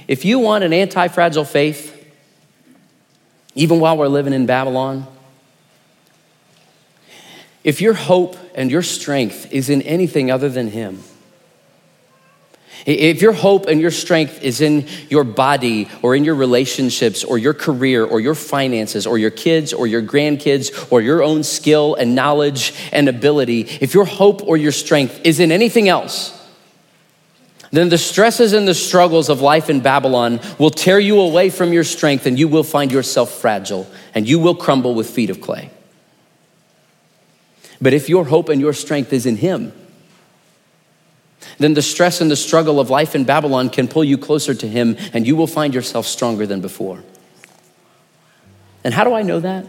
If 0.06 0.24
you 0.24 0.38
want 0.38 0.64
an 0.64 0.72
anti 0.72 1.08
fragile 1.08 1.46
faith, 1.46 1.92
even 3.54 3.80
while 3.80 3.96
we're 3.96 4.08
living 4.08 4.32
in 4.32 4.46
Babylon, 4.46 5.06
if 7.64 7.80
your 7.80 7.94
hope 7.94 8.36
and 8.54 8.70
your 8.70 8.82
strength 8.82 9.50
is 9.50 9.70
in 9.70 9.82
anything 9.82 10.30
other 10.30 10.48
than 10.48 10.68
Him, 10.68 11.02
if 12.86 13.22
your 13.22 13.32
hope 13.32 13.66
and 13.66 13.80
your 13.80 13.90
strength 13.90 14.42
is 14.42 14.60
in 14.60 14.86
your 15.08 15.24
body 15.24 15.88
or 16.02 16.14
in 16.14 16.24
your 16.24 16.34
relationships 16.34 17.24
or 17.24 17.38
your 17.38 17.54
career 17.54 18.04
or 18.04 18.20
your 18.20 18.34
finances 18.34 19.06
or 19.06 19.16
your 19.16 19.30
kids 19.30 19.72
or 19.72 19.86
your 19.86 20.02
grandkids 20.02 20.92
or 20.92 21.00
your 21.00 21.22
own 21.22 21.44
skill 21.44 21.94
and 21.94 22.14
knowledge 22.14 22.74
and 22.92 23.08
ability, 23.08 23.62
if 23.80 23.94
your 23.94 24.04
hope 24.04 24.42
or 24.46 24.58
your 24.58 24.72
strength 24.72 25.18
is 25.24 25.40
in 25.40 25.50
anything 25.50 25.88
else, 25.88 26.38
then 27.70 27.88
the 27.88 27.98
stresses 27.98 28.52
and 28.52 28.68
the 28.68 28.74
struggles 28.74 29.30
of 29.30 29.40
life 29.40 29.70
in 29.70 29.80
Babylon 29.80 30.38
will 30.58 30.70
tear 30.70 30.98
you 30.98 31.20
away 31.20 31.48
from 31.48 31.72
your 31.72 31.84
strength 31.84 32.26
and 32.26 32.38
you 32.38 32.48
will 32.48 32.62
find 32.62 32.92
yourself 32.92 33.30
fragile 33.40 33.86
and 34.14 34.28
you 34.28 34.38
will 34.38 34.54
crumble 34.54 34.94
with 34.94 35.08
feet 35.08 35.30
of 35.30 35.40
clay. 35.40 35.70
But 37.84 37.92
if 37.92 38.08
your 38.08 38.24
hope 38.24 38.48
and 38.48 38.62
your 38.62 38.72
strength 38.72 39.12
is 39.12 39.26
in 39.26 39.36
Him, 39.36 39.70
then 41.58 41.74
the 41.74 41.82
stress 41.82 42.22
and 42.22 42.30
the 42.30 42.36
struggle 42.36 42.80
of 42.80 42.88
life 42.88 43.14
in 43.14 43.24
Babylon 43.24 43.68
can 43.68 43.88
pull 43.88 44.02
you 44.02 44.16
closer 44.16 44.54
to 44.54 44.66
Him 44.66 44.96
and 45.12 45.26
you 45.26 45.36
will 45.36 45.46
find 45.46 45.74
yourself 45.74 46.06
stronger 46.06 46.46
than 46.46 46.62
before. 46.62 47.04
And 48.84 48.94
how 48.94 49.04
do 49.04 49.12
I 49.12 49.20
know 49.20 49.38
that? 49.38 49.66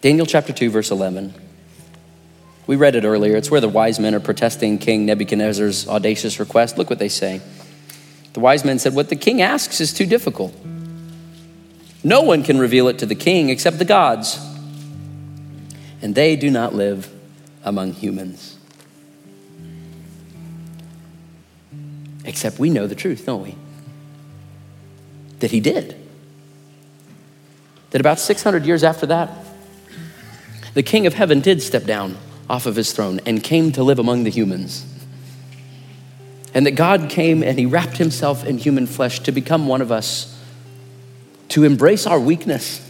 Daniel 0.00 0.24
chapter 0.24 0.54
2, 0.54 0.70
verse 0.70 0.90
11. 0.90 1.34
We 2.66 2.76
read 2.76 2.96
it 2.96 3.04
earlier. 3.04 3.36
It's 3.36 3.50
where 3.50 3.60
the 3.60 3.68
wise 3.68 4.00
men 4.00 4.14
are 4.14 4.20
protesting 4.20 4.78
King 4.78 5.04
Nebuchadnezzar's 5.04 5.86
audacious 5.86 6.40
request. 6.40 6.78
Look 6.78 6.88
what 6.88 6.98
they 6.98 7.10
say. 7.10 7.42
The 8.32 8.40
wise 8.40 8.64
men 8.64 8.78
said, 8.78 8.94
What 8.94 9.10
the 9.10 9.16
king 9.16 9.42
asks 9.42 9.82
is 9.82 9.92
too 9.92 10.06
difficult. 10.06 10.54
No 12.02 12.22
one 12.22 12.42
can 12.42 12.58
reveal 12.58 12.88
it 12.88 12.98
to 13.00 13.04
the 13.06 13.14
king 13.14 13.50
except 13.50 13.78
the 13.78 13.84
gods, 13.84 14.38
and 16.02 16.14
they 16.14 16.36
do 16.36 16.50
not 16.50 16.74
live 16.74 17.12
among 17.64 17.92
humans. 17.92 18.58
Except 22.24 22.58
we 22.58 22.70
know 22.70 22.86
the 22.86 22.94
truth, 22.94 23.26
don't 23.26 23.42
we? 23.42 23.54
That 25.40 25.50
he 25.50 25.60
did. 25.60 25.96
That 27.90 28.00
about 28.00 28.18
600 28.18 28.64
years 28.66 28.84
after 28.84 29.06
that, 29.06 29.30
the 30.74 30.82
king 30.82 31.06
of 31.06 31.14
heaven 31.14 31.40
did 31.40 31.62
step 31.62 31.84
down 31.84 32.16
off 32.48 32.66
of 32.66 32.76
his 32.76 32.92
throne 32.92 33.20
and 33.26 33.42
came 33.42 33.72
to 33.72 33.82
live 33.82 33.98
among 33.98 34.24
the 34.24 34.30
humans. 34.30 34.86
And 36.54 36.66
that 36.66 36.72
God 36.72 37.08
came 37.08 37.42
and 37.42 37.58
he 37.58 37.66
wrapped 37.66 37.96
himself 37.96 38.44
in 38.44 38.58
human 38.58 38.86
flesh 38.86 39.20
to 39.20 39.32
become 39.32 39.66
one 39.66 39.80
of 39.80 39.92
us, 39.92 40.36
to 41.48 41.64
embrace 41.64 42.06
our 42.06 42.18
weakness, 42.20 42.89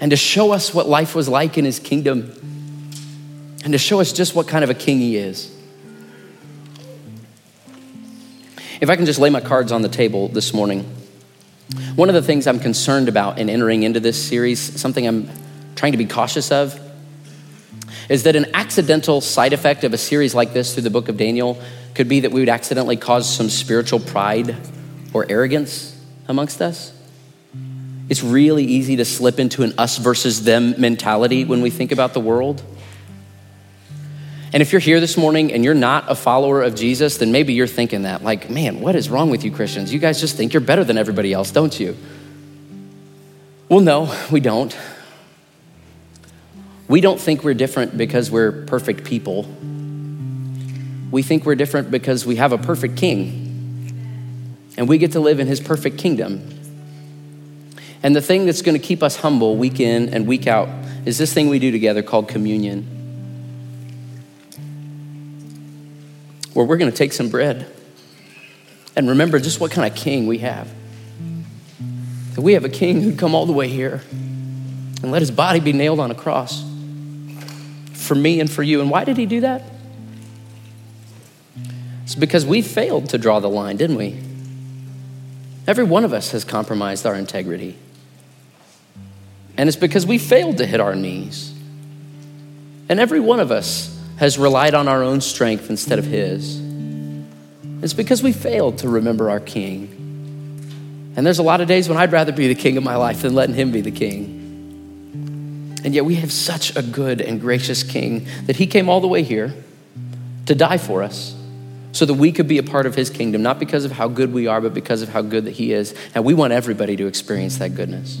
and 0.00 0.10
to 0.10 0.16
show 0.16 0.52
us 0.52 0.74
what 0.74 0.88
life 0.88 1.14
was 1.14 1.28
like 1.28 1.56
in 1.58 1.64
his 1.64 1.78
kingdom, 1.78 2.32
and 3.64 3.72
to 3.72 3.78
show 3.78 4.00
us 4.00 4.12
just 4.12 4.34
what 4.34 4.46
kind 4.46 4.62
of 4.62 4.70
a 4.70 4.74
king 4.74 4.98
he 4.98 5.16
is. 5.16 5.50
If 8.80 8.90
I 8.90 8.96
can 8.96 9.06
just 9.06 9.18
lay 9.18 9.30
my 9.30 9.40
cards 9.40 9.72
on 9.72 9.82
the 9.82 9.88
table 9.88 10.28
this 10.28 10.52
morning, 10.52 10.82
one 11.96 12.08
of 12.08 12.14
the 12.14 12.22
things 12.22 12.46
I'm 12.46 12.60
concerned 12.60 13.08
about 13.08 13.38
in 13.38 13.48
entering 13.48 13.82
into 13.82 14.00
this 14.00 14.22
series, 14.22 14.60
something 14.60 15.06
I'm 15.06 15.30
trying 15.74 15.92
to 15.92 15.98
be 15.98 16.06
cautious 16.06 16.52
of, 16.52 16.78
is 18.08 18.24
that 18.24 18.36
an 18.36 18.46
accidental 18.54 19.20
side 19.20 19.52
effect 19.52 19.84
of 19.84 19.92
a 19.94 19.98
series 19.98 20.34
like 20.34 20.52
this 20.52 20.74
through 20.74 20.82
the 20.82 20.90
book 20.90 21.08
of 21.08 21.16
Daniel 21.16 21.58
could 21.94 22.08
be 22.08 22.20
that 22.20 22.32
we 22.32 22.40
would 22.40 22.48
accidentally 22.48 22.96
cause 22.96 23.34
some 23.34 23.48
spiritual 23.48 24.00
pride 24.00 24.56
or 25.14 25.24
arrogance 25.30 25.98
amongst 26.28 26.60
us. 26.60 26.93
It's 28.08 28.22
really 28.22 28.64
easy 28.64 28.96
to 28.96 29.04
slip 29.04 29.38
into 29.38 29.62
an 29.62 29.74
us 29.78 29.98
versus 29.98 30.44
them 30.44 30.74
mentality 30.78 31.44
when 31.44 31.62
we 31.62 31.70
think 31.70 31.90
about 31.90 32.12
the 32.12 32.20
world. 32.20 32.62
And 34.52 34.62
if 34.62 34.70
you're 34.72 34.80
here 34.80 35.00
this 35.00 35.16
morning 35.16 35.52
and 35.52 35.64
you're 35.64 35.74
not 35.74 36.08
a 36.08 36.14
follower 36.14 36.62
of 36.62 36.76
Jesus, 36.76 37.16
then 37.16 37.32
maybe 37.32 37.54
you're 37.54 37.66
thinking 37.66 38.02
that, 38.02 38.22
like, 38.22 38.48
man, 38.48 38.80
what 38.80 38.94
is 38.94 39.10
wrong 39.10 39.30
with 39.30 39.42
you 39.44 39.50
Christians? 39.50 39.92
You 39.92 39.98
guys 39.98 40.20
just 40.20 40.36
think 40.36 40.52
you're 40.52 40.60
better 40.60 40.84
than 40.84 40.96
everybody 40.96 41.32
else, 41.32 41.50
don't 41.50 41.78
you? 41.80 41.96
Well, 43.68 43.80
no, 43.80 44.14
we 44.30 44.38
don't. 44.38 44.76
We 46.86 47.00
don't 47.00 47.20
think 47.20 47.42
we're 47.42 47.54
different 47.54 47.96
because 47.96 48.30
we're 48.30 48.52
perfect 48.66 49.04
people. 49.04 49.42
We 51.10 51.22
think 51.22 51.44
we're 51.46 51.56
different 51.56 51.90
because 51.90 52.24
we 52.24 52.36
have 52.36 52.52
a 52.52 52.58
perfect 52.58 52.96
king 52.96 53.40
and 54.76 54.88
we 54.88 54.98
get 54.98 55.12
to 55.12 55.20
live 55.20 55.40
in 55.40 55.46
his 55.46 55.60
perfect 55.60 55.98
kingdom. 55.98 56.53
And 58.04 58.14
the 58.14 58.22
thing 58.22 58.46
that's 58.46 58.62
going 58.62 58.80
to 58.80 58.86
keep 58.86 59.02
us 59.02 59.16
humble 59.16 59.56
week 59.56 59.80
in 59.80 60.14
and 60.14 60.28
week 60.28 60.46
out 60.46 60.68
is 61.04 61.18
this 61.18 61.34
thing 61.34 61.48
we 61.48 61.58
do 61.58 61.72
together 61.72 62.02
called 62.02 62.28
communion. 62.28 62.94
where 66.54 66.64
we're 66.64 66.76
going 66.76 66.90
to 66.90 66.96
take 66.96 67.12
some 67.12 67.28
bread 67.28 67.70
and 68.96 69.08
remember 69.08 69.38
just 69.38 69.60
what 69.60 69.72
kind 69.72 69.90
of 69.90 69.96
king 69.96 70.26
we 70.26 70.38
have. 70.38 70.72
That 72.34 72.40
we 72.40 72.54
have 72.54 72.64
a 72.64 72.68
king 72.68 73.02
who'd 73.02 73.18
come 73.18 73.34
all 73.34 73.44
the 73.44 73.52
way 73.52 73.68
here 73.68 74.02
and 75.02 75.10
let 75.10 75.20
his 75.20 75.30
body 75.30 75.60
be 75.60 75.72
nailed 75.72 76.00
on 76.00 76.10
a 76.10 76.14
cross 76.14 76.64
for 77.92 78.14
me 78.14 78.40
and 78.40 78.50
for 78.50 78.62
you. 78.62 78.80
And 78.80 78.88
why 78.88 79.04
did 79.04 79.16
he 79.16 79.26
do 79.26 79.40
that? 79.40 79.62
It's 82.04 82.14
because 82.14 82.46
we 82.46 82.62
failed 82.62 83.08
to 83.10 83.18
draw 83.18 83.40
the 83.40 83.50
line, 83.50 83.76
didn't 83.76 83.96
we? 83.96 84.20
Every 85.66 85.84
one 85.84 86.04
of 86.04 86.12
us 86.12 86.30
has 86.32 86.44
compromised 86.44 87.06
our 87.06 87.14
integrity. 87.14 87.78
And 89.56 89.68
it's 89.68 89.76
because 89.76 90.06
we 90.06 90.18
failed 90.18 90.58
to 90.58 90.66
hit 90.66 90.80
our 90.80 90.94
knees. 90.94 91.54
And 92.88 93.00
every 93.00 93.20
one 93.20 93.40
of 93.40 93.50
us 93.50 93.90
has 94.16 94.38
relied 94.38 94.74
on 94.74 94.88
our 94.88 95.02
own 95.02 95.20
strength 95.20 95.70
instead 95.70 95.98
of 95.98 96.04
His. 96.04 96.60
It's 97.82 97.94
because 97.94 98.22
we 98.22 98.32
failed 98.32 98.78
to 98.78 98.88
remember 98.88 99.30
our 99.30 99.40
King. 99.40 99.90
And 101.16 101.24
there's 101.24 101.38
a 101.38 101.42
lot 101.42 101.60
of 101.60 101.68
days 101.68 101.88
when 101.88 101.98
I'd 101.98 102.12
rather 102.12 102.32
be 102.32 102.48
the 102.48 102.54
king 102.54 102.76
of 102.76 102.82
my 102.82 102.96
life 102.96 103.22
than 103.22 103.34
letting 103.34 103.54
Him 103.54 103.70
be 103.70 103.80
the 103.80 103.90
king. 103.90 104.40
And 105.84 105.94
yet 105.94 106.04
we 106.04 106.16
have 106.16 106.32
such 106.32 106.74
a 106.76 106.82
good 106.82 107.20
and 107.20 107.40
gracious 107.40 107.82
King 107.82 108.26
that 108.46 108.56
He 108.56 108.66
came 108.66 108.88
all 108.88 109.00
the 109.00 109.06
way 109.06 109.22
here 109.22 109.54
to 110.46 110.54
die 110.54 110.78
for 110.78 111.02
us 111.02 111.36
so 111.92 112.04
that 112.06 112.14
we 112.14 112.32
could 112.32 112.48
be 112.48 112.58
a 112.58 112.62
part 112.62 112.86
of 112.86 112.94
His 112.94 113.10
kingdom, 113.10 113.42
not 113.42 113.58
because 113.58 113.84
of 113.84 113.92
how 113.92 114.08
good 114.08 114.32
we 114.32 114.46
are, 114.46 114.60
but 114.60 114.74
because 114.74 115.02
of 115.02 115.10
how 115.10 115.22
good 115.22 115.44
that 115.44 115.52
He 115.52 115.72
is. 115.72 115.94
And 116.14 116.24
we 116.24 116.34
want 116.34 116.52
everybody 116.52 116.96
to 116.96 117.06
experience 117.06 117.58
that 117.58 117.74
goodness. 117.74 118.20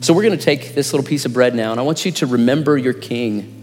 So 0.00 0.14
we're 0.14 0.22
going 0.22 0.38
to 0.38 0.44
take 0.44 0.74
this 0.74 0.92
little 0.92 1.06
piece 1.06 1.24
of 1.24 1.32
bread 1.32 1.54
now, 1.54 1.72
and 1.72 1.80
I 1.80 1.82
want 1.82 2.04
you 2.04 2.12
to 2.12 2.26
remember 2.26 2.78
your 2.78 2.92
King 2.92 3.54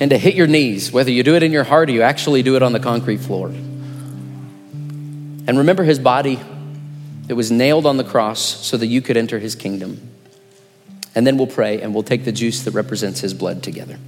and 0.00 0.10
to 0.10 0.18
hit 0.18 0.34
your 0.34 0.46
knees, 0.46 0.92
whether 0.92 1.10
you 1.10 1.24
do 1.24 1.34
it 1.34 1.42
in 1.42 1.50
your 1.50 1.64
heart 1.64 1.88
or 1.88 1.92
you 1.92 2.02
actually 2.02 2.42
do 2.42 2.54
it 2.54 2.62
on 2.62 2.72
the 2.72 2.78
concrete 2.78 3.18
floor. 3.18 3.48
And 3.48 5.58
remember 5.58 5.82
his 5.82 5.98
body 5.98 6.38
that 7.26 7.34
was 7.34 7.50
nailed 7.50 7.84
on 7.84 7.96
the 7.96 8.04
cross 8.04 8.40
so 8.40 8.76
that 8.76 8.86
you 8.86 9.02
could 9.02 9.16
enter 9.16 9.38
his 9.38 9.54
kingdom. 9.54 10.00
And 11.14 11.26
then 11.26 11.36
we'll 11.36 11.48
pray 11.48 11.82
and 11.82 11.94
we'll 11.94 12.04
take 12.04 12.24
the 12.24 12.32
juice 12.32 12.62
that 12.64 12.72
represents 12.72 13.20
his 13.20 13.34
blood 13.34 13.62
together. 13.62 13.98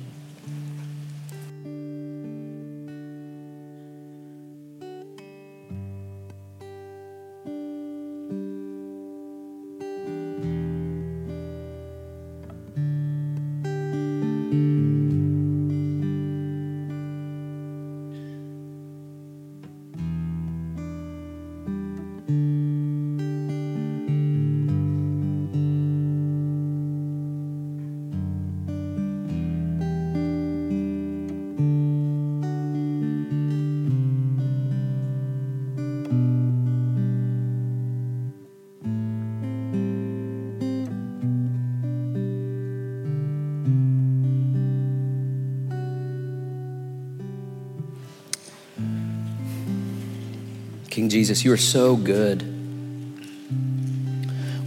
Jesus, 51.10 51.44
you 51.44 51.52
are 51.52 51.56
so 51.56 51.96
good. 51.96 52.40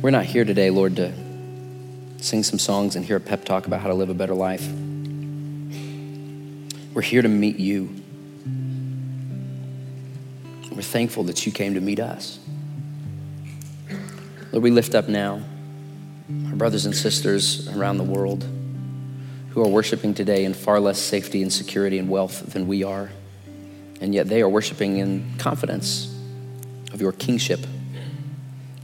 We're 0.02 0.10
not 0.10 0.26
here 0.26 0.44
today, 0.44 0.72
Lord, 0.72 0.98
to 0.98 1.14
sing 2.18 2.44
some 2.44 2.60
songs 2.60 2.98
and 2.98 3.06
hear 3.06 3.16
a 3.16 3.22
pep 3.22 3.46
talk 3.46 3.66
about 3.66 3.80
how 3.80 3.88
to 3.88 3.94
live 3.94 4.10
a 4.10 4.14
better 4.14 4.36
life. 4.36 4.68
We're 6.94 7.02
here 7.02 7.22
to 7.22 7.30
meet 7.30 7.60
you. 7.60 7.96
We're 10.70 10.82
thankful 10.82 11.24
that 11.24 11.46
you 11.46 11.54
came 11.54 11.76
to 11.76 11.82
meet 11.82 12.02
us. 12.02 12.40
Lord, 14.52 14.64
we 14.64 14.72
lift 14.72 14.96
up 14.96 15.08
now 15.08 15.42
our 16.50 16.56
brothers 16.58 16.86
and 16.86 16.94
sisters 16.94 17.70
around 17.70 18.00
the 18.00 18.04
world 18.04 18.46
who 19.52 19.62
are 19.62 19.70
worshiping 19.70 20.14
today 20.14 20.44
in 20.44 20.54
far 20.54 20.82
less 20.82 21.00
safety 21.00 21.42
and 21.42 21.54
security 21.54 22.00
and 22.00 22.10
wealth 22.10 22.52
than 22.52 22.68
we 22.68 22.84
are. 22.84 23.12
And 24.02 24.14
yet 24.14 24.28
they 24.28 24.42
are 24.42 24.50
worshiping 24.50 24.98
in 24.98 25.38
confidence 25.38 26.13
of 26.94 27.02
your 27.02 27.12
kingship. 27.12 27.60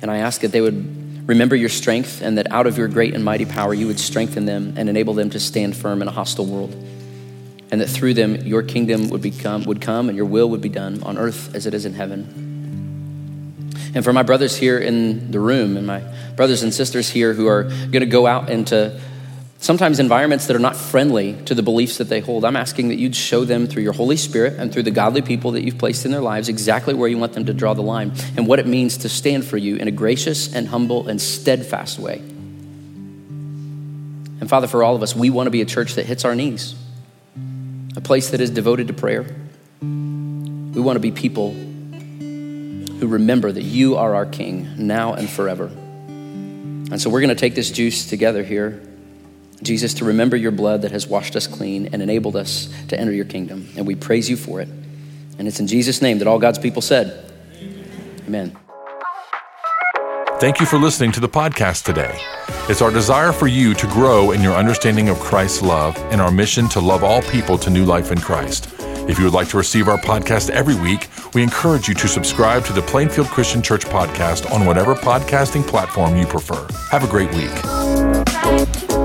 And 0.02 0.10
I 0.10 0.18
ask 0.18 0.42
that 0.42 0.52
they 0.52 0.62
would 0.62 1.28
remember 1.28 1.56
your 1.56 1.70
strength 1.70 2.22
and 2.22 2.38
that 2.38 2.52
out 2.52 2.68
of 2.68 2.78
your 2.78 2.88
great 2.88 3.14
and 3.14 3.24
mighty 3.24 3.46
power, 3.46 3.74
you 3.74 3.88
would 3.88 4.00
strengthen 4.00 4.46
them 4.46 4.74
and 4.78 4.90
enable 4.90 5.14
them 5.14 5.30
to 5.30 5.40
stand 5.40 5.78
firm 5.78 6.02
in 6.02 6.08
a 6.08 6.12
hostile 6.12 6.46
world. 6.46 6.74
And 7.72 7.80
that 7.82 7.88
through 7.88 8.16
them, 8.16 8.36
your 8.38 8.64
kingdom 8.64 9.10
would, 9.10 9.22
become, 9.22 9.64
would 9.66 9.80
come 9.80 10.10
and 10.10 10.18
your 10.18 10.26
will 10.26 10.50
would 10.50 10.62
be 10.62 10.70
done 10.70 11.04
on 11.04 11.18
earth 11.20 11.54
as 11.54 11.68
it 11.68 11.74
is 11.76 11.86
in 11.86 11.94
heaven. 11.94 12.50
And 13.94 14.04
for 14.04 14.12
my 14.14 14.24
brothers 14.24 14.56
here 14.56 14.80
in 14.80 15.32
the 15.32 15.40
room 15.40 15.78
and 15.78 15.86
my 15.86 16.04
brothers 16.36 16.64
and 16.64 16.74
sisters 16.74 17.10
here 17.10 17.34
who 17.34 17.48
are 17.48 17.64
going 17.64 18.02
to 18.02 18.06
go 18.06 18.26
out 18.26 18.50
into 18.50 19.00
sometimes 19.60 20.00
environments 20.00 20.48
that 20.48 20.56
are 20.56 20.60
not 20.60 20.76
friendly 20.76 21.36
to 21.46 21.54
the 21.54 21.62
beliefs 21.62 21.98
that 21.98 22.10
they 22.10 22.22
hold, 22.22 22.44
I'm 22.46 22.56
asking 22.56 22.88
that 22.90 22.96
you'd 22.96 23.16
show 23.16 23.46
them 23.46 23.68
through 23.68 23.84
your 23.84 23.94
Holy 23.94 24.18
Spirit 24.18 24.54
and 24.58 24.74
through 24.74 24.84
the 24.84 24.92
godly 24.92 25.22
people 25.22 25.52
that 25.52 25.64
you've 25.64 25.78
placed 25.78 26.06
in 26.06 26.12
their 26.12 26.22
lives 26.22 26.50
exactly 26.50 26.94
where 26.94 27.10
you 27.10 27.18
want 27.18 27.34
them 27.34 27.46
to 27.46 27.54
draw 27.54 27.74
the 27.74 27.82
line 27.82 28.14
and 28.36 28.48
what 28.48 28.60
it 28.60 28.66
means 28.66 28.98
to 28.98 29.10
stand 29.10 29.46
for 29.46 29.58
you 29.58 29.76
in 29.76 29.88
a 29.88 29.92
gracious 29.92 30.54
and 30.54 30.68
humble 30.68 31.08
and 31.08 31.22
steadfast 31.22 32.00
way. 32.00 32.18
And 34.40 34.50
Father, 34.50 34.68
for 34.68 34.84
all 34.84 34.96
of 34.96 35.04
us, 35.04 35.16
we 35.16 35.30
want 35.30 35.48
to 35.48 35.52
be 35.52 35.62
a 35.62 35.66
church 35.66 35.96
that 35.96 36.06
hits 36.06 36.24
our 36.24 36.34
knees, 36.34 36.74
a 37.98 38.02
place 38.02 38.30
that 38.30 38.40
is 38.40 38.50
devoted 38.50 38.88
to 38.88 38.94
prayer. 38.94 39.24
We 39.82 40.82
want 40.82 40.96
to 40.96 41.02
be 41.02 41.12
people 41.12 41.52
who 41.52 43.08
remember 43.08 43.52
that 43.52 43.64
you 43.64 43.98
are 43.98 44.16
our 44.16 44.26
King 44.26 44.88
now 44.88 45.14
and 45.14 45.30
forever. 45.30 45.66
And 45.66 47.02
so 47.02 47.10
we're 47.10 47.22
going 47.22 47.30
to 47.30 47.36
take 47.36 47.56
this 47.56 47.70
juice 47.70 48.10
together 48.10 48.44
here, 48.44 48.82
Jesus, 49.62 49.94
to 49.96 50.06
remember 50.06 50.38
your 50.38 50.52
blood 50.52 50.84
that 50.84 50.92
has 50.92 51.08
washed 51.08 51.36
us 51.36 51.48
clean 51.48 51.90
and 51.92 52.02
enabled 52.02 52.36
us 52.36 52.74
to 52.88 53.00
enter 53.00 53.12
your 53.12 53.26
kingdom. 53.26 53.68
And 53.76 53.86
we 53.86 53.96
praise 53.96 54.30
you 54.30 54.38
for 54.38 54.62
it. 54.62 54.70
And 55.38 55.48
it's 55.48 55.60
in 55.60 55.68
Jesus' 55.68 56.02
name 56.02 56.20
that 56.20 56.28
all 56.28 56.40
God's 56.40 56.60
people 56.60 56.82
said, 56.82 57.32
Amen. 58.28 58.58
Thank 60.40 60.60
you 60.62 60.66
for 60.66 60.78
listening 60.78 61.12
to 61.14 61.20
the 61.20 61.28
podcast 61.28 61.84
today. 61.84 62.18
It's 62.70 62.82
our 62.82 62.92
desire 62.92 63.34
for 63.34 63.48
you 63.48 63.74
to 63.74 63.88
grow 63.88 64.32
in 64.32 64.42
your 64.42 64.54
understanding 64.54 65.10
of 65.10 65.20
Christ's 65.20 65.62
love 65.62 65.98
and 66.12 66.22
our 66.22 66.32
mission 66.32 66.70
to 66.70 66.80
love 66.80 67.04
all 67.04 67.22
people 67.24 67.58
to 67.58 67.70
new 67.70 67.84
life 67.84 68.12
in 68.12 68.20
Christ. 68.20 68.74
If 69.10 69.18
you 69.18 69.26
would 69.26 69.34
like 69.34 69.50
to 69.50 69.58
receive 69.58 69.88
our 69.88 69.98
podcast 69.98 70.52
every 70.52 70.76
week, 70.76 71.10
we 71.34 71.42
encourage 71.42 71.88
you 71.88 71.96
to 71.96 72.08
subscribe 72.08 72.64
to 72.66 72.74
the 72.74 72.84
Plainfield 72.84 73.28
Christian 73.28 73.62
Church 73.62 73.86
podcast 73.86 74.50
on 74.52 74.66
whatever 74.66 74.94
podcasting 74.94 75.66
platform 75.66 76.16
you 76.16 76.28
prefer. 76.28 76.68
Have 76.92 77.04
a 77.04 77.08
great 77.08 77.34
week. 77.34 78.99